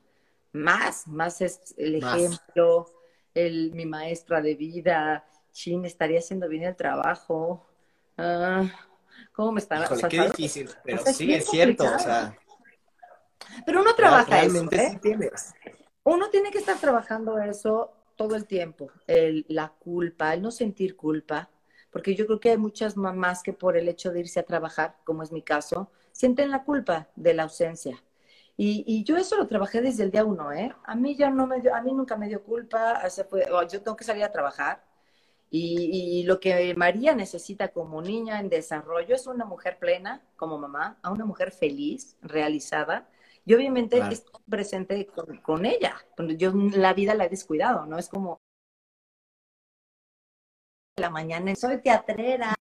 más, 0.52 1.08
más 1.08 1.40
es 1.40 1.74
el 1.76 1.96
ejemplo, 1.96 2.86
el, 3.34 3.72
mi 3.72 3.86
maestra 3.86 4.40
de 4.40 4.54
vida, 4.54 5.26
Chin, 5.50 5.84
estaría 5.84 6.20
haciendo 6.20 6.48
bien 6.48 6.62
el 6.62 6.76
trabajo. 6.76 7.66
Ah, 8.16 8.70
¿Cómo 9.32 9.50
me 9.50 9.60
está? 9.60 9.82
Híjole, 9.82 10.02
qué 10.08 10.20
difícil, 10.20 10.70
pero 10.84 11.04
sí, 11.04 11.34
es 11.34 11.46
cierto, 11.46 11.92
o 11.92 11.98
sea. 11.98 12.38
Pero 13.66 13.80
uno 13.80 13.96
trabaja 13.96 14.42
eso, 14.42 14.68
¿eh? 14.70 15.00
Uno 16.04 16.30
tiene 16.30 16.52
que 16.52 16.58
estar 16.58 16.78
trabajando 16.78 17.38
eso 17.38 17.92
todo 18.14 18.36
el 18.36 18.46
tiempo, 18.46 18.92
el, 19.08 19.44
la 19.48 19.70
culpa, 19.70 20.34
el 20.34 20.42
no 20.42 20.52
sentir 20.52 20.94
culpa, 20.94 21.50
porque 21.98 22.14
yo 22.14 22.26
creo 22.26 22.38
que 22.38 22.50
hay 22.50 22.58
muchas 22.58 22.96
mamás 22.96 23.42
que 23.42 23.52
por 23.52 23.76
el 23.76 23.88
hecho 23.88 24.12
de 24.12 24.20
irse 24.20 24.38
a 24.38 24.44
trabajar, 24.44 24.94
como 25.02 25.24
es 25.24 25.32
mi 25.32 25.42
caso, 25.42 25.90
sienten 26.12 26.48
la 26.48 26.62
culpa 26.62 27.08
de 27.16 27.34
la 27.34 27.42
ausencia. 27.42 28.00
Y, 28.56 29.02
yo 29.02 29.16
eso 29.16 29.36
lo 29.36 29.48
trabajé 29.48 29.80
desde 29.80 30.04
el 30.04 30.12
día 30.12 30.24
uno, 30.24 30.52
¿eh? 30.52 30.72
A 30.84 30.94
mí 30.94 31.16
ya 31.16 31.28
no 31.28 31.48
me 31.48 31.60
dio, 31.60 31.74
a 31.74 31.82
mí 31.82 31.92
nunca 31.92 32.16
me 32.16 32.28
dio 32.28 32.44
culpa, 32.44 33.02
yo 33.68 33.82
tengo 33.82 33.96
que 33.96 34.04
salir 34.04 34.22
a 34.22 34.30
trabajar. 34.30 34.84
Y, 35.50 36.22
lo 36.22 36.38
que 36.38 36.72
María 36.76 37.16
necesita 37.16 37.66
como 37.66 38.00
niña 38.00 38.38
en 38.38 38.48
desarrollo 38.48 39.16
es 39.16 39.26
una 39.26 39.44
mujer 39.44 39.80
plena 39.80 40.22
como 40.36 40.56
mamá, 40.56 41.00
a 41.02 41.10
una 41.10 41.24
mujer 41.24 41.50
feliz, 41.50 42.16
realizada, 42.22 43.08
y 43.44 43.54
obviamente 43.54 43.98
estoy 43.98 44.40
presente 44.48 45.04
con, 45.08 45.38
con, 45.38 45.66
ella. 45.66 45.96
Yo 46.36 46.52
la 46.54 46.94
vida 46.94 47.16
la 47.16 47.24
he 47.24 47.28
descuidado, 47.28 47.86
¿no? 47.86 47.98
Es 47.98 48.08
como, 48.08 48.38
la 50.98 51.10
mañana, 51.10 51.54
soy 51.54 51.80
teatrera. 51.80 52.54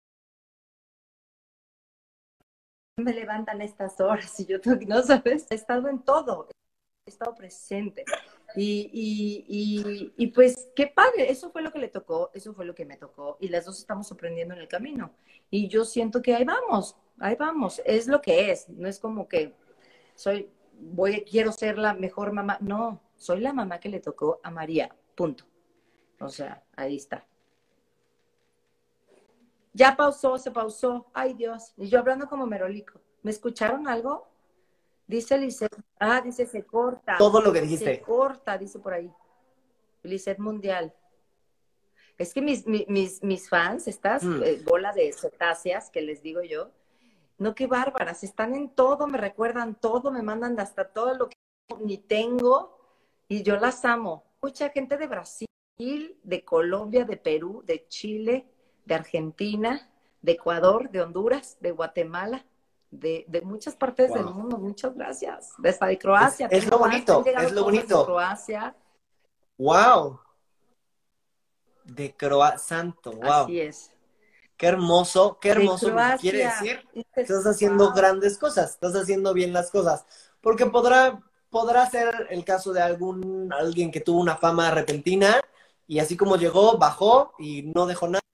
Me 2.99 3.13
levantan 3.13 3.61
estas 3.61 4.01
horas 4.01 4.39
y 4.41 4.47
yo 4.47 4.59
no 4.87 5.03
sabes, 5.03 5.47
he 5.51 5.55
estado 5.55 5.89
en 5.89 6.03
todo, 6.03 6.49
he 7.05 7.11
estado 7.11 7.35
presente. 7.35 8.05
Y, 8.55 10.33
pues 10.35 10.71
qué 10.75 10.87
padre, 10.87 11.31
eso 11.31 11.51
fue 11.51 11.63
lo 11.63 11.71
que 11.73 11.79
le 11.79 11.89
tocó, 11.89 12.31
eso 12.33 12.55
fue 12.55 12.65
lo 12.65 12.75
que 12.75 12.87
me 12.87 12.97
tocó 12.97 13.37
y 13.41 13.49
las 13.49 13.67
dos 13.67 13.79
estamos 13.79 14.11
aprendiendo 14.11 14.55
en 14.55 14.61
el 14.61 14.69
camino. 14.69 15.13
Y 15.51 15.69
yo 15.69 15.85
siento 15.85 16.23
que 16.23 16.35
ahí 16.35 16.45
vamos, 16.45 16.97
ahí 17.19 17.37
vamos, 17.37 17.83
es 17.85 18.07
lo 18.07 18.21
que 18.23 18.51
es, 18.51 18.69
no 18.69 18.89
es 18.89 18.99
como 18.99 19.29
que 19.29 19.55
soy, 20.15 20.51
voy, 20.73 21.23
quiero 21.23 21.53
ser 21.53 21.79
la 21.79 21.93
mejor 21.93 22.33
mamá, 22.33 22.57
no, 22.61 23.03
soy 23.17 23.41
la 23.41 23.53
mamá 23.53 23.79
que 23.79 23.91
le 23.91 24.01
tocó 24.01 24.41
a 24.43 24.51
María, 24.51 24.95
punto. 25.15 25.45
O 26.19 26.29
sea, 26.31 26.65
ahí 26.75 26.97
está. 26.97 27.27
Ya 29.77 29.95
pausó, 29.95 30.39
se 30.39 30.51
pausó. 30.51 31.07
Ay, 31.13 31.35
Dios. 31.35 31.75
Y 31.77 31.89
yo 31.89 31.99
hablando 31.99 32.29
como 32.29 32.47
merolico. 32.47 32.99
¿Me 33.23 33.31
escucharon 33.31 33.87
algo? 33.87 34.27
Dice 35.07 35.37
Lisette. 35.37 35.77
Ah, 36.01 36.23
dice 36.23 36.47
se 36.47 36.65
corta. 36.65 37.19
Todo 37.19 37.43
lo 37.43 37.53
que 37.53 37.61
dijiste. 37.61 37.97
Se 37.97 38.01
corta, 38.01 38.57
dice 38.57 38.79
por 38.79 38.95
ahí. 38.95 39.13
Lisette 40.03 40.39
Mundial. 40.39 40.95
Es 42.17 42.33
que 42.33 42.41
mis, 42.41 42.67
mis, 42.67 43.23
mis 43.23 43.49
fans, 43.51 43.87
estas 43.87 44.23
mm. 44.23 44.43
eh, 44.43 44.63
bola 44.65 44.95
de 44.95 45.13
cetáceas 45.13 45.91
que 45.91 46.01
les 46.01 46.23
digo 46.23 46.41
yo, 46.43 46.71
no 47.37 47.55
qué 47.55 47.67
bárbaras, 47.67 48.25
están 48.25 48.55
en 48.55 48.71
todo, 48.71 49.07
me 49.07 49.19
recuerdan 49.19 49.75
todo, 49.75 50.11
me 50.11 50.23
mandan 50.23 50.59
hasta 50.59 50.89
todo 50.89 51.15
lo 51.15 51.29
que 51.29 51.37
ni 51.81 51.99
tengo 51.99 52.79
y 53.29 53.43
yo 53.43 53.59
las 53.59 53.85
amo. 53.85 54.25
Mucha 54.41 54.71
gente 54.71 54.97
de 54.97 55.07
Brasil, 55.07 55.47
de 55.77 56.45
Colombia, 56.47 57.05
de 57.05 57.19
Perú, 57.19 57.63
de 57.67 57.87
Chile, 57.89 58.47
de 58.87 58.95
Argentina, 58.95 59.91
de 60.23 60.33
Ecuador, 60.33 60.91
de 60.91 61.03
Honduras, 61.03 61.59
de 61.61 61.73
Guatemala, 61.73 62.47
de, 62.91 63.25
de 63.29 63.43
muchas 63.43 63.77
partes 63.77 64.13
del 64.15 64.25
mundo. 64.25 64.57
Muchas 64.57 64.95
gracias. 64.95 65.53
De 65.59 65.69
hasta 65.69 65.87
de 65.87 65.99
Croacia. 65.99 66.49
Es, 66.51 66.67
lo 66.71 66.79
bonito, 66.79 67.23
es 67.27 67.53
lo 67.53 67.65
bonito. 67.65 68.07
Croacia. 68.07 68.75
Wow. 69.59 70.21
De 71.85 72.17
Croacia, 72.17 72.59
santo, 72.59 73.13
wow. 73.13 73.45
Así 73.45 73.61
es. 73.61 73.91
Qué 74.57 74.67
hermoso, 74.67 75.39
qué 75.39 75.51
hermoso 75.51 75.95
quiere 76.19 76.45
decir. 76.45 76.81
Estás 77.15 77.45
haciendo 77.47 77.93
grandes 77.93 78.39
cosas, 78.39 78.71
estás 78.71 78.95
haciendo 78.95 79.35
bien 79.35 79.53
las 79.53 79.71
cosas. 79.71 80.07
Porque 80.41 80.65
podrá, 80.65 81.21
podrá 81.51 81.85
ser 81.91 82.29
el 82.31 82.43
caso 82.45 82.73
de 82.73 82.81
algún 82.81 83.53
alguien 83.53 83.91
que 83.91 84.01
tuvo 84.01 84.19
una 84.19 84.37
fama 84.37 84.71
repentina 84.71 85.41
y 85.87 85.99
así 85.99 86.17
como 86.17 86.37
llegó, 86.37 86.79
bajó 86.79 87.33
y 87.39 87.63
no 87.75 87.85
dejó 87.87 88.09
nada. 88.09 88.26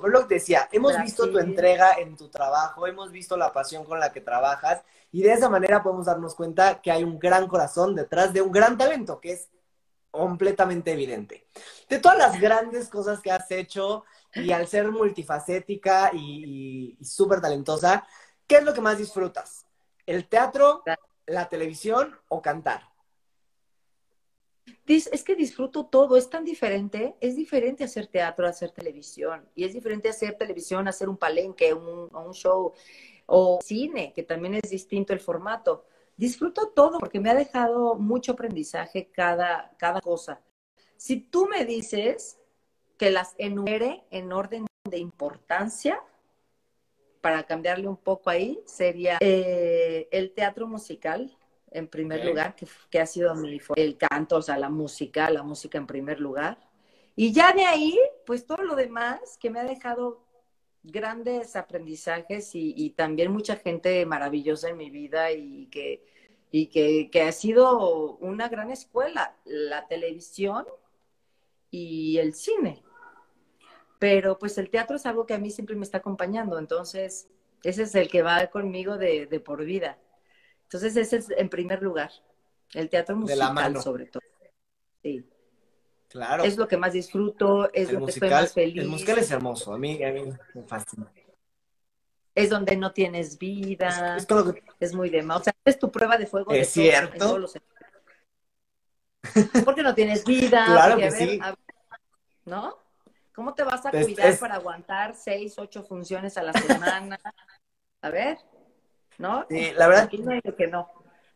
Que 0.00 0.34
decía, 0.34 0.68
hemos 0.72 0.98
visto 1.00 1.30
tu 1.30 1.38
entrega 1.38 1.94
en 1.94 2.16
tu 2.16 2.28
trabajo, 2.28 2.86
hemos 2.86 3.12
visto 3.12 3.36
la 3.36 3.52
pasión 3.52 3.84
con 3.84 4.00
la 4.00 4.12
que 4.12 4.20
trabajas 4.20 4.82
y 5.12 5.22
de 5.22 5.32
esa 5.32 5.48
manera 5.48 5.84
podemos 5.84 6.06
darnos 6.06 6.34
cuenta 6.34 6.82
que 6.82 6.90
hay 6.90 7.04
un 7.04 7.18
gran 7.18 7.46
corazón 7.46 7.94
detrás 7.94 8.32
de 8.32 8.42
un 8.42 8.50
gran 8.50 8.76
talento, 8.76 9.20
que 9.20 9.32
es 9.32 9.48
completamente 10.10 10.92
evidente. 10.92 11.46
De 11.88 12.00
todas 12.00 12.18
las 12.18 12.40
grandes 12.40 12.88
cosas 12.88 13.20
que 13.20 13.30
has 13.30 13.48
hecho 13.52 14.04
y 14.34 14.50
al 14.50 14.66
ser 14.66 14.90
multifacética 14.90 16.10
y, 16.12 16.96
y 16.98 17.04
súper 17.04 17.40
talentosa, 17.40 18.04
¿qué 18.48 18.56
es 18.56 18.64
lo 18.64 18.74
que 18.74 18.80
más 18.80 18.98
disfrutas? 18.98 19.64
¿El 20.06 20.28
teatro, 20.28 20.82
la 21.26 21.48
televisión 21.48 22.18
o 22.28 22.42
cantar? 22.42 22.93
Es 24.86 25.24
que 25.24 25.34
disfruto 25.34 25.86
todo, 25.86 26.16
es 26.16 26.28
tan 26.28 26.44
diferente, 26.44 27.14
es 27.20 27.36
diferente 27.36 27.84
hacer 27.84 28.06
teatro, 28.06 28.46
hacer 28.46 28.70
televisión, 28.70 29.48
y 29.54 29.64
es 29.64 29.72
diferente 29.72 30.08
hacer 30.08 30.36
televisión, 30.36 30.88
hacer 30.88 31.08
un 31.08 31.16
palenque, 31.16 31.72
un, 31.72 32.32
show, 32.32 32.72
o 33.26 33.58
cine, 33.62 34.12
que 34.14 34.22
también 34.22 34.54
es 34.54 34.70
distinto 34.70 35.12
el 35.12 35.20
formato. 35.20 35.86
Disfruto 36.16 36.68
todo 36.68 36.98
porque 36.98 37.20
me 37.20 37.30
ha 37.30 37.34
dejado 37.34 37.94
mucho 37.96 38.32
aprendizaje 38.32 39.10
cada, 39.10 39.74
cada 39.78 40.00
cosa. 40.00 40.40
Si 40.96 41.20
tú 41.20 41.46
me 41.46 41.64
dices 41.64 42.38
que 42.98 43.10
las 43.10 43.34
enumere 43.38 44.04
en 44.10 44.32
orden 44.32 44.66
de 44.88 44.98
importancia, 44.98 46.00
para 47.24 47.44
cambiarle 47.44 47.88
un 47.88 47.96
poco 47.96 48.28
ahí, 48.28 48.60
sería 48.66 49.16
eh, 49.22 50.08
el 50.12 50.32
teatro 50.34 50.66
musical, 50.66 51.34
en 51.74 51.88
primer 51.88 52.24
lugar, 52.24 52.54
que, 52.88 53.00
ha 53.00 53.06
sido 53.06 53.34
mi, 53.34 53.60
el 53.74 53.98
canto, 53.98 54.36
o 54.36 54.42
sea, 54.42 54.56
la 54.56 54.70
música, 54.70 55.28
la 55.28 55.42
música 55.42 55.76
en 55.76 55.88
primer 55.88 56.20
lugar. 56.20 56.56
Y 57.16 57.32
ya 57.32 57.52
de 57.52 57.64
ahí, 57.64 57.98
pues 58.24 58.46
todo 58.46 58.62
lo 58.62 58.76
demás 58.76 59.36
que 59.40 59.50
me 59.50 59.58
ha 59.58 59.64
dejado 59.64 60.24
grandes 60.84 61.56
aprendizajes 61.56 62.50
y, 62.54 62.90
también 62.90 63.32
mucha 63.32 63.56
gente 63.56 64.06
maravillosa 64.06 64.68
en 64.68 64.76
mi 64.76 64.88
vida 64.88 65.32
y 65.32 65.66
que, 65.66 66.04
y 66.52 66.68
que, 66.68 67.10
que, 67.10 67.22
ha 67.22 67.32
sido 67.32 68.16
una 68.18 68.48
gran 68.48 68.70
escuela, 68.70 69.36
la 69.44 69.88
televisión 69.88 70.66
y 71.72 72.18
el 72.18 72.34
cine. 72.34 72.84
Pero 73.98 74.38
pues 74.38 74.58
el 74.58 74.70
teatro 74.70 74.96
es 74.96 75.06
algo 75.06 75.26
que 75.26 75.34
a 75.34 75.38
mí 75.38 75.50
siempre 75.50 75.74
me 75.74 75.84
está 75.84 75.98
acompañando, 75.98 76.56
entonces 76.56 77.28
ese 77.64 77.82
es 77.82 77.94
el 77.96 78.08
que 78.08 78.22
va 78.22 78.46
conmigo 78.46 78.96
de, 78.96 79.26
de 79.26 79.40
por 79.40 79.64
vida. 79.64 79.98
Entonces, 80.64 80.96
ese 80.96 81.16
es 81.16 81.30
en 81.30 81.48
primer 81.48 81.82
lugar, 81.82 82.10
el 82.72 82.88
teatro 82.88 83.16
musical 83.16 83.80
sobre 83.80 84.06
todo. 84.06 84.22
Sí. 85.02 85.24
Claro. 86.08 86.44
Es 86.44 86.56
lo 86.56 86.68
que 86.68 86.76
más 86.76 86.92
disfruto, 86.92 87.72
es 87.72 87.92
lo 87.92 88.04
que 88.04 88.12
estoy 88.12 88.30
más 88.30 88.52
feliz. 88.52 88.82
El 88.82 88.88
musical 88.88 89.18
es 89.18 89.30
hermoso, 89.30 89.74
a 89.74 89.78
mí, 89.78 90.02
a 90.02 90.12
mí 90.12 90.22
me 90.54 90.62
fascina. 90.62 91.10
Es 92.34 92.50
donde 92.50 92.76
no 92.76 92.92
tienes 92.92 93.38
vida, 93.38 94.16
es, 94.16 94.26
es, 94.80 94.94
muy 94.94 95.10
demás. 95.10 95.40
O 95.40 95.44
sea, 95.44 95.54
es 95.64 95.78
tu 95.78 95.90
prueba 95.90 96.16
de 96.16 96.26
fuego. 96.26 96.52
Es 96.52 96.70
cierto. 96.70 97.40
Porque 99.64 99.82
no 99.82 99.94
tienes 99.94 100.24
vida. 100.24 100.64
claro 100.66 100.96
que 100.96 101.10
sí. 101.10 101.40
¿No? 102.44 102.76
¿Cómo 103.34 103.54
te 103.54 103.64
vas 103.64 103.84
a 103.84 103.90
cuidar 103.90 104.38
para 104.38 104.54
aguantar 104.54 105.14
seis, 105.14 105.58
ocho 105.58 105.82
funciones 105.82 106.36
a 106.36 106.42
la 106.42 106.52
semana? 106.52 107.18
A 108.02 108.10
ver. 108.10 108.38
¿No? 109.18 109.46
la 109.48 109.88
verdad. 109.88 110.08
que 110.08 110.66
no. 110.66 110.88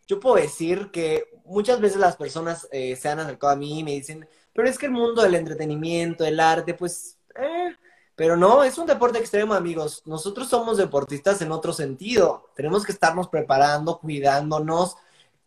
Yo 0.07 0.19
puedo 0.21 0.37
decir 0.37 0.91
que 0.91 1.25
muchas 1.45 1.81
veces 1.81 1.99
las 1.99 2.17
personas 2.17 2.69
eh, 2.73 2.97
se 2.97 3.09
han 3.09 3.19
acercado 3.19 3.53
a 3.53 3.57
mí 3.57 3.81
y 3.81 3.85
me 3.85 3.93
dicen, 3.93 4.27
pero 4.53 4.69
es 4.69 4.79
que 4.79 4.87
el 4.87 4.93
mundo 4.93 5.23
del 5.23 5.35
entretenimiento, 5.35 6.25
el 6.25 6.41
arte, 6.41 6.75
pues, 6.75 7.19
eh, 7.37 7.77
pero 8.15 8.37
no, 8.37 8.65
es 8.65 8.79
un 8.79 8.87
deporte 8.87 9.19
extremo, 9.19 9.55
amigos. 9.55 10.03
Nosotros 10.07 10.49
somos 10.49 10.79
deportistas 10.79 11.41
en 11.43 11.53
otro 11.53 11.73
sentido. 11.73 12.49
Tenemos 12.57 12.85
que 12.85 12.93
estarnos 12.93 13.29
preparando, 13.29 13.99
cuidándonos, 13.99 14.97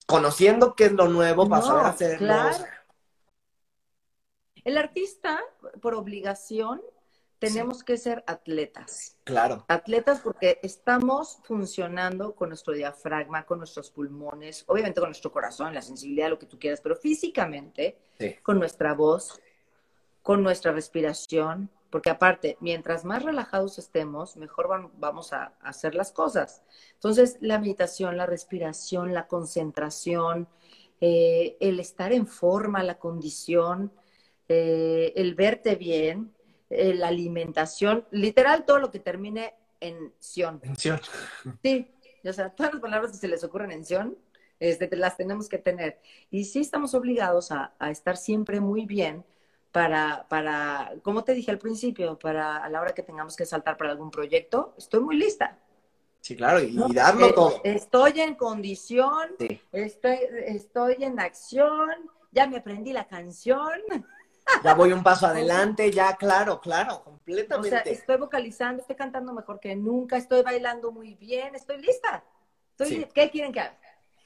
conociendo 0.05 0.75
qué 0.75 0.85
es 0.85 0.91
lo 0.93 1.07
nuevo 1.07 1.49
para 1.49 1.63
saber 1.63 1.85
hacerlo. 1.85 2.33
El 4.63 4.77
artista, 4.77 5.39
por 5.81 5.95
obligación, 5.95 6.81
tenemos 7.41 7.83
que 7.83 7.97
ser 7.97 8.23
atletas. 8.27 9.17
Claro. 9.23 9.65
Atletas 9.67 10.19
porque 10.23 10.59
estamos 10.61 11.39
funcionando 11.43 12.35
con 12.35 12.49
nuestro 12.49 12.71
diafragma, 12.71 13.47
con 13.47 13.57
nuestros 13.57 13.89
pulmones, 13.89 14.63
obviamente 14.67 14.99
con 14.99 15.09
nuestro 15.09 15.31
corazón, 15.31 15.73
la 15.73 15.81
sensibilidad, 15.81 16.29
lo 16.29 16.37
que 16.37 16.45
tú 16.45 16.59
quieras, 16.59 16.81
pero 16.81 16.95
físicamente, 16.95 17.97
con 18.43 18.59
nuestra 18.59 18.93
voz, 18.93 19.41
con 20.21 20.43
nuestra 20.43 20.71
respiración, 20.71 21.71
porque 21.89 22.11
aparte, 22.11 22.57
mientras 22.59 23.05
más 23.05 23.23
relajados 23.23 23.79
estemos, 23.79 24.37
mejor 24.37 24.91
vamos 24.97 25.33
a 25.33 25.55
hacer 25.61 25.95
las 25.95 26.11
cosas. 26.11 26.61
Entonces, 26.93 27.37
la 27.41 27.57
meditación, 27.57 28.17
la 28.17 28.27
respiración, 28.27 29.15
la 29.15 29.25
concentración, 29.25 30.47
eh, 31.01 31.57
el 31.59 31.79
estar 31.79 32.13
en 32.13 32.27
forma, 32.27 32.83
la 32.83 32.99
condición, 32.99 33.91
eh, 34.47 35.11
el 35.15 35.33
verte 35.33 35.75
bien, 35.75 36.31
eh, 36.71 36.93
la 36.93 37.09
alimentación, 37.09 38.05
literal 38.11 38.63
todo 38.63 38.79
lo 38.79 38.91
que 38.91 38.99
termine 38.99 39.53
en 39.81 40.13
sion. 40.19 40.61
En 40.63 40.77
sion. 40.77 41.01
Sí, 41.61 41.91
o 42.23 42.31
sea, 42.31 42.49
todas 42.49 42.71
las 42.73 42.81
palabras 42.81 43.11
que 43.11 43.17
se 43.17 43.27
les 43.27 43.43
ocurren 43.43 43.71
en 43.71 43.83
sion, 43.83 44.17
este, 44.57 44.95
las 44.95 45.17
tenemos 45.17 45.49
que 45.49 45.57
tener. 45.57 45.99
Y 46.29 46.45
sí 46.45 46.61
estamos 46.61 46.93
obligados 46.93 47.51
a, 47.51 47.73
estar 47.89 48.15
siempre 48.15 48.61
muy 48.61 48.85
bien 48.85 49.25
para, 49.73 50.27
para, 50.29 50.93
como 51.03 51.25
te 51.25 51.33
dije 51.33 51.51
al 51.51 51.57
principio, 51.57 52.17
para 52.17 52.63
a 52.63 52.69
la 52.69 52.79
hora 52.79 52.93
que 52.93 53.03
tengamos 53.03 53.35
que 53.35 53.45
saltar 53.45 53.75
para 53.75 53.91
algún 53.91 54.09
proyecto, 54.09 54.73
estoy 54.77 55.01
muy 55.01 55.17
lista. 55.17 55.59
Sí, 56.21 56.37
claro, 56.37 56.61
y, 56.61 56.77
darlo 56.93 57.27
eh, 57.27 57.33
todo. 57.33 57.61
Estoy 57.65 58.21
en 58.21 58.35
condición, 58.35 59.35
estoy, 59.73 60.19
estoy 60.45 61.03
en 61.03 61.19
acción, 61.19 61.89
ya 62.31 62.47
me 62.47 62.57
aprendí 62.57 62.93
la 62.93 63.09
canción 63.09 63.81
ya 64.63 64.73
voy 64.73 64.93
un 64.93 65.03
paso 65.03 65.27
adelante, 65.27 65.91
ya, 65.91 66.15
claro, 66.15 66.59
claro, 66.59 67.03
completamente. 67.03 67.77
O 67.77 67.83
sea, 67.83 67.91
estoy 67.91 68.17
vocalizando, 68.17 68.81
estoy 68.81 68.95
cantando 68.95 69.33
mejor 69.33 69.59
que 69.59 69.75
nunca, 69.75 70.17
estoy 70.17 70.43
bailando 70.43 70.91
muy 70.91 71.15
bien, 71.15 71.55
estoy 71.55 71.81
lista. 71.81 72.23
¿Qué 72.77 73.29
quieren 73.29 73.51
que 73.51 73.59
haga? 73.59 73.77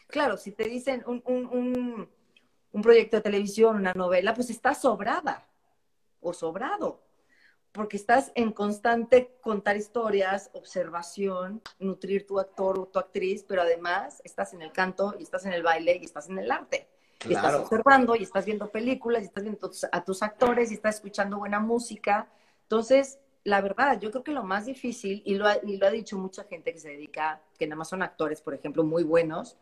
Claro, 0.07 0.37
si 0.37 0.51
te 0.51 0.65
dicen 0.65 1.03
un, 1.07 1.21
un, 1.25 2.09
un, 2.71 2.81
proyecto 2.81 3.17
de 3.17 3.23
televisión, 3.23 3.75
una 3.75 3.93
novela, 3.93 4.33
pues 4.33 4.49
estás 4.49 4.81
sobrada 4.81 5.47
o 6.21 6.33
sobrado, 6.33 7.01
porque 7.71 7.97
estás 7.97 8.31
en 8.35 8.51
constante 8.51 9.35
contar 9.41 9.75
historias, 9.75 10.51
observación, 10.53 11.61
nutrir 11.79 12.25
tu 12.25 12.39
actor 12.39 12.79
o 12.79 12.85
tu 12.85 12.99
actriz, 12.99 13.43
pero 13.43 13.61
además 13.61 14.21
estás 14.23 14.53
en 14.53 14.61
el 14.61 14.71
canto 14.71 15.15
y 15.19 15.23
estás 15.23 15.45
en 15.45 15.53
el 15.53 15.63
baile 15.63 15.97
y 15.99 16.05
estás 16.05 16.29
en 16.29 16.39
el 16.39 16.51
arte. 16.51 16.87
Y 17.27 17.33
estás 17.33 17.55
observando 17.55 18.15
y 18.15 18.23
estás 18.23 18.45
viendo 18.45 18.69
películas 18.69 19.23
y 19.23 19.25
estás 19.25 19.43
viendo 19.43 19.71
a 19.91 20.03
tus 20.03 20.23
actores 20.23 20.71
y 20.71 20.75
estás 20.75 20.95
escuchando 20.95 21.37
buena 21.37 21.59
música. 21.59 22.27
Entonces, 22.63 23.19
la 23.45 23.61
verdad, 23.61 23.99
yo 23.99 24.11
creo 24.11 24.23
que 24.23 24.31
lo 24.31 24.43
más 24.43 24.65
difícil, 24.65 25.21
y 25.23 25.35
lo, 25.35 25.47
ha, 25.47 25.57
y 25.63 25.77
lo 25.77 25.85
ha 25.85 25.91
dicho 25.91 26.17
mucha 26.17 26.43
gente 26.43 26.73
que 26.73 26.79
se 26.79 26.89
dedica, 26.89 27.41
que 27.57 27.67
nada 27.67 27.77
más 27.77 27.89
son 27.89 28.01
actores, 28.01 28.41
por 28.41 28.55
ejemplo, 28.55 28.83
muy 28.83 29.03
buenos, 29.03 29.55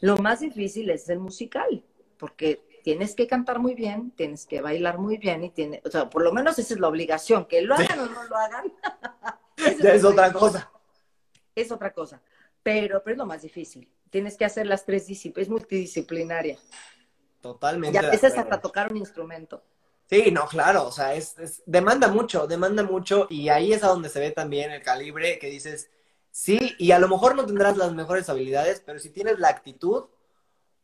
lo 0.00 0.16
más 0.18 0.40
difícil 0.40 0.90
es 0.90 1.08
el 1.08 1.18
musical, 1.18 1.82
porque 2.18 2.62
tienes 2.84 3.16
que 3.16 3.26
cantar 3.26 3.58
muy 3.58 3.74
bien, 3.74 4.12
tienes 4.12 4.46
que 4.46 4.60
bailar 4.60 4.98
muy 4.98 5.16
bien 5.16 5.42
y 5.42 5.50
tiene, 5.50 5.82
o 5.84 5.90
sea, 5.90 6.08
por 6.08 6.22
lo 6.22 6.32
menos 6.32 6.56
esa 6.60 6.74
es 6.74 6.80
la 6.80 6.86
obligación, 6.86 7.46
que 7.46 7.62
lo 7.62 7.74
hagan 7.74 7.98
o 7.98 8.06
no 8.06 8.24
lo 8.24 8.36
hagan. 8.36 8.72
ya 9.82 9.92
es, 9.92 10.04
otra 10.04 10.32
cosa. 10.32 10.70
Es 11.52 11.72
otra 11.72 11.92
cosa, 11.92 12.22
pero, 12.62 13.02
pero 13.02 13.14
es 13.14 13.18
lo 13.18 13.26
más 13.26 13.42
difícil. 13.42 13.88
Tienes 14.10 14.36
que 14.36 14.44
hacer 14.44 14.66
las 14.66 14.84
tres 14.84 15.06
disciplinas, 15.06 15.46
es 15.46 15.50
multidisciplinaria. 15.50 16.58
Totalmente. 17.40 17.96
Y 17.96 18.04
a 18.04 18.10
veces 18.10 18.36
hasta 18.36 18.60
tocar 18.60 18.90
un 18.90 18.98
instrumento. 18.98 19.62
Sí, 20.08 20.30
no, 20.30 20.46
claro, 20.46 20.86
o 20.86 20.92
sea, 20.92 21.14
es, 21.14 21.62
demanda 21.66 22.08
mucho, 22.08 22.46
demanda 22.46 22.84
mucho 22.84 23.26
y 23.28 23.48
ahí 23.48 23.72
es 23.72 23.82
a 23.82 23.88
donde 23.88 24.08
se 24.08 24.20
ve 24.20 24.30
también 24.30 24.70
el 24.70 24.82
calibre 24.82 25.38
que 25.40 25.48
dices, 25.48 25.90
sí, 26.30 26.76
y 26.78 26.92
a 26.92 27.00
lo 27.00 27.08
mejor 27.08 27.34
no 27.34 27.44
tendrás 27.44 27.76
las 27.76 27.92
mejores 27.92 28.28
habilidades, 28.28 28.80
pero 28.86 29.00
si 29.00 29.10
tienes 29.10 29.40
la 29.40 29.48
actitud, 29.48 30.04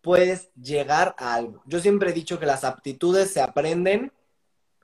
puedes 0.00 0.52
llegar 0.54 1.14
a 1.18 1.34
algo. 1.34 1.62
Yo 1.66 1.78
siempre 1.78 2.10
he 2.10 2.12
dicho 2.12 2.40
que 2.40 2.46
las 2.46 2.64
aptitudes 2.64 3.32
se 3.32 3.40
aprenden 3.40 4.12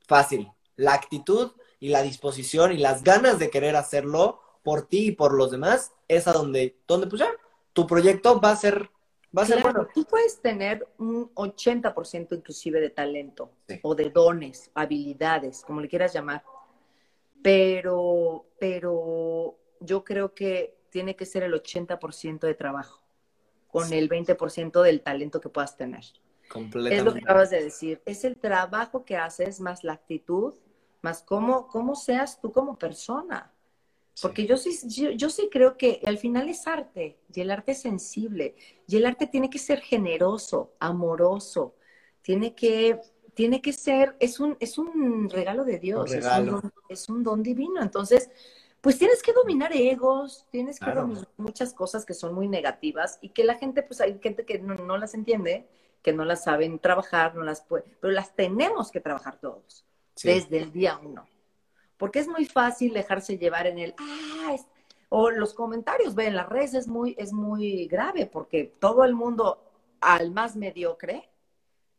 fácil, 0.07 0.53
la 0.77 0.95
actitud 0.95 1.53
y 1.81 1.89
la 1.89 2.03
disposición 2.03 2.73
y 2.73 2.79
las 2.79 3.03
ganas 3.03 3.41
de 3.41 3.51
querer 3.51 3.75
hacerlo 3.75 4.41
por 4.63 4.87
ti 4.87 5.09
y 5.09 5.13
por 5.13 5.35
los 5.35 5.51
demás, 5.51 5.93
es 6.07 6.29
a 6.29 6.33
donde, 6.33 6.79
donde 6.87 7.09
pues 7.09 7.21
ya, 7.21 7.31
tu 7.79 7.87
proyecto 7.87 8.41
va 8.41 8.51
a 8.51 8.57
ser, 8.57 8.91
va 9.37 9.43
a 9.43 9.47
ser 9.47 9.63
bueno. 9.63 9.87
Tú 9.95 10.05
puedes 10.05 10.41
tener 10.41 10.85
un 10.99 11.33
80% 11.33 12.37
inclusive 12.37 12.81
de 12.81 12.91
talento 12.91 13.53
o 13.83 13.95
de 13.95 14.11
dones, 14.11 14.73
habilidades, 14.75 15.63
como 15.63 15.81
le 15.81 15.87
quieras 15.87 16.13
llamar, 16.13 16.43
pero, 17.41 18.47
pero 18.59 19.57
yo 19.79 20.03
creo 20.03 20.35
que 20.35 20.77
tiene 20.91 21.15
que 21.15 21.25
ser 21.25 21.45
el 21.45 21.53
80% 21.53 22.41
de 22.41 22.55
trabajo 22.55 23.01
con 23.69 23.93
el 23.93 24.09
20% 24.09 24.83
del 24.83 25.01
talento 25.03 25.41
que 25.41 25.49
puedas 25.49 25.77
tener. 25.77 26.03
Es 26.91 27.05
lo 27.05 27.15
que 27.15 27.21
acabas 27.21 27.51
de 27.51 27.63
decir. 27.63 28.03
Es 28.07 28.25
el 28.25 28.39
trabajo 28.39 29.05
que 29.05 29.17
haces 29.17 29.61
más 29.61 29.85
la 29.85 29.93
actitud, 29.93 30.55
más 31.01 31.23
cómo, 31.23 31.69
cómo 31.69 31.95
seas 31.95 32.41
tú 32.41 32.51
como 32.51 32.77
persona. 32.77 33.53
Porque 34.21 34.47
yo 34.47 34.57
sí, 34.57 34.77
yo, 35.17 35.31
sí 35.31 35.49
creo 35.51 35.77
que 35.77 36.01
al 36.05 36.19
final 36.19 36.49
es 36.49 36.67
arte 36.67 37.19
y 37.33 37.41
el 37.41 37.51
arte 37.51 37.73
es 37.73 37.83
sensible 37.83 38.57
y 38.87 38.97
el 38.97 39.07
arte 39.07 39.27
tiene 39.27 39.49
que 39.49 39.59
ser 39.59 39.81
generoso, 39.81 40.73
amoroso, 40.81 41.75
tiene 42.23 42.55
que, 42.55 43.01
tiene 43.35 43.61
que 43.61 43.73
ser, 43.73 44.17
es 44.19 44.41
un, 44.41 44.57
es 44.61 44.79
un 44.79 45.29
regalo 45.31 45.65
de 45.65 45.79
Dios, 45.79 46.13
Es, 46.13 46.25
un 46.25 46.47
don, 46.47 46.73
es, 46.89 47.09
un 47.09 47.23
don, 47.23 47.43
divino. 47.43 47.81
Entonces, 47.81 48.31
pues 48.81 48.99
tienes 48.99 49.23
que 49.23 49.33
dominar 49.33 49.73
egos, 49.73 50.47
tienes 50.51 50.81
que 50.81 50.91
dominar 50.91 51.29
muchas 51.37 51.73
cosas 51.73 52.05
que 52.05 52.15
son 52.15 52.35
muy 52.35 52.49
negativas 52.49 53.19
y 53.21 53.29
que 53.29 53.45
la 53.45 53.55
gente, 53.55 53.83
pues 53.83 54.01
hay 54.01 54.19
gente 54.21 54.45
que 54.45 54.59
no, 54.59 54.99
las 54.99 55.15
entiende, 55.15 55.69
que 56.03 56.13
no 56.13 56.25
las 56.25 56.45
saben 56.45 56.79
trabajar, 56.79 57.35
no 57.35 57.43
las 57.43 57.61
puede, 57.61 57.85
pero 58.01 58.13
las 58.13 58.35
tenemos 58.35 58.91
que 58.91 59.01
trabajar 59.01 59.39
todos, 59.41 59.85
desde 60.23 60.59
el 60.59 60.73
día 60.73 60.99
uno 61.03 61.27
porque 61.99 62.21
es 62.21 62.29
muy 62.29 62.47
fácil 62.47 62.95
dejarse 62.95 63.37
llevar 63.37 63.67
en 63.67 63.79
el, 63.79 63.95
ah, 63.99 64.57
o 65.11 65.31
los 65.31 65.55
comentarios, 65.55 66.15
ve, 66.15 66.27
en 66.27 66.37
las 66.37 66.49
redes 66.49 66.75
es 66.75 66.89
muy, 66.89 67.15
es 67.19 67.33
muy 67.33 67.87
grave, 67.87 68.27
porque 68.27 68.73
todo 68.79 69.05
el 69.05 69.15
mundo 69.15 69.63
al 70.01 70.31
más 70.31 70.57
mediocre 70.57 71.29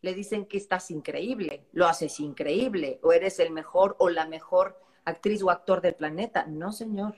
le 0.02 0.14
dicen 0.14 0.46
que 0.46 0.58
estás 0.58 0.92
increíble, 0.92 1.66
lo 1.74 1.88
haces 1.88 2.20
increíble, 2.20 3.00
o 3.04 3.12
eres 3.12 3.40
el 3.40 3.52
mejor 3.52 3.96
o 4.00 4.10
la 4.10 4.26
mejor 4.26 4.80
actriz 5.06 5.44
o 5.44 5.50
actor 5.50 5.82
del 5.82 5.96
planeta. 5.96 6.46
No, 6.48 6.72
señor. 6.72 7.16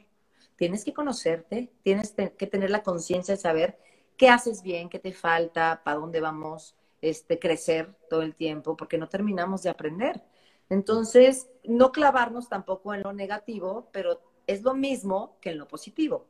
Tienes 0.56 0.84
que 0.84 0.94
conocerte, 0.94 1.72
tienes 1.84 2.14
que 2.14 2.48
tener 2.48 2.70
la 2.70 2.84
conciencia 2.84 3.36
de 3.36 3.42
saber 3.42 3.80
qué 4.18 4.30
haces 4.30 4.62
bien, 4.62 4.90
qué 4.90 5.00
te 5.00 5.12
falta, 5.12 5.82
para 5.84 5.98
dónde 5.98 6.22
vamos, 6.22 6.76
este, 7.02 7.40
crecer 7.40 7.96
todo 8.10 8.22
el 8.22 8.36
tiempo, 8.36 8.78
porque 8.78 8.98
no 8.98 9.10
terminamos 9.10 9.64
de 9.64 9.70
aprender. 9.70 10.24
Entonces, 10.72 11.49
no 11.65 11.91
clavarnos 11.91 12.47
tampoco 12.47 12.93
en 12.93 13.01
lo 13.03 13.11
negativo, 13.11 13.89
pero 13.91 14.22
es 14.47 14.63
lo 14.63 14.74
mismo 14.74 15.36
que 15.41 15.49
en 15.49 15.57
lo 15.57 15.67
positivo. 15.67 16.26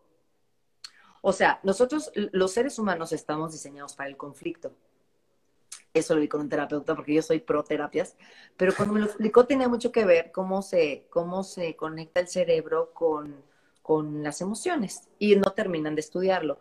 O 1.22 1.32
sea, 1.32 1.60
nosotros 1.62 2.12
los 2.16 2.52
seres 2.52 2.80
humanos 2.80 3.12
estamos 3.14 3.52
diseñados 3.52 3.94
para 3.94 4.10
el 4.10 4.18
conflicto. 4.18 4.74
Eso 5.94 6.16
lo 6.16 6.22
vi 6.22 6.28
con 6.28 6.42
un 6.42 6.50
terapeuta 6.50 6.96
porque 6.96 7.14
yo 7.14 7.22
soy 7.22 7.38
pro 7.38 7.64
terapias, 7.64 8.18
pero 8.58 8.74
cuando 8.76 8.96
me 8.96 9.02
lo 9.02 9.06
explicó 9.06 9.46
tenía 9.46 9.70
mucho 9.70 9.92
que 9.92 10.06
ver 10.06 10.32
cómo 10.32 10.64
se, 10.64 11.06
cómo 11.12 11.44
se 11.44 11.76
conecta 11.76 12.20
el 12.20 12.28
cerebro 12.28 12.96
con, 12.96 13.44
con 13.84 14.24
las 14.24 14.42
emociones 14.42 15.08
y 15.20 15.36
no 15.36 15.52
terminan 15.52 15.94
de 15.94 16.02
estudiarlo. 16.02 16.58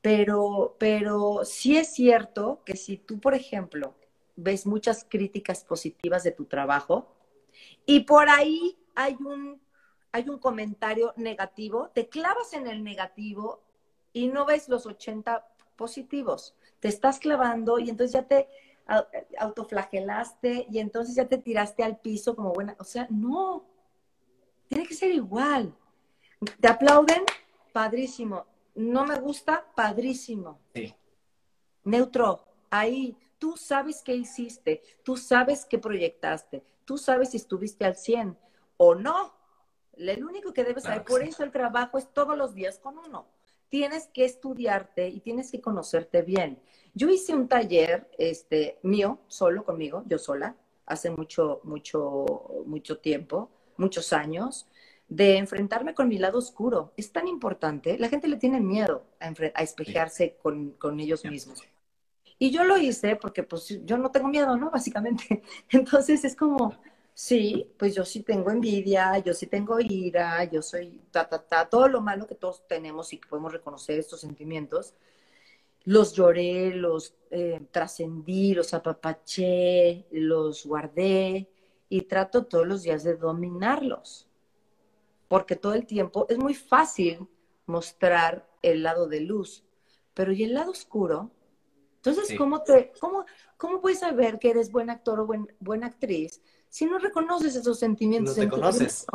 Pero, 0.00 0.76
pero 0.78 1.44
sí 1.44 1.76
es 1.76 1.92
cierto 1.92 2.62
que 2.64 2.74
si 2.74 2.96
tú, 2.96 3.20
por 3.20 3.34
ejemplo, 3.34 3.94
ves 4.34 4.64
muchas 4.64 5.04
críticas 5.06 5.62
positivas 5.64 6.24
de 6.24 6.30
tu 6.30 6.46
trabajo, 6.46 7.17
y 7.88 8.00
por 8.00 8.28
ahí 8.28 8.76
hay 8.94 9.14
un, 9.14 9.62
hay 10.12 10.28
un 10.28 10.38
comentario 10.38 11.14
negativo, 11.16 11.88
te 11.94 12.10
clavas 12.10 12.52
en 12.52 12.66
el 12.66 12.84
negativo 12.84 13.62
y 14.12 14.28
no 14.28 14.44
ves 14.44 14.68
los 14.68 14.84
80 14.84 15.42
positivos. 15.74 16.54
Te 16.80 16.88
estás 16.88 17.18
clavando 17.18 17.78
y 17.78 17.88
entonces 17.88 18.12
ya 18.12 18.28
te 18.28 18.46
autoflagelaste 19.38 20.66
y 20.70 20.80
entonces 20.80 21.14
ya 21.14 21.26
te 21.28 21.38
tiraste 21.38 21.82
al 21.82 21.98
piso 21.98 22.36
como 22.36 22.52
buena. 22.52 22.76
O 22.78 22.84
sea, 22.84 23.06
no, 23.08 23.64
tiene 24.68 24.86
que 24.86 24.92
ser 24.92 25.10
igual. 25.10 25.74
Te 26.60 26.68
aplauden, 26.68 27.22
padrísimo. 27.72 28.44
No 28.74 29.06
me 29.06 29.18
gusta, 29.18 29.64
padrísimo. 29.74 30.60
Sí. 30.74 30.94
Neutro, 31.84 32.44
ahí. 32.68 33.16
Tú 33.38 33.56
sabes 33.56 34.02
qué 34.02 34.14
hiciste, 34.14 34.82
tú 35.04 35.16
sabes 35.16 35.64
qué 35.64 35.78
proyectaste, 35.78 36.64
tú 36.88 36.96
sabes 36.96 37.32
si 37.32 37.36
estuviste 37.36 37.84
al 37.84 37.96
100 37.96 38.34
o 38.78 38.94
no. 38.94 39.34
El 39.98 40.24
único 40.24 40.54
que 40.54 40.64
debes 40.64 40.84
saber, 40.84 41.04
por 41.04 41.22
eso 41.22 41.44
el 41.44 41.52
trabajo 41.52 41.98
es 41.98 42.10
todos 42.14 42.38
los 42.38 42.54
días 42.54 42.78
con 42.78 42.96
uno. 42.96 43.26
Tienes 43.68 44.06
que 44.06 44.24
estudiarte 44.24 45.06
y 45.06 45.20
tienes 45.20 45.50
que 45.50 45.60
conocerte 45.60 46.22
bien. 46.22 46.58
Yo 46.94 47.10
hice 47.10 47.34
un 47.34 47.46
taller 47.46 48.10
este, 48.16 48.78
mío, 48.82 49.18
solo 49.26 49.66
conmigo, 49.66 50.02
yo 50.06 50.16
sola, 50.16 50.56
hace 50.86 51.10
mucho, 51.10 51.60
mucho, 51.64 52.24
mucho 52.64 52.96
tiempo, 52.96 53.50
muchos 53.76 54.14
años, 54.14 54.66
de 55.08 55.36
enfrentarme 55.36 55.94
con 55.94 56.08
mi 56.08 56.16
lado 56.16 56.38
oscuro. 56.38 56.94
Es 56.96 57.12
tan 57.12 57.28
importante, 57.28 57.98
la 57.98 58.08
gente 58.08 58.28
le 58.28 58.38
tiene 58.38 58.60
miedo 58.60 59.04
a, 59.20 59.26
a 59.26 59.62
espejearse 59.62 60.38
con, 60.40 60.70
con 60.70 60.98
ellos 61.00 61.22
mismos. 61.26 61.62
Y 62.38 62.50
yo 62.50 62.64
lo 62.64 62.78
hice 62.78 63.16
porque 63.16 63.42
pues 63.42 63.80
yo 63.84 63.98
no 63.98 64.10
tengo 64.10 64.28
miedo, 64.28 64.56
¿no? 64.56 64.70
Básicamente. 64.72 65.42
Entonces 65.70 66.24
es 66.24 66.36
como, 66.36 66.78
sí, 67.14 67.70
pues 67.78 67.94
yo 67.94 68.04
sí 68.04 68.22
tengo 68.22 68.50
envidia, 68.50 69.18
yo 69.18 69.34
sí 69.34 69.46
tengo 69.46 69.80
ira, 69.80 70.44
yo 70.44 70.62
soy 70.62 71.00
ta, 71.10 71.28
ta, 71.28 71.44
ta, 71.46 71.68
todo 71.68 71.88
lo 71.88 72.00
malo 72.00 72.26
que 72.26 72.34
todos 72.34 72.66
tenemos 72.68 73.12
y 73.12 73.18
que 73.18 73.28
podemos 73.28 73.52
reconocer 73.52 73.98
estos 73.98 74.20
sentimientos. 74.20 74.94
Los 75.84 76.12
lloré, 76.14 76.74
los 76.74 77.14
eh, 77.30 77.60
trascendí, 77.70 78.54
los 78.54 78.74
apapaché, 78.74 80.06
los 80.10 80.66
guardé 80.66 81.48
y 81.88 82.02
trato 82.02 82.46
todos 82.46 82.66
los 82.66 82.82
días 82.82 83.04
de 83.04 83.16
dominarlos. 83.16 84.28
Porque 85.28 85.56
todo 85.56 85.74
el 85.74 85.86
tiempo 85.86 86.26
es 86.28 86.38
muy 86.38 86.54
fácil 86.54 87.26
mostrar 87.66 88.48
el 88.62 88.82
lado 88.82 89.08
de 89.08 89.20
luz, 89.20 89.64
pero 90.14 90.32
¿y 90.32 90.44
el 90.44 90.54
lado 90.54 90.70
oscuro? 90.72 91.30
Entonces, 92.08 92.36
¿cómo, 92.38 92.62
te, 92.62 92.92
cómo, 93.00 93.24
¿cómo 93.56 93.80
puedes 93.80 94.00
saber 94.00 94.38
que 94.38 94.50
eres 94.50 94.70
buen 94.70 94.90
actor 94.90 95.20
o 95.20 95.26
buen, 95.26 95.52
buena 95.60 95.86
actriz 95.86 96.40
si 96.68 96.86
no 96.86 96.98
reconoces 96.98 97.56
esos 97.56 97.78
sentimientos? 97.78 98.36
No 98.36 98.42
te 98.44 98.48
conoces. 98.48 99.06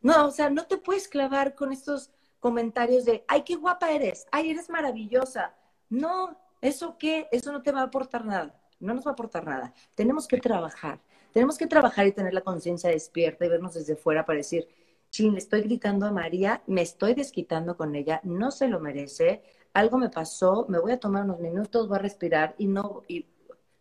No, 0.00 0.26
o 0.26 0.30
sea, 0.30 0.50
no 0.50 0.66
te 0.66 0.76
puedes 0.76 1.08
clavar 1.08 1.54
con 1.54 1.72
estos 1.72 2.10
comentarios 2.38 3.04
de, 3.04 3.24
ay, 3.26 3.42
qué 3.42 3.56
guapa 3.56 3.90
eres, 3.90 4.26
ay, 4.30 4.50
eres 4.50 4.70
maravillosa. 4.70 5.54
No, 5.88 6.38
¿eso 6.60 6.96
qué? 6.98 7.28
Eso 7.32 7.52
no 7.52 7.62
te 7.62 7.72
va 7.72 7.80
a 7.80 7.84
aportar 7.84 8.24
nada, 8.24 8.60
no 8.78 8.94
nos 8.94 9.06
va 9.06 9.10
a 9.10 9.12
aportar 9.14 9.44
nada. 9.44 9.74
Tenemos 9.94 10.28
que 10.28 10.38
trabajar, 10.38 11.00
tenemos 11.32 11.58
que 11.58 11.66
trabajar 11.66 12.06
y 12.06 12.12
tener 12.12 12.32
la 12.32 12.42
conciencia 12.42 12.90
despierta 12.90 13.44
y 13.44 13.48
vernos 13.48 13.74
desde 13.74 13.96
fuera 13.96 14.24
para 14.24 14.38
decir, 14.38 14.68
sí, 15.10 15.30
le 15.30 15.38
estoy 15.38 15.62
gritando 15.62 16.06
a 16.06 16.12
María, 16.12 16.62
me 16.66 16.82
estoy 16.82 17.14
desquitando 17.14 17.76
con 17.76 17.94
ella, 17.94 18.20
no 18.24 18.50
se 18.50 18.68
lo 18.68 18.80
merece, 18.80 19.42
algo 19.72 19.98
me 19.98 20.08
pasó, 20.08 20.66
me 20.68 20.78
voy 20.78 20.92
a 20.92 21.00
tomar 21.00 21.24
unos 21.24 21.40
minutos, 21.40 21.88
voy 21.88 21.98
a 21.98 22.00
respirar 22.00 22.54
y 22.58 22.66
no, 22.66 23.02
y 23.08 23.26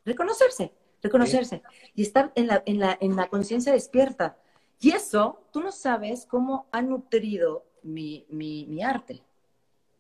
reconocerse, 0.06 0.74
reconocerse 1.02 1.64
y 1.96 2.04
estar 2.04 2.32
en 2.36 2.48
la, 2.48 2.64
en 2.66 2.80
la, 2.80 2.98
en 3.00 3.16
la 3.16 3.28
conciencia 3.28 3.72
despierta. 3.72 4.38
Y 4.80 4.92
eso, 4.92 5.44
tú 5.52 5.62
no 5.62 5.72
sabes 5.72 6.26
cómo 6.26 6.68
ha 6.72 6.82
nutrido 6.82 7.66
mi, 7.84 8.26
mi, 8.30 8.66
mi 8.68 8.84
arte, 8.84 9.24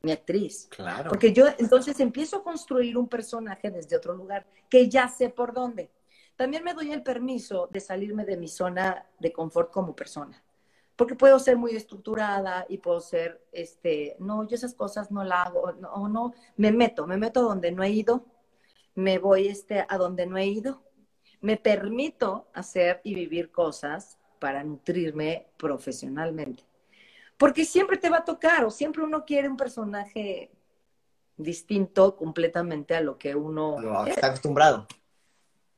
mi 0.01 0.11
actriz. 0.11 0.67
Claro. 0.69 1.09
Porque 1.09 1.33
yo 1.33 1.45
entonces 1.57 1.99
empiezo 1.99 2.38
a 2.38 2.43
construir 2.43 2.97
un 2.97 3.07
personaje 3.07 3.71
desde 3.71 3.97
otro 3.97 4.13
lugar, 4.13 4.45
que 4.69 4.88
ya 4.88 5.07
sé 5.07 5.29
por 5.29 5.53
dónde. 5.53 5.89
También 6.35 6.63
me 6.63 6.75
doy 6.75 6.91
el 6.91 7.01
permiso 7.01 7.67
de 7.71 7.79
salirme 7.79 8.23
de 8.23 8.38
mi 8.38 8.47
zona 8.47 9.07
de 9.19 9.31
confort 9.33 9.71
como 9.71 9.95
persona 9.95 10.43
porque 10.97 11.15
puedo 11.15 11.37
ser 11.39 11.57
muy 11.57 11.75
estructurada 11.75 12.65
y 12.67 12.79
puedo 12.79 12.99
ser, 12.99 13.39
este, 13.51 14.17
no, 14.19 14.45
yo 14.47 14.55
esas 14.55 14.73
cosas 14.73 15.11
no 15.11 15.23
la 15.23 15.43
hago, 15.43 15.71
no, 15.73 16.09
no, 16.09 16.33
me 16.57 16.71
meto, 16.71 17.05
me 17.05 17.17
meto 17.17 17.43
donde 17.43 17.71
no 17.71 17.83
he 17.83 17.91
ido, 17.91 18.25
me 18.95 19.19
voy 19.19 19.47
este, 19.47 19.85
a 19.87 19.97
donde 19.97 20.25
no 20.25 20.37
he 20.37 20.47
ido, 20.47 20.81
me 21.39 21.55
permito 21.55 22.47
hacer 22.51 22.99
y 23.03 23.13
vivir 23.13 23.51
cosas 23.51 24.17
para 24.39 24.63
nutrirme 24.63 25.45
profesionalmente. 25.57 26.63
Porque 27.37 27.63
siempre 27.63 27.97
te 27.97 28.09
va 28.09 28.17
a 28.17 28.25
tocar, 28.25 28.65
o 28.65 28.71
siempre 28.71 29.03
uno 29.03 29.23
quiere 29.23 29.47
un 29.47 29.55
personaje 29.55 30.49
distinto 31.37 32.15
completamente 32.15 32.95
a 32.95 33.01
lo 33.01 33.19
que 33.19 33.35
uno 33.35 33.77
está 34.07 34.27
acostumbrado. 34.27 34.87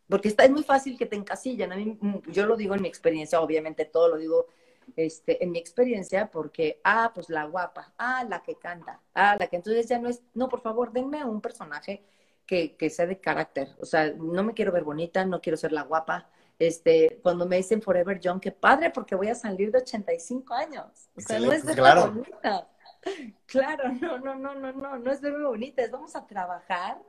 Porque 0.07 0.29
está, 0.29 0.45
es 0.45 0.51
muy 0.51 0.63
fácil 0.63 0.97
que 0.97 1.05
te 1.05 1.17
encasillan. 1.17 1.73
A 1.73 1.75
mí, 1.75 1.99
yo 2.27 2.45
lo 2.45 2.55
digo 2.55 2.73
en 2.73 2.81
mi 2.81 2.87
experiencia, 2.87 3.41
obviamente 3.41 3.83
todo 3.83 4.07
lo 4.07 4.15
digo 4.15 4.47
este, 4.95 5.43
en 5.43 5.51
mi 5.51 5.59
experiencia, 5.59 6.29
porque, 6.31 6.79
ah, 6.83 7.11
pues 7.13 7.29
la 7.29 7.45
guapa, 7.45 7.93
ah, 7.97 8.25
la 8.27 8.41
que 8.41 8.55
canta, 8.55 9.01
ah, 9.13 9.35
la 9.39 9.47
que 9.47 9.57
entonces 9.57 9.87
ya 9.87 9.99
no 9.99 10.09
es, 10.09 10.21
no, 10.33 10.49
por 10.49 10.61
favor, 10.61 10.91
denme 10.91 11.23
un 11.23 11.41
personaje 11.41 12.05
que, 12.45 12.75
que 12.75 12.89
sea 12.89 13.05
de 13.05 13.19
carácter, 13.19 13.75
o 13.79 13.85
sea, 13.85 14.11
no 14.13 14.43
me 14.43 14.53
quiero 14.53 14.71
ver 14.71 14.83
bonita, 14.83 15.25
no 15.25 15.41
quiero 15.41 15.57
ser 15.57 15.71
la 15.71 15.83
guapa, 15.83 16.29
este, 16.59 17.19
cuando 17.23 17.47
me 17.47 17.55
dicen 17.55 17.81
Forever 17.81 18.19
Young, 18.19 18.41
qué 18.41 18.51
padre, 18.51 18.89
porque 18.89 19.15
voy 19.15 19.29
a 19.29 19.35
salir 19.35 19.71
de 19.71 19.79
85 19.79 20.53
años. 20.53 21.09
O 21.15 21.21
sea, 21.21 21.39
no 21.39 21.53
es 21.53 21.59
Excelente, 21.59 21.81
claro. 21.81 22.11
bonita. 22.11 22.67
Claro, 23.45 23.83
no, 24.01 24.17
no, 24.19 24.35
no, 24.35 24.55
no, 24.55 24.73
no, 24.73 24.97
no 24.97 25.11
es 25.11 25.21
verme 25.21 25.45
bonita, 25.45 25.81
es 25.81 25.89
vamos 25.89 26.15
a 26.15 26.27
trabajar 26.27 27.01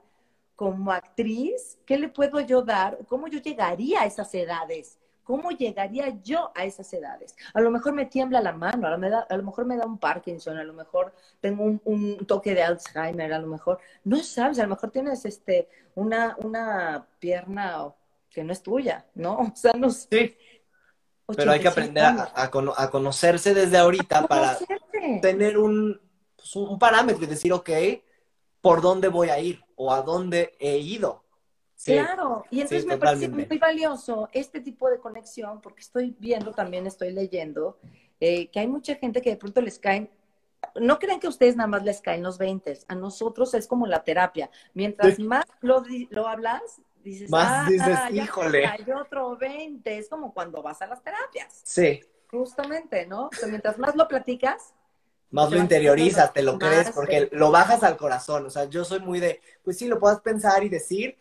como 0.54 0.92
actriz, 0.92 1.78
¿qué 1.86 1.98
le 1.98 2.08
puedo 2.10 2.38
yo 2.40 2.62
dar? 2.62 2.98
¿Cómo 3.08 3.28
yo 3.28 3.40
llegaría 3.40 4.02
a 4.02 4.04
esas 4.04 4.32
edades? 4.34 4.98
¿Cómo 5.24 5.50
llegaría 5.50 6.08
yo 6.22 6.50
a 6.54 6.64
esas 6.64 6.92
edades? 6.92 7.36
A 7.54 7.60
lo 7.60 7.70
mejor 7.70 7.92
me 7.92 8.06
tiembla 8.06 8.40
la 8.40 8.52
mano, 8.52 8.86
a 8.86 8.90
lo, 8.90 8.98
me 8.98 9.10
da- 9.10 9.26
a 9.28 9.36
lo 9.36 9.42
mejor 9.42 9.64
me 9.66 9.76
da 9.76 9.86
un 9.86 9.98
Parkinson, 9.98 10.56
a 10.58 10.64
lo 10.64 10.72
mejor 10.72 11.12
tengo 11.40 11.64
un, 11.64 11.80
un 11.84 12.26
toque 12.26 12.54
de 12.54 12.62
Alzheimer, 12.62 13.32
a 13.32 13.38
lo 13.38 13.46
mejor, 13.46 13.78
no 14.04 14.16
sabes, 14.22 14.58
a 14.58 14.62
lo 14.64 14.70
mejor 14.70 14.90
tienes 14.90 15.24
este, 15.24 15.68
una, 15.94 16.36
una 16.42 17.06
pierna 17.18 17.92
que 18.30 18.44
no 18.44 18.52
es 18.52 18.62
tuya, 18.62 19.06
¿no? 19.14 19.38
O 19.52 19.56
sea, 19.56 19.72
no 19.76 19.90
sé. 19.90 20.08
Sí, 20.10 20.36
pero 21.36 21.52
hay 21.52 21.60
que 21.60 21.68
85 21.68 21.80
aprender 22.00 22.04
a, 22.36 22.42
a 22.42 22.50
cono- 22.50 22.74
a 22.76 22.90
conocerse 22.90 23.54
desde 23.54 23.78
ahorita 23.78 24.26
para 24.26 24.58
tener 25.20 25.58
un, 25.58 26.00
pues, 26.36 26.56
un 26.56 26.78
parámetro 26.78 27.24
y 27.24 27.26
decir, 27.26 27.52
ok, 27.52 27.70
¿por 28.60 28.80
dónde 28.80 29.08
voy 29.08 29.28
a 29.30 29.38
ir? 29.38 29.62
¿O 29.76 29.92
a 29.92 30.02
dónde 30.02 30.54
he 30.58 30.78
ido? 30.78 31.24
Sí, 31.82 31.92
Claro, 31.92 32.44
y 32.50 32.56
entonces 32.60 32.82
sí, 32.82 32.88
me 32.88 32.98
parece 32.98 33.28
muy 33.28 33.58
valioso 33.58 34.28
este 34.32 34.60
tipo 34.60 34.90
de 34.90 34.98
conexión, 34.98 35.62
porque 35.62 35.80
estoy 35.80 36.14
viendo, 36.18 36.52
también 36.52 36.86
estoy 36.86 37.10
leyendo, 37.10 37.78
eh, 38.20 38.48
que 38.50 38.60
hay 38.60 38.68
mucha 38.68 38.96
gente 38.96 39.22
que 39.22 39.30
de 39.30 39.36
pronto 39.38 39.62
les 39.62 39.78
caen, 39.78 40.10
no 40.78 40.98
crean 40.98 41.20
que 41.20 41.26
a 41.26 41.30
ustedes 41.30 41.56
nada 41.56 41.68
más 41.68 41.82
les 41.82 42.02
caen 42.02 42.22
los 42.22 42.36
20, 42.36 42.78
a 42.86 42.94
nosotros 42.94 43.54
es 43.54 43.66
como 43.66 43.86
la 43.86 44.04
terapia. 44.04 44.50
Mientras 44.74 45.16
Sí. 45.16 45.22
más 45.24 45.46
lo, 45.62 45.82
lo 46.10 46.28
hablas, 46.28 46.82
dices, 47.02 47.30
Más 47.30 47.66
ah, 47.66 47.70
dices, 47.70 48.12
me 48.12 48.24
"Híjole". 48.24 48.62
cayó 48.62 48.98
otro 49.00 49.36
20, 49.38 49.96
es 49.96 50.10
como 50.10 50.34
cuando 50.34 50.62
vas 50.62 50.82
a 50.82 50.86
las 50.86 51.02
terapias, 51.02 51.62
sí. 51.64 52.00
justamente, 52.30 53.06
¿no? 53.06 53.28
O 53.28 53.30
sea, 53.32 53.48
mientras 53.48 53.78
más 53.78 53.96
lo 53.96 54.06
platicas, 54.06 54.74
Más 55.30 55.50
lo 55.50 55.58
interiorizas, 55.58 56.32
te 56.32 56.42
lo 56.42 56.58
crees, 56.58 56.90
porque 56.90 57.28
lo 57.32 57.50
bajas 57.50 57.82
al 57.84 57.96
corazón. 57.96 58.46
O 58.46 58.50
sea, 58.50 58.64
yo 58.64 58.84
soy 58.84 59.00
muy 59.00 59.20
de, 59.20 59.40
pues 59.62 59.78
sí, 59.78 59.86
lo 59.86 59.98
puedas 60.00 60.20
pensar 60.20 60.64
y 60.64 60.68
decir, 60.68 61.16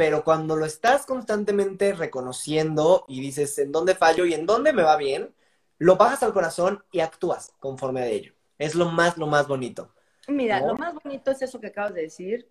pero 0.00 0.24
cuando 0.24 0.56
lo 0.56 0.64
estás 0.64 1.04
constantemente 1.04 1.92
reconociendo 1.92 3.04
y 3.06 3.20
dices 3.20 3.58
en 3.58 3.70
dónde 3.70 3.94
fallo 3.94 4.24
y 4.24 4.32
en 4.32 4.46
dónde 4.46 4.72
me 4.72 4.82
va 4.82 4.96
bien, 4.96 5.34
lo 5.76 5.96
bajas 5.96 6.22
al 6.22 6.32
corazón 6.32 6.82
y 6.90 7.00
actúas 7.00 7.52
conforme 7.58 8.00
a 8.00 8.06
ello. 8.06 8.32
Es 8.56 8.74
lo 8.74 8.86
más, 8.86 9.18
lo 9.18 9.26
más 9.26 9.46
bonito. 9.46 9.92
Mira, 10.26 10.60
¿No? 10.60 10.68
lo 10.68 10.76
más 10.76 10.94
bonito 10.94 11.30
es 11.30 11.42
eso 11.42 11.60
que 11.60 11.66
acabas 11.66 11.92
de 11.92 12.00
decir. 12.00 12.48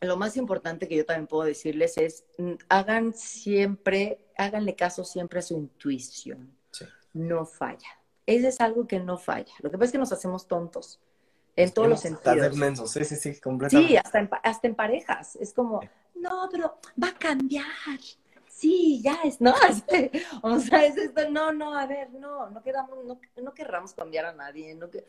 Lo 0.00 0.16
más 0.16 0.38
importante 0.38 0.88
que 0.88 0.96
yo 0.96 1.04
también 1.04 1.26
puedo 1.26 1.44
decirles 1.44 1.98
es, 1.98 2.24
mm, 2.38 2.54
hagan 2.70 3.12
siempre, 3.12 4.30
háganle 4.38 4.74
caso 4.74 5.04
siempre 5.04 5.40
a 5.40 5.42
su 5.42 5.58
intuición. 5.58 6.56
Sí. 6.70 6.86
No 7.12 7.44
falla. 7.44 8.00
Ese 8.24 8.48
es 8.48 8.58
algo 8.58 8.86
que 8.86 9.00
no 9.00 9.18
falla. 9.18 9.52
Lo 9.58 9.70
que 9.70 9.76
pasa 9.76 9.84
es 9.84 9.92
que 9.92 9.98
nos 9.98 10.12
hacemos 10.12 10.48
tontos 10.48 10.98
en 11.56 11.72
todos 11.72 11.88
los 11.88 12.00
sentidos. 12.00 12.90
sí, 12.90 13.04
sí, 13.04 13.16
sí, 13.16 13.38
completamente. 13.38 13.92
Sí, 13.92 13.98
hasta 13.98 14.18
en, 14.18 14.30
hasta 14.42 14.66
en 14.66 14.74
parejas. 14.74 15.36
Es 15.36 15.52
como, 15.52 15.80
no, 16.20 16.48
pero 16.50 16.78
va 17.02 17.08
a 17.08 17.18
cambiar. 17.18 17.64
Sí, 18.48 19.00
ya 19.02 19.20
es, 19.24 19.40
no, 19.40 19.54
Este, 19.68 20.10
o 20.42 20.58
sea, 20.58 20.84
es 20.84 20.96
esto, 20.96 21.28
no, 21.30 21.52
no, 21.52 21.74
a 21.76 21.86
ver, 21.86 22.10
no, 22.12 22.50
no 22.50 22.62
queramos, 22.62 23.04
no, 23.04 23.20
no 23.42 23.54
querramos 23.54 23.94
cambiar 23.94 24.26
a 24.26 24.32
nadie, 24.34 24.74
no, 24.74 24.90
que- 24.90 25.04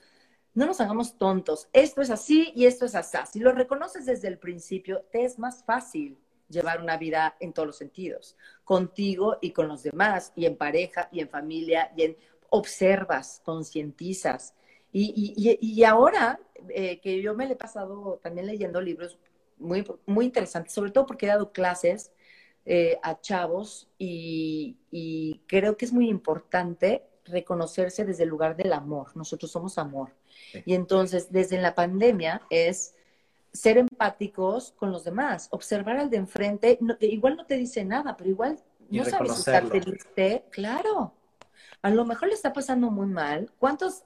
no 0.54 0.66
nos 0.66 0.82
hagamos 0.82 1.18
tontos. 1.18 1.70
Esto 1.74 2.02
es 2.02 2.10
así 2.10 2.52
y 2.56 2.66
esto 2.66 2.86
es 2.86 2.96
así. 2.96 3.18
Si 3.32 3.40
lo 3.40 3.52
reconoces 3.54 4.06
desde 4.06 4.28
el 4.28 4.38
principio, 4.38 5.04
te 5.12 5.24
es 5.26 5.40
más 5.40 5.64
fácil 5.64 6.18
llevar 6.50 6.82
una 6.82 6.98
vida 6.98 7.36
en 7.40 7.54
todos 7.54 7.68
los 7.68 7.78
sentidos, 7.78 8.38
contigo 8.66 9.38
y 9.42 9.52
con 9.52 9.68
los 9.70 9.84
demás, 9.84 10.34
y 10.36 10.46
en 10.46 10.58
pareja, 10.58 11.08
y 11.12 11.22
en 11.22 11.30
familia, 11.30 11.92
y 11.96 12.04
en 12.04 12.18
observas, 12.50 13.42
concientizas. 13.46 14.54
Y, 14.92 15.14
y, 15.38 15.58
y- 15.62 15.84
ahora 15.86 16.38
eh, 16.70 17.00
que 17.00 17.22
yo 17.22 17.34
me 17.34 17.46
le 17.48 17.54
he 17.54 17.56
pasado 17.56 18.20
también 18.22 18.46
leyendo 18.48 18.82
libros 18.82 19.18
muy, 19.62 19.86
muy 20.06 20.26
interesantes, 20.26 20.74
sobre 20.74 20.92
todo 20.92 21.06
porque 21.06 21.26
he 21.26 21.30
dado 21.30 21.52
clases 21.54 22.12
eh, 22.66 23.00
a 23.02 23.20
chavos 23.22 23.90
y, 23.98 24.78
y 24.92 25.42
creo 25.48 25.78
que 25.78 25.86
es 25.86 25.94
muy 25.94 26.10
importante 26.10 27.04
reconocerse 27.26 28.04
desde 28.06 28.24
el 28.24 28.30
lugar 28.30 28.56
del 28.56 28.74
amor. 28.74 29.16
Nosotros 29.16 29.52
somos 29.52 29.78
amor. 29.78 30.10
Sí. 30.52 30.64
Y 30.66 30.74
entonces, 30.74 31.32
desde 31.32 31.62
la 31.62 31.74
pandemia 31.76 32.42
es 32.50 32.96
ser 33.54 33.78
empáticos 33.78 34.72
con 34.72 34.92
los 34.92 35.04
demás, 35.04 35.48
observar 35.52 35.98
al 35.98 36.10
de 36.10 36.18
enfrente, 36.18 36.78
no- 36.82 36.98
igual 37.00 37.36
no 37.36 37.46
te 37.46 37.58
dice 37.58 37.84
nada, 37.86 38.16
pero 38.18 38.30
igual 38.30 38.60
Y 38.90 38.98
no 38.98 39.06
sabes 39.06 39.34
si 39.34 39.40
está 39.40 39.62
triste, 39.70 40.46
claro. 40.52 41.14
A 41.82 41.90
lo 41.90 42.06
mejor 42.06 42.28
le 42.30 42.34
está 42.36 42.54
pasando 42.54 42.90
muy 42.92 43.08
mal. 43.08 43.52
¿Cuántos 43.60 44.04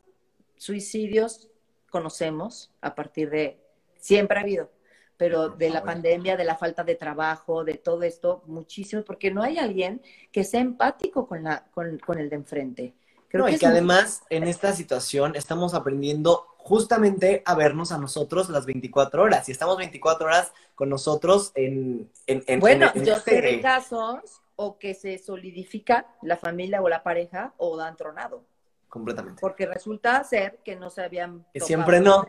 suicidios 0.58 1.50
conocemos 1.90 2.72
a 2.82 2.96
partir 2.96 3.30
de, 3.30 3.60
siempre 4.00 4.38
ha 4.40 4.42
habido, 4.42 4.70
pero 5.18 5.50
de 5.50 5.70
la 5.70 5.84
pandemia, 5.84 6.36
de 6.38 6.44
la 6.44 6.56
falta 6.58 6.84
de 6.84 6.96
trabajo, 6.96 7.64
de 7.64 7.76
todo 7.76 8.04
esto, 8.04 8.44
muchísimo, 8.48 9.04
porque 9.04 9.32
no 9.32 9.42
hay 9.44 9.58
alguien 9.58 10.02
que 10.32 10.44
sea 10.44 10.60
empático 10.62 11.28
con, 11.28 11.44
la, 11.44 11.66
con, 11.74 11.98
con 12.00 12.20
el 12.20 12.30
de 12.30 12.36
enfrente. 12.36 12.94
Creo 13.30 13.44
No, 13.46 13.50
y 13.50 13.54
es 13.56 13.60
que 13.60 13.66
muy- 13.68 13.74
además 13.74 14.24
en 14.30 14.44
esta 14.46 14.74
situación 14.74 15.36
estamos 15.36 15.74
aprendiendo 15.74 16.48
justamente 16.58 17.44
a 17.46 17.54
vernos 17.56 17.92
a 17.92 17.98
nosotros 17.98 18.50
las 18.50 18.66
24 18.66 19.22
horas 19.24 19.48
y 19.50 19.52
estamos 19.52 19.78
24 19.78 20.26
horas 20.28 20.52
con 20.74 20.90
nosotros 20.90 21.52
en, 21.56 22.10
en, 22.28 22.44
en- 22.48 22.60
Bueno, 22.60 22.92
en- 22.94 23.06
yo 23.06 23.16
este- 23.16 23.36
sé 23.36 23.42
de 23.42 23.62
casos 23.62 24.42
o 24.58 24.78
que 24.80 24.94
se 24.94 25.18
solidifica 25.18 26.08
la 26.22 26.38
familia 26.38 26.82
o 26.82 26.90
la 26.90 27.04
pareja 27.04 27.54
o 27.58 27.76
dan 27.78 27.96
tronado, 27.98 28.44
completamente. 28.90 29.42
porque 29.42 29.66
resulta 29.66 30.24
ser 30.24 30.60
que 30.64 30.76
no 30.76 30.90
se 30.90 31.04
habían 31.04 31.46
Que 31.54 31.60
siempre 31.60 32.00
no. 32.00 32.26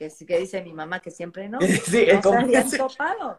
Que, 0.00 0.08
sí- 0.08 0.24
que 0.24 0.38
dice 0.38 0.62
mi 0.62 0.72
mamá 0.72 1.00
que 1.00 1.10
siempre 1.10 1.46
no. 1.46 1.58
Sí, 1.84 2.06
no 2.10 2.22
se 2.22 2.34
habían 2.34 2.70
topado. 2.70 3.38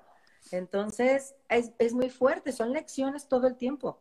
Entonces, 0.52 1.34
es, 1.50 1.72
es 1.80 1.94
muy 1.94 2.12
fuerte, 2.12 2.52
son 2.52 2.72
lecciones 2.72 3.28
todo 3.28 3.48
el 3.48 3.56
tiempo. 3.58 4.00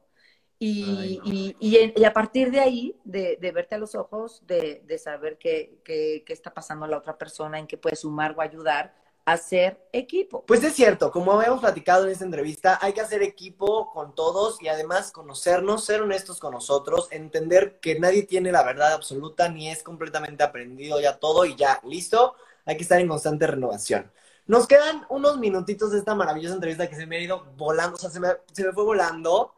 Y, 0.59 0.85
Ay, 0.99 1.17
no. 1.17 1.25
y, 1.25 1.93
y 1.97 2.05
a 2.05 2.13
partir 2.13 2.51
de 2.51 2.61
ahí, 2.61 3.01
de, 3.05 3.39
de 3.41 3.51
verte 3.51 3.77
a 3.77 3.79
los 3.79 3.95
ojos, 3.95 4.43
de, 4.47 4.83
de 4.87 4.99
saber 4.99 5.39
qué, 5.39 5.81
qué, 5.83 6.23
qué 6.27 6.33
está 6.35 6.53
pasando 6.53 6.85
a 6.85 6.89
la 6.89 6.99
otra 6.99 7.17
persona, 7.17 7.59
en 7.59 7.67
qué 7.67 7.79
puede 7.79 7.97
sumar 7.97 8.35
o 8.37 8.43
ayudar, 8.43 8.95
a 9.25 9.39
ser 9.39 9.89
equipo. 9.93 10.45
Pues 10.45 10.63
es 10.65 10.75
cierto, 10.75 11.11
como 11.11 11.33
habíamos 11.33 11.61
platicado 11.61 12.05
en 12.05 12.11
esta 12.11 12.25
entrevista, 12.27 12.79
hay 12.83 12.93
que 12.93 13.01
hacer 13.01 13.23
equipo 13.23 13.91
con 13.93 14.15
todos 14.15 14.61
y 14.61 14.69
además 14.69 15.13
conocernos, 15.13 15.85
ser 15.85 16.03
honestos 16.03 16.39
con 16.41 16.53
nosotros, 16.53 17.09
entender 17.11 17.81
que 17.81 17.99
nadie 17.99 18.25
tiene 18.25 18.53
la 18.53 18.63
verdad 18.65 18.93
absoluta 18.93 19.49
ni 19.49 19.71
es 19.71 19.83
completamente 19.83 20.43
aprendido 20.43 21.01
ya 21.01 21.19
todo 21.19 21.47
y 21.47 21.55
ya 21.57 21.81
listo. 21.85 22.35
Hay 22.71 22.77
que 22.77 22.85
estar 22.85 23.01
en 23.01 23.09
constante 23.09 23.49
renovación. 23.49 24.09
Nos 24.47 24.69
quedan 24.69 25.05
unos 25.09 25.39
minutitos 25.39 25.91
de 25.91 25.99
esta 25.99 26.15
maravillosa 26.15 26.55
entrevista 26.55 26.89
que 26.89 26.95
se 26.95 27.05
me 27.05 27.17
ha 27.17 27.21
ido 27.21 27.53
volando, 27.57 27.97
o 27.97 27.99
sea, 27.99 28.11
se 28.11 28.21
me, 28.21 28.29
se 28.53 28.65
me 28.65 28.73
fue 28.73 28.85
volando. 28.85 29.53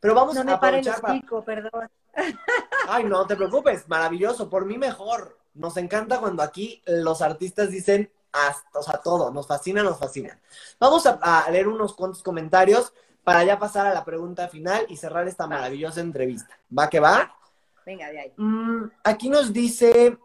Pero 0.00 0.14
vamos 0.14 0.34
No 0.34 0.40
a 0.40 0.44
me 0.44 0.52
aprovechar 0.52 0.98
para... 1.02 1.20
perdón. 1.44 1.90
Ay, 2.88 3.04
no 3.04 3.26
te 3.26 3.36
preocupes, 3.36 3.86
maravilloso, 3.86 4.48
por 4.48 4.64
mí 4.64 4.78
mejor. 4.78 5.38
Nos 5.52 5.76
encanta 5.76 6.20
cuando 6.20 6.42
aquí 6.42 6.82
los 6.86 7.20
artistas 7.20 7.68
dicen 7.68 8.10
hasta, 8.32 8.78
o 8.78 8.82
sea, 8.82 9.02
todo, 9.02 9.30
nos 9.30 9.46
fascina, 9.46 9.82
nos 9.82 9.98
fascina. 9.98 10.40
Vamos 10.80 11.04
a, 11.04 11.18
a 11.20 11.50
leer 11.50 11.68
unos 11.68 11.92
cuantos 11.92 12.22
comentarios 12.22 12.94
para 13.24 13.44
ya 13.44 13.58
pasar 13.58 13.86
a 13.86 13.92
la 13.92 14.06
pregunta 14.06 14.48
final 14.48 14.86
y 14.88 14.96
cerrar 14.96 15.28
esta 15.28 15.46
maravillosa 15.46 16.00
entrevista. 16.00 16.58
¿Va 16.76 16.88
que 16.88 17.00
va? 17.00 17.36
Venga, 17.84 18.10
de 18.10 18.20
ahí. 18.20 18.32
Mm, 18.38 18.90
aquí 19.02 19.28
nos 19.28 19.52
dice 19.52 20.18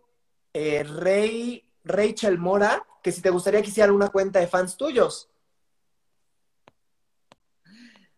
eh, 0.54 0.84
Rey, 0.84 1.69
Rachel 1.90 2.38
Mora 2.38 2.86
que 3.02 3.12
si 3.12 3.22
te 3.22 3.30
gustaría 3.30 3.62
que 3.62 3.70
hiciera 3.70 3.92
una 3.92 4.10
cuenta 4.10 4.40
de 4.40 4.48
fans 4.48 4.78
tuyos. 4.78 5.30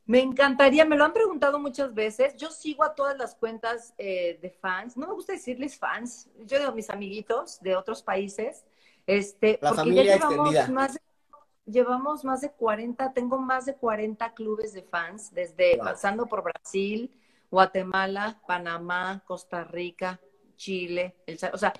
Me 0.05 0.19
encantaría, 0.19 0.84
me 0.84 0.97
lo 0.97 1.05
han 1.05 1.13
preguntado 1.13 1.59
muchas 1.59 1.93
veces. 1.93 2.36
Yo 2.36 2.51
sigo 2.51 2.84
a 2.84 2.95
todas 2.95 3.17
las 3.17 3.36
cuentas 3.36 3.93
eh, 3.97 4.39
de 4.41 4.49
fans. 4.49 4.97
No 4.97 5.07
me 5.07 5.13
gusta 5.13 5.34
decirles 5.34 5.78
fans. 5.78 6.28
Yo 6.45 6.59
digo 6.59 6.74
mis 6.74 6.89
amiguitos 6.89 7.61
de 7.61 7.76
otros 7.76 8.01
países. 8.03 8.65
Este, 9.07 9.59
La 9.61 9.69
porque 9.69 9.84
familia 9.84 10.03
ya 10.03 10.13
llevamos 10.15 10.53
extendida. 10.53 10.67
más, 10.74 10.93
de, 10.95 11.01
llevamos 11.65 12.24
más 12.26 12.41
de 12.41 12.51
40, 12.51 13.13
tengo 13.13 13.38
más 13.39 13.65
de 13.65 13.76
40 13.76 14.34
clubes 14.34 14.74
de 14.74 14.84
fans, 14.84 15.34
desde 15.34 15.78
Wow. 15.78 15.86
pasando 15.86 16.26
por 16.26 16.43
Brasil, 16.43 17.09
Guatemala, 17.49 18.41
Panamá, 18.47 19.24
Costa 19.26 19.63
Rica, 19.63 20.19
Chile, 20.57 21.15
el, 21.26 21.39
o 21.53 21.57
sea, 21.57 21.74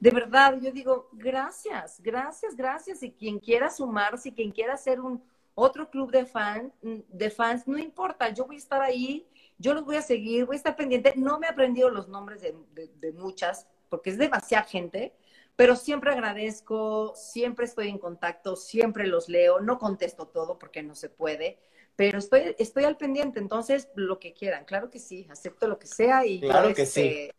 de 0.00 0.10
verdad, 0.10 0.58
yo 0.60 0.70
digo, 0.72 1.08
gracias, 1.12 2.00
gracias, 2.02 2.54
gracias. 2.56 3.02
Y 3.02 3.12
quien 3.12 3.38
quiera 3.38 3.70
sumarse, 3.70 4.32
quien 4.34 4.52
quiera 4.52 4.74
hacer 4.74 5.00
un 5.00 5.22
otro 5.54 5.90
club 5.90 6.10
de, 6.12 6.24
fan, 6.24 6.72
de 6.82 7.30
fans, 7.30 7.66
no 7.66 7.78
importa, 7.78 8.28
yo 8.30 8.46
voy 8.46 8.56
a 8.56 8.58
estar 8.58 8.80
ahí, 8.80 9.26
yo 9.58 9.74
los 9.74 9.84
voy 9.84 9.96
a 9.96 10.02
seguir, 10.02 10.44
voy 10.46 10.54
a 10.54 10.58
estar 10.58 10.76
pendiente. 10.76 11.14
No 11.16 11.38
me 11.40 11.46
he 11.46 11.50
aprendido 11.50 11.90
los 11.90 12.08
nombres 12.08 12.40
de, 12.42 12.54
de- 12.74 12.90
de 13.00 13.12
muchas, 13.12 13.66
porque 13.88 14.10
es 14.10 14.18
demasiada 14.18 14.64
gente, 14.64 15.14
pero 15.56 15.74
siempre 15.74 16.12
agradezco, 16.12 17.12
siempre 17.16 17.64
estoy 17.66 17.88
en 17.88 17.98
contacto, 17.98 18.54
siempre 18.56 19.06
los 19.08 19.28
leo, 19.28 19.58
no 19.60 19.78
contesto 19.78 20.28
todo 20.28 20.58
porque 20.58 20.82
no 20.84 20.94
se 20.94 21.08
puede, 21.08 21.58
pero 21.96 22.18
estoy, 22.18 22.54
estoy 22.58 22.84
al 22.84 22.96
pendiente, 22.96 23.40
entonces 23.40 23.88
lo 23.96 24.20
que 24.20 24.32
quieran, 24.32 24.64
claro 24.64 24.90
que 24.90 25.00
sí, 25.00 25.26
acepto 25.30 25.66
lo 25.66 25.78
que 25.80 25.88
sea 25.88 26.24
y 26.26 26.44
claro 26.44 26.72
que. 26.74 26.82
Este, 26.82 26.92
sí, 26.92 27.30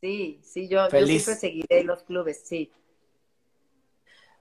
sí, 0.00 0.68
yo, 0.68 0.88
yo 0.88 1.06
siempre 1.06 1.34
seguiré 1.34 1.84
los 1.84 2.02
clubes, 2.02 2.42
sí. 2.44 2.72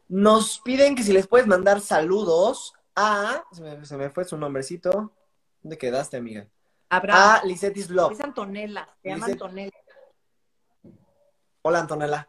Nos 0.07 0.59
piden 0.59 0.95
que 0.95 1.03
si 1.03 1.11
les 1.11 1.27
puedes 1.27 1.47
mandar 1.47 1.81
saludos 1.81 2.73
a, 2.95 3.43
se 3.51 3.97
me, 3.97 4.09
fue 4.09 4.23
su 4.23 4.37
nombrecito, 4.37 5.11
¿dónde 5.61 5.77
quedaste, 5.77 6.17
amiga? 6.17 6.47
A 6.89 7.41
Lisetis 7.43 7.89
Vlog. 7.89 8.13
Es 8.13 8.21
Antonella, 8.21 8.87
se 9.01 9.09
llama 9.09 9.25
Antonella. 9.25 9.77
Hola, 11.61 11.79
Antonella. 11.79 12.27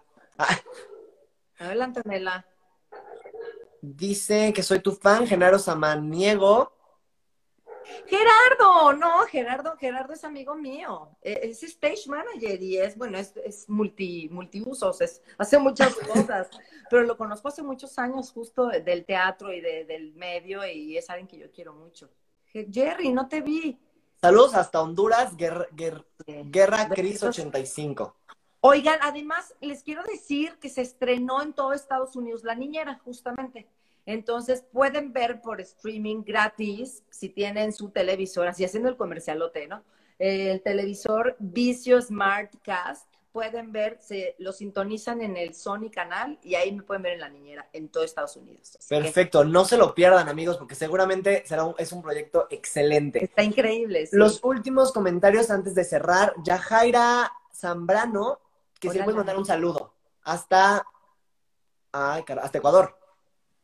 Hola, 1.61 1.85
Antonella. 1.85 2.47
Dice 3.81 4.53
que 4.53 4.62
soy 4.64 4.81
tu 4.81 4.93
fan, 4.93 5.26
Genaro 5.26 5.59
Samaniego. 5.59 6.72
Gerardo, 8.07 8.93
no, 8.95 9.20
Gerardo, 9.26 9.76
Gerardo 9.76 10.12
es 10.12 10.24
amigo 10.24 10.55
mío. 10.55 11.11
E, 11.22 11.41
es 11.45 11.62
stage 11.62 12.09
manager 12.09 12.62
y 12.62 12.78
es, 12.78 12.97
bueno, 12.97 13.18
es, 13.18 13.36
es 13.39 13.68
multi, 13.68 14.28
multiusos, 14.30 15.01
es, 15.01 15.22
hace 15.36 15.59
muchas 15.59 15.95
cosas, 16.12 16.49
pero 16.91 17.03
lo 17.05 17.16
conozco 17.16 17.49
hace 17.49 17.62
muchos 17.62 17.99
años 17.99 18.32
justo 18.32 18.68
del 18.68 19.05
teatro 19.05 19.53
y 19.53 19.61
del 19.61 20.14
medio 20.14 20.66
y 20.66 20.97
es 20.97 21.09
alguien 21.11 21.28
que 21.28 21.39
yo 21.39 21.51
quiero 21.51 21.74
mucho. 21.74 22.11
Jerry, 22.53 23.12
no 23.12 23.28
te 23.28 23.41
vi. 23.41 23.78
Saludos 24.20 24.55
hasta 24.55 24.82
Honduras, 24.82 25.36
Guerra 25.36 26.89
Cris 26.89 27.22
85. 27.22 28.16
Oigan, 28.61 28.99
además 29.03 29.55
les 29.61 29.84
quiero 29.84 30.03
decir 30.03 30.59
que 30.59 30.68
se 30.68 30.82
estrenó 30.82 31.43
en 31.43 31.53
todo 31.53 31.72
Estados 31.72 32.16
Unidos 32.16 32.43
La 32.43 32.57
Niñera, 32.57 33.01
justamente. 33.05 33.68
Entonces 34.09 34.65
pueden 34.73 35.13
ver 35.13 35.43
por 35.43 35.61
streaming 35.61 36.23
gratis 36.25 37.03
si 37.11 37.29
tienen 37.29 37.75
su 37.75 37.91
televisor, 37.91 38.49
así 38.49 38.65
haciendo 38.65 38.89
el 38.89 38.97
comercialote, 38.97 39.69
¿no? 39.69 39.85
El 40.19 40.63
televisor 40.63 41.37
Vicio 41.39 42.01
Smart 42.01 42.51
Cast, 42.63 43.07
pueden 43.33 43.71
ver, 43.71 43.99
se 44.01 44.35
lo 44.39 44.53
sintonizan 44.53 45.21
en 45.21 45.37
el 45.37 45.55
Sony 45.55 45.91
canal 45.93 46.39
y 46.43 46.55
ahí 46.55 46.73
me 46.73 46.85
pueden 46.85 47.03
ver 47.03 47.13
en 47.13 47.21
la 47.21 47.29
niñera 47.29 47.69
en 47.75 47.91
todo 47.91 48.03
Estados 48.03 48.35
Unidos. 48.39 48.79
Perfecto, 48.89 49.45
no 49.45 49.67
se 49.67 49.77
lo 49.77 49.95
pierdan 49.95 50.27
amigos 50.31 50.57
porque 50.57 50.75
seguramente 50.75 51.45
será 51.45 51.65
un, 51.65 51.75
es 51.77 51.93
un 51.93 52.01
proyecto 52.01 52.47
excelente. 52.49 53.23
Está 53.23 53.43
increíble. 53.43 54.09
Los 54.13 54.43
últimos 54.43 54.91
comentarios 54.91 55.51
antes 55.51 55.75
de 55.75 55.85
cerrar, 55.85 56.33
Yajaira 56.43 57.31
Zambrano, 57.55 58.41
que 58.81 58.89
se 58.89 59.03
puede 59.03 59.19
mandar 59.19 59.37
un 59.37 59.45
saludo 59.45 59.93
hasta, 60.23 60.87
ay, 61.93 62.25
hasta 62.41 62.57
Ecuador. 62.57 62.98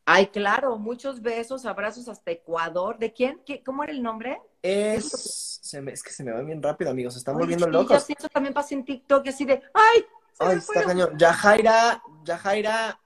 Ay, 0.07 0.27
claro, 0.27 0.77
muchos 0.77 1.19
besos, 1.19 1.65
abrazos 1.65 2.07
hasta 2.07 2.29
Ecuador. 2.29 2.99
¿De 2.99 3.11
quién? 3.11 3.41
¿Qué, 3.43 3.63
¿Cómo 3.63 3.83
era 3.83 3.91
el 3.91 4.03
nombre? 4.03 4.39
Es, 4.61 5.59
es 5.73 6.03
que 6.03 6.11
se 6.11 6.23
me 6.23 6.31
va 6.31 6.41
bien 6.41 6.61
rápido, 6.61 6.91
amigos, 6.91 7.13
se 7.13 7.19
están 7.19 7.35
volviendo 7.35 7.67
locos. 7.67 8.07
Eso 8.09 8.29
también 8.29 8.53
pasa 8.53 8.75
en 8.75 8.85
TikTok, 8.85 9.27
así 9.27 9.45
de, 9.45 9.63
¡ay! 9.73 10.05
Ay, 10.37 10.57
está 10.57 10.83
cañón. 10.83 11.17
Yajaira, 11.17 12.03
Yajaira, 12.23 12.99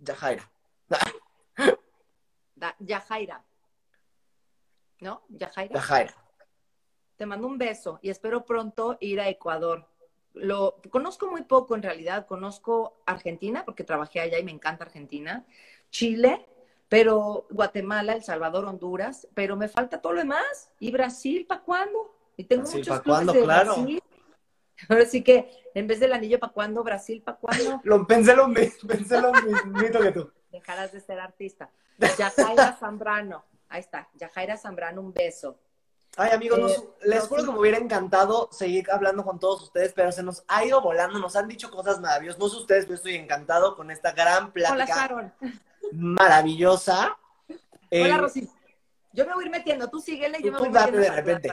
Yajaira. 0.00 0.48
Yajaira. 2.78 3.44
¿No? 5.00 5.22
Yajaira. 5.28 5.74
Yajaira. 5.74 6.14
Te 7.16 7.26
mando 7.26 7.48
un 7.48 7.58
beso 7.58 7.98
y 8.00 8.10
espero 8.10 8.44
pronto 8.44 8.96
ir 9.00 9.20
a 9.20 9.28
Ecuador. 9.28 9.88
Lo 10.34 10.80
conozco 10.90 11.28
muy 11.30 11.42
poco 11.42 11.74
en 11.74 11.82
realidad, 11.82 12.26
conozco 12.26 13.02
Argentina 13.06 13.64
porque 13.64 13.84
trabajé 13.84 14.20
allá 14.20 14.38
y 14.38 14.44
me 14.44 14.52
encanta 14.52 14.84
Argentina 14.84 15.44
Chile, 15.92 16.44
pero 16.88 17.46
Guatemala, 17.50 18.14
El 18.14 18.24
Salvador, 18.24 18.64
Honduras, 18.64 19.28
pero 19.34 19.56
me 19.56 19.68
falta 19.68 20.00
todo 20.00 20.14
lo 20.14 20.18
demás. 20.18 20.70
¿Y 20.80 20.90
Brasil 20.90 21.46
para 21.46 21.62
cuándo? 21.62 22.16
Y 22.36 22.44
tengo 22.44 22.64
muchos 22.64 22.88
¿para 22.88 23.02
cuándo? 23.02 23.32
claro. 23.32 23.76
Brasil. 23.76 24.02
Ahora 24.88 25.06
sí 25.06 25.22
que 25.22 25.48
en 25.74 25.86
vez 25.86 26.00
del 26.00 26.12
anillo 26.12 26.40
para 26.40 26.52
cuándo, 26.52 26.82
Brasil 26.82 27.22
para 27.22 27.38
cuándo. 27.38 27.80
Lo 27.84 28.04
pensé 28.04 28.34
lo, 28.34 28.52
pensé 28.52 29.20
lo 29.20 29.32
mismo 29.32 30.00
que 30.00 30.12
tú. 30.12 30.32
Dejarás 30.50 30.90
de 30.92 31.00
ser 31.00 31.20
artista. 31.20 31.70
Yajaira 31.98 32.76
Zambrano. 32.80 33.44
Ahí 33.68 33.80
está. 33.80 34.08
Yajaira 34.14 34.56
Zambrano, 34.56 35.00
un 35.00 35.12
beso. 35.12 35.58
Ay, 36.16 36.32
amigos, 36.32 36.72
eh, 36.72 37.08
les 37.08 37.26
juro 37.26 37.44
que 37.44 37.52
me 37.52 37.58
hubiera 37.58 37.78
encantado 37.78 38.48
seguir 38.52 38.90
hablando 38.90 39.24
con 39.24 39.38
todos 39.38 39.62
ustedes, 39.62 39.94
pero 39.94 40.12
se 40.12 40.22
nos 40.22 40.44
ha 40.46 40.62
ido 40.62 40.82
volando, 40.82 41.18
nos 41.18 41.36
han 41.36 41.48
dicho 41.48 41.70
cosas 41.70 42.00
maravillosas. 42.00 42.38
No 42.38 42.48
sé 42.48 42.56
ustedes, 42.56 42.84
pero 42.84 42.96
estoy 42.96 43.14
encantado 43.14 43.76
con 43.76 43.90
esta 43.90 44.12
gran 44.12 44.52
plática 44.52 45.30
maravillosa. 45.92 47.16
Hola, 47.48 47.58
eh, 47.90 48.18
Rosy. 48.18 48.48
Yo 49.12 49.26
me 49.26 49.34
voy 49.34 49.44
a 49.44 49.46
ir 49.46 49.52
metiendo, 49.52 49.90
tú 49.90 50.00
síguele 50.00 50.38
yo 50.42 50.50
me 50.52 50.58
voy 50.58 50.70
date 50.70 50.96
de 50.96 51.10
repente. 51.10 51.52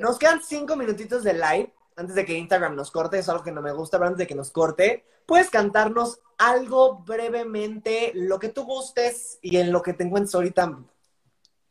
Nos 0.00 0.18
quedan 0.18 0.40
cinco 0.40 0.76
minutitos 0.76 1.24
de 1.24 1.34
live 1.34 1.74
antes 1.96 2.14
de 2.14 2.24
que 2.24 2.34
Instagram 2.34 2.74
nos 2.74 2.90
corte, 2.90 3.18
es 3.18 3.28
algo 3.28 3.42
que 3.42 3.52
no 3.52 3.60
me 3.60 3.72
gusta, 3.72 3.98
pero 3.98 4.08
antes 4.08 4.18
de 4.18 4.26
que 4.26 4.34
nos 4.34 4.50
corte, 4.50 5.04
puedes 5.26 5.50
cantarnos 5.50 6.20
algo 6.38 6.98
brevemente, 6.98 8.12
lo 8.14 8.38
que 8.38 8.48
tú 8.48 8.64
gustes 8.64 9.38
y 9.42 9.58
en 9.58 9.72
lo 9.72 9.82
que 9.82 9.92
te 9.92 10.04
encuentres 10.04 10.34
ahorita 10.34 10.78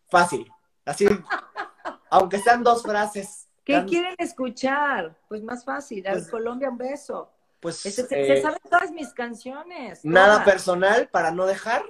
fácil. 0.10 0.52
Así, 0.86 1.08
aunque 2.10 2.40
sean 2.40 2.64
dos 2.64 2.84
frases. 2.84 3.48
¿Qué 3.64 3.86
quieren 3.86 4.16
escuchar? 4.18 5.18
Pues 5.28 5.44
más 5.44 5.64
fácil, 5.64 6.04
pues 6.04 6.30
Colombia 6.30 6.70
un 6.70 6.78
beso. 6.78 7.32
Pues 7.60 7.78
se, 7.78 8.08
eh, 8.10 8.42
saben 8.42 8.60
todas 8.70 8.92
mis 8.92 9.14
canciones. 9.14 10.04
Nada 10.04 10.44
personal 10.44 11.08
para 11.10 11.32
no 11.32 11.46
dejar. 11.46 11.84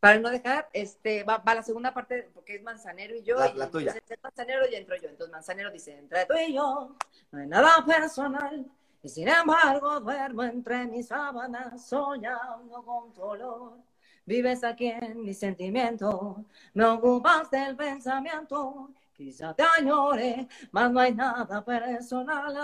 Para 0.00 0.18
no 0.18 0.30
dejar, 0.30 0.68
este, 0.72 1.22
va, 1.24 1.38
va, 1.38 1.54
la 1.54 1.62
segunda 1.62 1.92
parte, 1.92 2.30
porque 2.32 2.56
es 2.56 2.62
Manzanero 2.62 3.14
y 3.14 3.22
yo. 3.22 3.36
La, 3.36 3.48
y, 3.48 3.54
la 3.54 3.70
tuya. 3.70 3.92
Entonces, 3.92 4.18
Manzanero 4.22 4.66
y 4.66 4.74
entro 4.74 4.96
yo. 4.96 5.08
Entonces 5.10 5.30
Manzanero 5.30 5.70
dice, 5.70 5.98
entre 5.98 6.24
tú 6.24 6.34
y 6.48 6.54
yo, 6.54 6.96
no 7.30 7.38
hay 7.38 7.46
nada 7.46 7.84
personal. 7.84 8.66
Y 9.02 9.08
sin 9.08 9.28
embargo 9.28 10.00
duermo 10.00 10.42
entre 10.42 10.86
mis 10.86 11.08
sábanas, 11.08 11.86
soñando 11.86 12.82
con 12.82 13.12
tu 13.14 13.22
olor. 13.22 13.78
Vives 14.26 14.62
aquí 14.62 14.88
en 14.88 15.22
mi 15.22 15.32
sentimiento, 15.32 16.44
me 16.74 16.84
ocupas 16.84 17.50
del 17.50 17.76
pensamiento. 17.76 18.90
Quizá 19.14 19.54
te 19.54 19.62
añore, 19.62 20.48
mas 20.70 20.90
no 20.92 21.00
hay 21.00 21.14
nada 21.14 21.64
personal, 21.64 22.56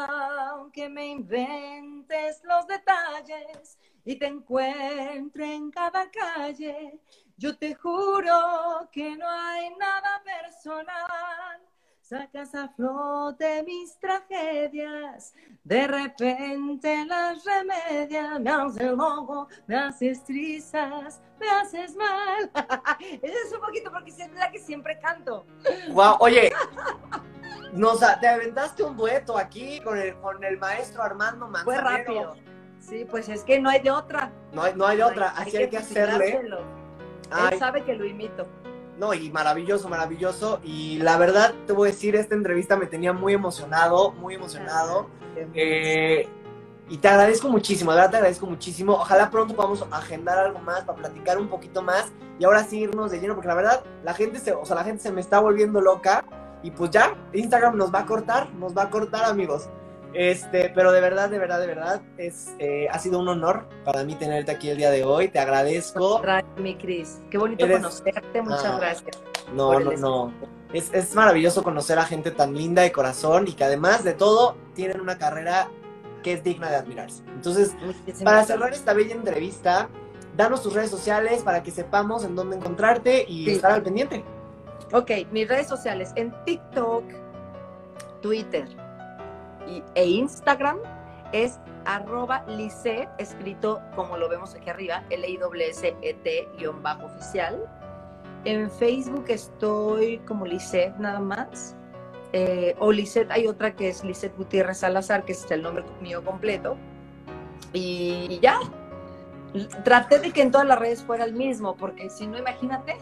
aunque 0.50 0.88
me 0.88 1.06
inventes 1.06 2.42
los 2.44 2.66
detalles 2.66 3.78
y 4.04 4.16
te 4.16 4.26
encuentre 4.26 5.54
en 5.54 5.70
cada 5.70 6.10
calle. 6.10 7.00
Yo 7.38 7.56
te 7.58 7.74
juro 7.74 8.88
que 8.90 9.14
no 9.14 9.28
hay 9.28 9.68
nada 9.76 10.22
personal. 10.24 11.60
Sacas 12.00 12.54
a 12.54 12.68
flote 12.68 13.64
mis 13.64 13.98
tragedias, 13.98 15.34
de 15.64 15.88
repente 15.88 17.04
las 17.04 17.44
remedias, 17.44 18.40
me 18.40 18.48
haces 18.48 18.92
loco, 18.92 19.48
me 19.66 19.76
haces 19.76 20.22
trizas, 20.22 21.20
me 21.40 21.50
haces 21.50 21.96
mal. 21.96 22.48
Ese 23.00 23.26
es 23.26 23.52
un 23.52 23.60
poquito 23.60 23.90
porque 23.90 24.10
es 24.10 24.32
la 24.34 24.50
que 24.52 24.60
siempre 24.60 24.98
canto. 25.00 25.44
Wow, 25.90 26.16
oye, 26.20 26.52
nos, 27.72 27.98
te 28.20 28.28
aventaste 28.28 28.84
un 28.84 28.96
dueto 28.96 29.36
aquí 29.36 29.80
con 29.80 29.98
el, 29.98 30.16
con 30.20 30.42
el 30.44 30.58
maestro 30.58 31.02
Armando 31.02 31.48
Manzanero. 31.48 31.82
Fue 31.82 31.96
rápido. 31.96 32.36
Sí, 32.78 33.04
pues 33.04 33.28
es 33.28 33.42
que 33.42 33.58
no 33.58 33.68
hay 33.68 33.80
de 33.80 33.90
otra. 33.90 34.30
No 34.52 34.62
hay, 34.62 34.74
no 34.74 34.86
hay 34.86 34.98
de 34.98 35.04
otra, 35.04 35.30
así 35.30 35.56
hay, 35.56 35.68
que, 35.68 35.78
hacerle. 35.78 36.40
Él 37.52 37.58
sabe 37.58 37.84
que 37.84 37.94
lo 37.94 38.04
imito. 38.04 38.46
No, 38.98 39.12
y 39.12 39.30
maravilloso, 39.30 39.88
maravilloso. 39.88 40.60
Y 40.64 40.98
la 40.98 41.18
verdad, 41.18 41.54
te 41.66 41.72
voy 41.72 41.88
a 41.88 41.92
decir, 41.92 42.16
esta 42.16 42.34
entrevista 42.34 42.76
me 42.76 42.86
tenía 42.86 43.12
muy 43.12 43.34
emocionado, 43.34 44.12
muy 44.12 44.34
emocionado. 44.34 45.08
Eh, 45.54 46.26
y 46.88 46.98
te 46.98 47.08
agradezco 47.08 47.48
muchísimo, 47.48 47.90
de 47.90 47.96
verdad 47.96 48.10
te 48.10 48.16
agradezco 48.18 48.46
muchísimo. 48.46 48.94
Ojalá 48.94 49.30
pronto 49.30 49.54
podamos 49.54 49.84
agendar 49.90 50.38
algo 50.38 50.60
más 50.60 50.84
para 50.84 50.98
platicar 50.98 51.38
un 51.38 51.48
poquito 51.48 51.82
más 51.82 52.12
y 52.38 52.44
ahora 52.44 52.64
sí 52.64 52.80
irnos 52.80 53.10
de 53.10 53.20
lleno, 53.20 53.34
porque 53.34 53.48
la 53.48 53.54
verdad, 53.54 53.84
la 54.04 54.14
gente 54.14 54.38
se, 54.38 54.52
o 54.52 54.64
sea, 54.64 54.76
la 54.76 54.84
gente 54.84 55.02
se 55.02 55.12
me 55.12 55.20
está 55.20 55.40
volviendo 55.40 55.80
loca. 55.80 56.24
Y 56.62 56.70
pues 56.70 56.90
ya, 56.90 57.14
Instagram 57.32 57.76
nos 57.76 57.94
va 57.94 58.00
a 58.00 58.06
cortar, 58.06 58.52
nos 58.54 58.76
va 58.76 58.84
a 58.84 58.90
cortar, 58.90 59.24
amigos. 59.24 59.68
Este, 60.14 60.70
pero 60.74 60.92
de 60.92 61.00
verdad, 61.00 61.28
de 61.28 61.38
verdad, 61.38 61.60
de 61.60 61.66
verdad, 61.66 62.00
es, 62.16 62.54
eh, 62.58 62.88
ha 62.90 62.98
sido 62.98 63.18
un 63.18 63.28
honor 63.28 63.66
para 63.84 64.02
mí 64.04 64.14
tenerte 64.14 64.50
aquí 64.50 64.70
el 64.70 64.78
día 64.78 64.90
de 64.90 65.04
hoy. 65.04 65.28
Te 65.28 65.38
agradezco. 65.38 66.22
Mi 66.58 66.74
Cris. 66.76 67.20
Qué 67.30 67.38
bonito 67.38 67.68
conocerte. 67.68 68.42
Muchas 68.42 68.64
ah, 68.64 68.78
gracias. 68.78 69.18
No, 69.52 69.78
no, 69.78 69.92
no. 69.92 70.32
Es, 70.72 70.92
es, 70.92 71.14
maravilloso 71.14 71.62
conocer 71.62 71.98
a 71.98 72.04
gente 72.04 72.30
tan 72.30 72.54
linda 72.54 72.82
de 72.82 72.92
corazón 72.92 73.46
y 73.46 73.52
que 73.52 73.64
además 73.64 74.04
de 74.04 74.14
todo 74.14 74.56
tienen 74.74 75.00
una 75.00 75.16
carrera 75.16 75.68
que 76.22 76.32
es 76.32 76.42
digna 76.42 76.68
de 76.70 76.76
admirarse. 76.76 77.22
Entonces, 77.28 77.76
para 78.24 78.44
cerrar 78.44 78.72
esta 78.72 78.92
bella 78.92 79.14
entrevista, 79.14 79.88
danos 80.36 80.62
tus 80.62 80.74
redes 80.74 80.90
sociales 80.90 81.42
para 81.42 81.62
que 81.62 81.70
sepamos 81.70 82.24
en 82.24 82.34
dónde 82.34 82.56
encontrarte 82.56 83.24
y 83.28 83.48
estar 83.50 83.72
al 83.72 83.82
pendiente. 83.82 84.24
Ok, 84.92 85.10
mis 85.30 85.48
redes 85.48 85.68
sociales 85.68 86.12
en 86.16 86.32
TikTok, 86.44 87.04
Twitter, 88.22 88.68
e 89.94 90.06
Instagram 90.06 90.78
es 91.32 91.58
arroba 91.84 92.44
Lisset, 92.48 93.08
escrito 93.18 93.80
como 93.94 94.16
lo 94.16 94.28
vemos 94.28 94.54
aquí 94.54 94.70
arriba, 94.70 95.04
L-I-S-E-T-oficial. 95.10 95.84
En 98.44 98.70
Facebook 98.70 99.24
estoy 99.28 100.18
como 100.18 100.46
Lisset 100.46 100.96
nada 100.98 101.20
más. 101.20 101.74
Eh, 102.32 102.74
o 102.78 102.90
Lisset, 102.92 103.30
hay 103.30 103.46
otra 103.46 103.74
que 103.74 103.88
es 103.88 104.04
Lisset 104.04 104.36
Gutiérrez 104.36 104.78
Salazar, 104.78 105.24
que 105.24 105.32
es 105.32 105.50
el 105.50 105.62
nombre 105.62 105.84
mío 106.00 106.22
completo. 106.24 106.76
Y 107.72 108.38
ya. 108.40 108.60
Traté 109.84 110.18
de 110.18 110.32
que 110.32 110.42
en 110.42 110.50
todas 110.50 110.66
las 110.66 110.78
redes 110.78 111.02
fuera 111.02 111.24
el 111.24 111.32
mismo, 111.32 111.76
porque 111.76 112.10
si 112.10 112.26
no, 112.26 112.36
imagínate, 112.36 112.98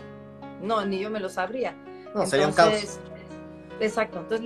no, 0.62 0.85
ni 0.85 1.01
yo 1.01 1.11
me 1.11 1.19
lo 1.21 1.29
sabría. 1.29 1.75
No, 2.15 2.27
sería 2.27 2.47
un 2.47 2.53
caos. 2.53 3.01
Exacto. 3.81 4.21
Entonces, 4.21 4.45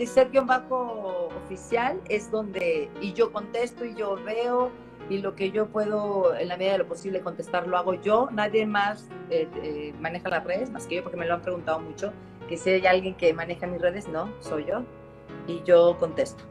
Lisset-oficial 1.49 2.01
es 2.09 2.30
donde, 2.30 2.90
y 3.01 3.12
yo 3.12 3.32
contesto 3.32 3.84
y 3.84 3.94
yo 3.94 4.16
veo, 4.24 4.70
y 5.09 5.18
lo 5.18 5.34
que 5.34 5.51
yo 5.51 5.66
puedo, 5.66 6.34
en 6.36 6.49
la 6.49 6.57
medida 6.57 6.72
de 6.72 6.78
lo 6.78 6.86
posible, 6.86 7.20
contestar, 7.20 7.66
lo 7.66 7.78
hago 7.78 7.94
yo. 7.94 8.28
Nadie 8.30 8.66
más 8.66 9.09
eh, 9.30 9.49
eh, 9.62 9.94
maneja 10.01 10.28
las 10.28 10.44
redes, 10.44 10.70
más 10.70 10.86
que 10.86 10.96
yo, 10.96 11.03
porque 11.03 11.16
me 11.16 11.26
lo 11.26 11.34
han 11.34 11.42
preguntado 11.42 11.80
mucho, 11.80 12.12
que 12.49 12.57
si 12.57 12.70
hay 12.70 12.86
alguien 12.86 13.14
que 13.14 13.32
maneja 13.32 13.66
mis 13.66 13.80
redes, 13.80 14.07
no, 14.09 14.30
soy 14.40 14.66
yo. 14.66 14.82
Y 15.46 15.62
yo 15.64 15.96
contesto. 15.99 16.44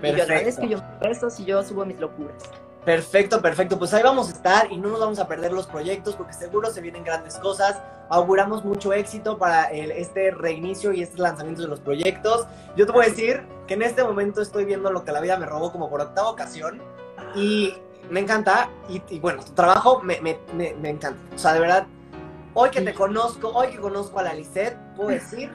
Perfecto. 0.00 0.08
Y 0.08 0.16
yo 0.16 0.22
agradezco, 0.22 0.66
yo 0.66 0.78
contesto 0.78 1.30
si 1.30 1.44
yo 1.44 1.62
subo 1.62 1.84
mis 1.84 2.00
locuras. 2.00 2.50
Perfecto, 2.84 3.42
perfecto. 3.42 3.78
Pues 3.78 3.92
ahí 3.92 4.02
vamos 4.02 4.28
a 4.30 4.32
estar 4.32 4.72
y 4.72 4.78
no 4.78 4.88
nos 4.88 5.00
vamos 5.00 5.18
a 5.18 5.28
perder 5.28 5.52
los 5.52 5.66
proyectos 5.66 6.16
porque 6.16 6.32
seguro 6.32 6.70
se 6.70 6.80
vienen 6.80 7.04
grandes 7.04 7.36
cosas. 7.36 7.80
Auguramos 8.08 8.64
mucho 8.64 8.92
éxito 8.92 9.38
para 9.38 9.64
este 9.70 10.30
reinicio 10.30 10.92
y 10.92 11.02
estos 11.02 11.20
lanzamientos 11.20 11.64
de 11.64 11.68
los 11.68 11.80
proyectos. 11.80 12.46
Yo 12.76 12.86
te 12.86 12.92
voy 12.92 13.04
a 13.04 13.08
decir 13.08 13.42
que 13.70 13.74
en 13.74 13.82
este 13.82 14.02
momento 14.02 14.42
estoy 14.42 14.64
viendo 14.64 14.90
lo 14.90 15.04
que 15.04 15.12
la 15.12 15.20
vida 15.20 15.36
me 15.36 15.46
robó 15.46 15.70
como 15.70 15.88
por 15.88 16.00
octava 16.00 16.28
ocasión 16.28 16.82
y 17.36 17.72
me 18.10 18.18
encanta. 18.18 18.68
Y, 18.88 19.20
bueno, 19.20 19.44
tu 19.44 19.52
trabajo 19.52 20.00
me, 20.02 20.20
me, 20.20 20.40
me, 20.52 20.88
encanta. 20.88 21.20
O 21.32 21.38
sea, 21.38 21.52
de 21.52 21.60
verdad, 21.60 21.86
hoy 22.54 22.70
que 22.70 22.80
te 22.80 22.92
conozco, 22.92 23.48
hoy 23.50 23.68
que 23.68 23.78
conozco 23.78 24.18
a 24.18 24.24
la 24.24 24.34
Lisette, 24.34 24.76
puedo 24.96 25.10
decir 25.10 25.52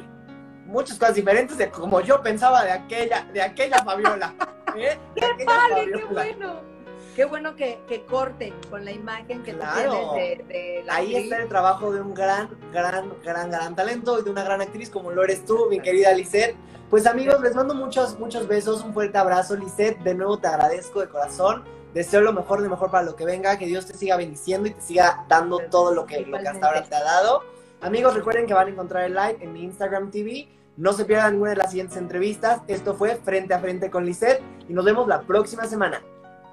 muchas 0.65 0.97
cosas 0.97 1.15
diferentes 1.15 1.57
de 1.57 1.69
como 1.69 1.99
yo 1.99 2.23
pensaba 2.23 2.63
de 2.63 2.71
aquella, 2.71 3.25
de 3.33 3.41
aquella 3.41 3.83
Fabiola. 3.83 4.33
¿eh? 4.77 4.97
¡Qué 5.13 5.45
padre, 5.45 5.91
qué 5.93 6.05
bueno! 6.05 6.74
Qué 7.15 7.23
bueno 7.23 7.55
que, 7.55 7.79
corte 8.09 8.53
con 8.69 8.83
la 8.83 8.91
imagen 8.91 9.41
que 9.41 9.53
claro. 9.53 10.11
tienes 10.13 10.47
de, 10.49 10.83
la 10.85 10.95
Ahí 10.95 11.15
está 11.15 11.37
el 11.37 11.47
trabajo 11.47 11.93
de 11.93 12.01
un 12.01 12.13
gran, 12.13 12.49
gran, 12.73 13.09
gran, 13.23 13.49
gran 13.49 13.73
talento 13.73 14.19
y 14.19 14.23
de 14.23 14.29
una 14.29 14.43
gran 14.43 14.61
actriz 14.61 14.89
como 14.89 15.11
lo 15.11 15.23
eres 15.23 15.45
tú, 15.45 15.67
mi 15.69 15.79
querida 15.79 16.11
Lisette. 16.13 16.57
Pues 16.89 17.07
amigos, 17.07 17.39
les 17.41 17.55
mando 17.55 17.73
muchos, 17.73 18.19
muchos 18.19 18.49
besos, 18.49 18.83
un 18.83 18.93
fuerte 18.93 19.17
abrazo, 19.17 19.55
Lisette. 19.55 19.97
De 19.99 20.13
nuevo 20.13 20.39
te 20.39 20.47
agradezco 20.47 20.99
de 20.99 21.07
corazón. 21.07 21.63
Deseo 21.93 22.19
lo 22.19 22.33
mejor 22.33 22.61
de 22.61 22.67
mejor 22.67 22.91
para 22.91 23.05
lo 23.05 23.15
que 23.15 23.23
venga, 23.23 23.57
que 23.57 23.65
Dios 23.65 23.85
te 23.85 23.93
siga 23.93 24.17
bendiciendo 24.17 24.67
y 24.67 24.71
te 24.71 24.81
siga 24.81 25.25
dando 25.29 25.59
todo 25.71 25.93
lo 25.93 26.05
que, 26.05 26.19
lo 26.19 26.37
que 26.37 26.47
hasta 26.49 26.67
ahora 26.67 26.83
te 26.83 26.95
ha 26.95 27.03
dado. 27.03 27.43
Amigos, 27.79 28.13
recuerden 28.13 28.45
que 28.45 28.53
van 28.53 28.67
a 28.67 28.71
encontrar 28.71 29.05
el 29.05 29.13
live 29.13 29.37
en 29.39 29.53
mi 29.53 29.63
Instagram 29.63 30.11
TV. 30.11 30.49
No 30.75 30.91
se 30.91 31.05
pierdan 31.05 31.31
ninguna 31.31 31.51
de 31.51 31.57
las 31.57 31.69
siguientes 31.69 31.95
entrevistas. 31.95 32.59
Esto 32.67 32.93
fue 32.93 33.15
Frente 33.15 33.53
a 33.53 33.59
Frente 33.59 33.89
con 33.89 34.05
Lisette 34.05 34.41
y 34.67 34.73
nos 34.73 34.83
vemos 34.83 35.07
la 35.07 35.21
próxima 35.21 35.63
semana. 35.65 36.01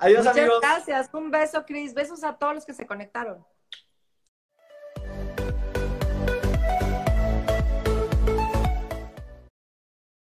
Adiós, 0.02 0.24
Muchas 0.24 0.36
amigos. 0.36 0.60
Gracias. 0.60 1.10
Un 1.12 1.30
beso, 1.30 1.64
Cris. 1.64 1.94
Besos 1.94 2.24
a 2.24 2.36
todos 2.36 2.56
los 2.56 2.66
que 2.66 2.74
se 2.74 2.86
conectaron. 2.86 3.46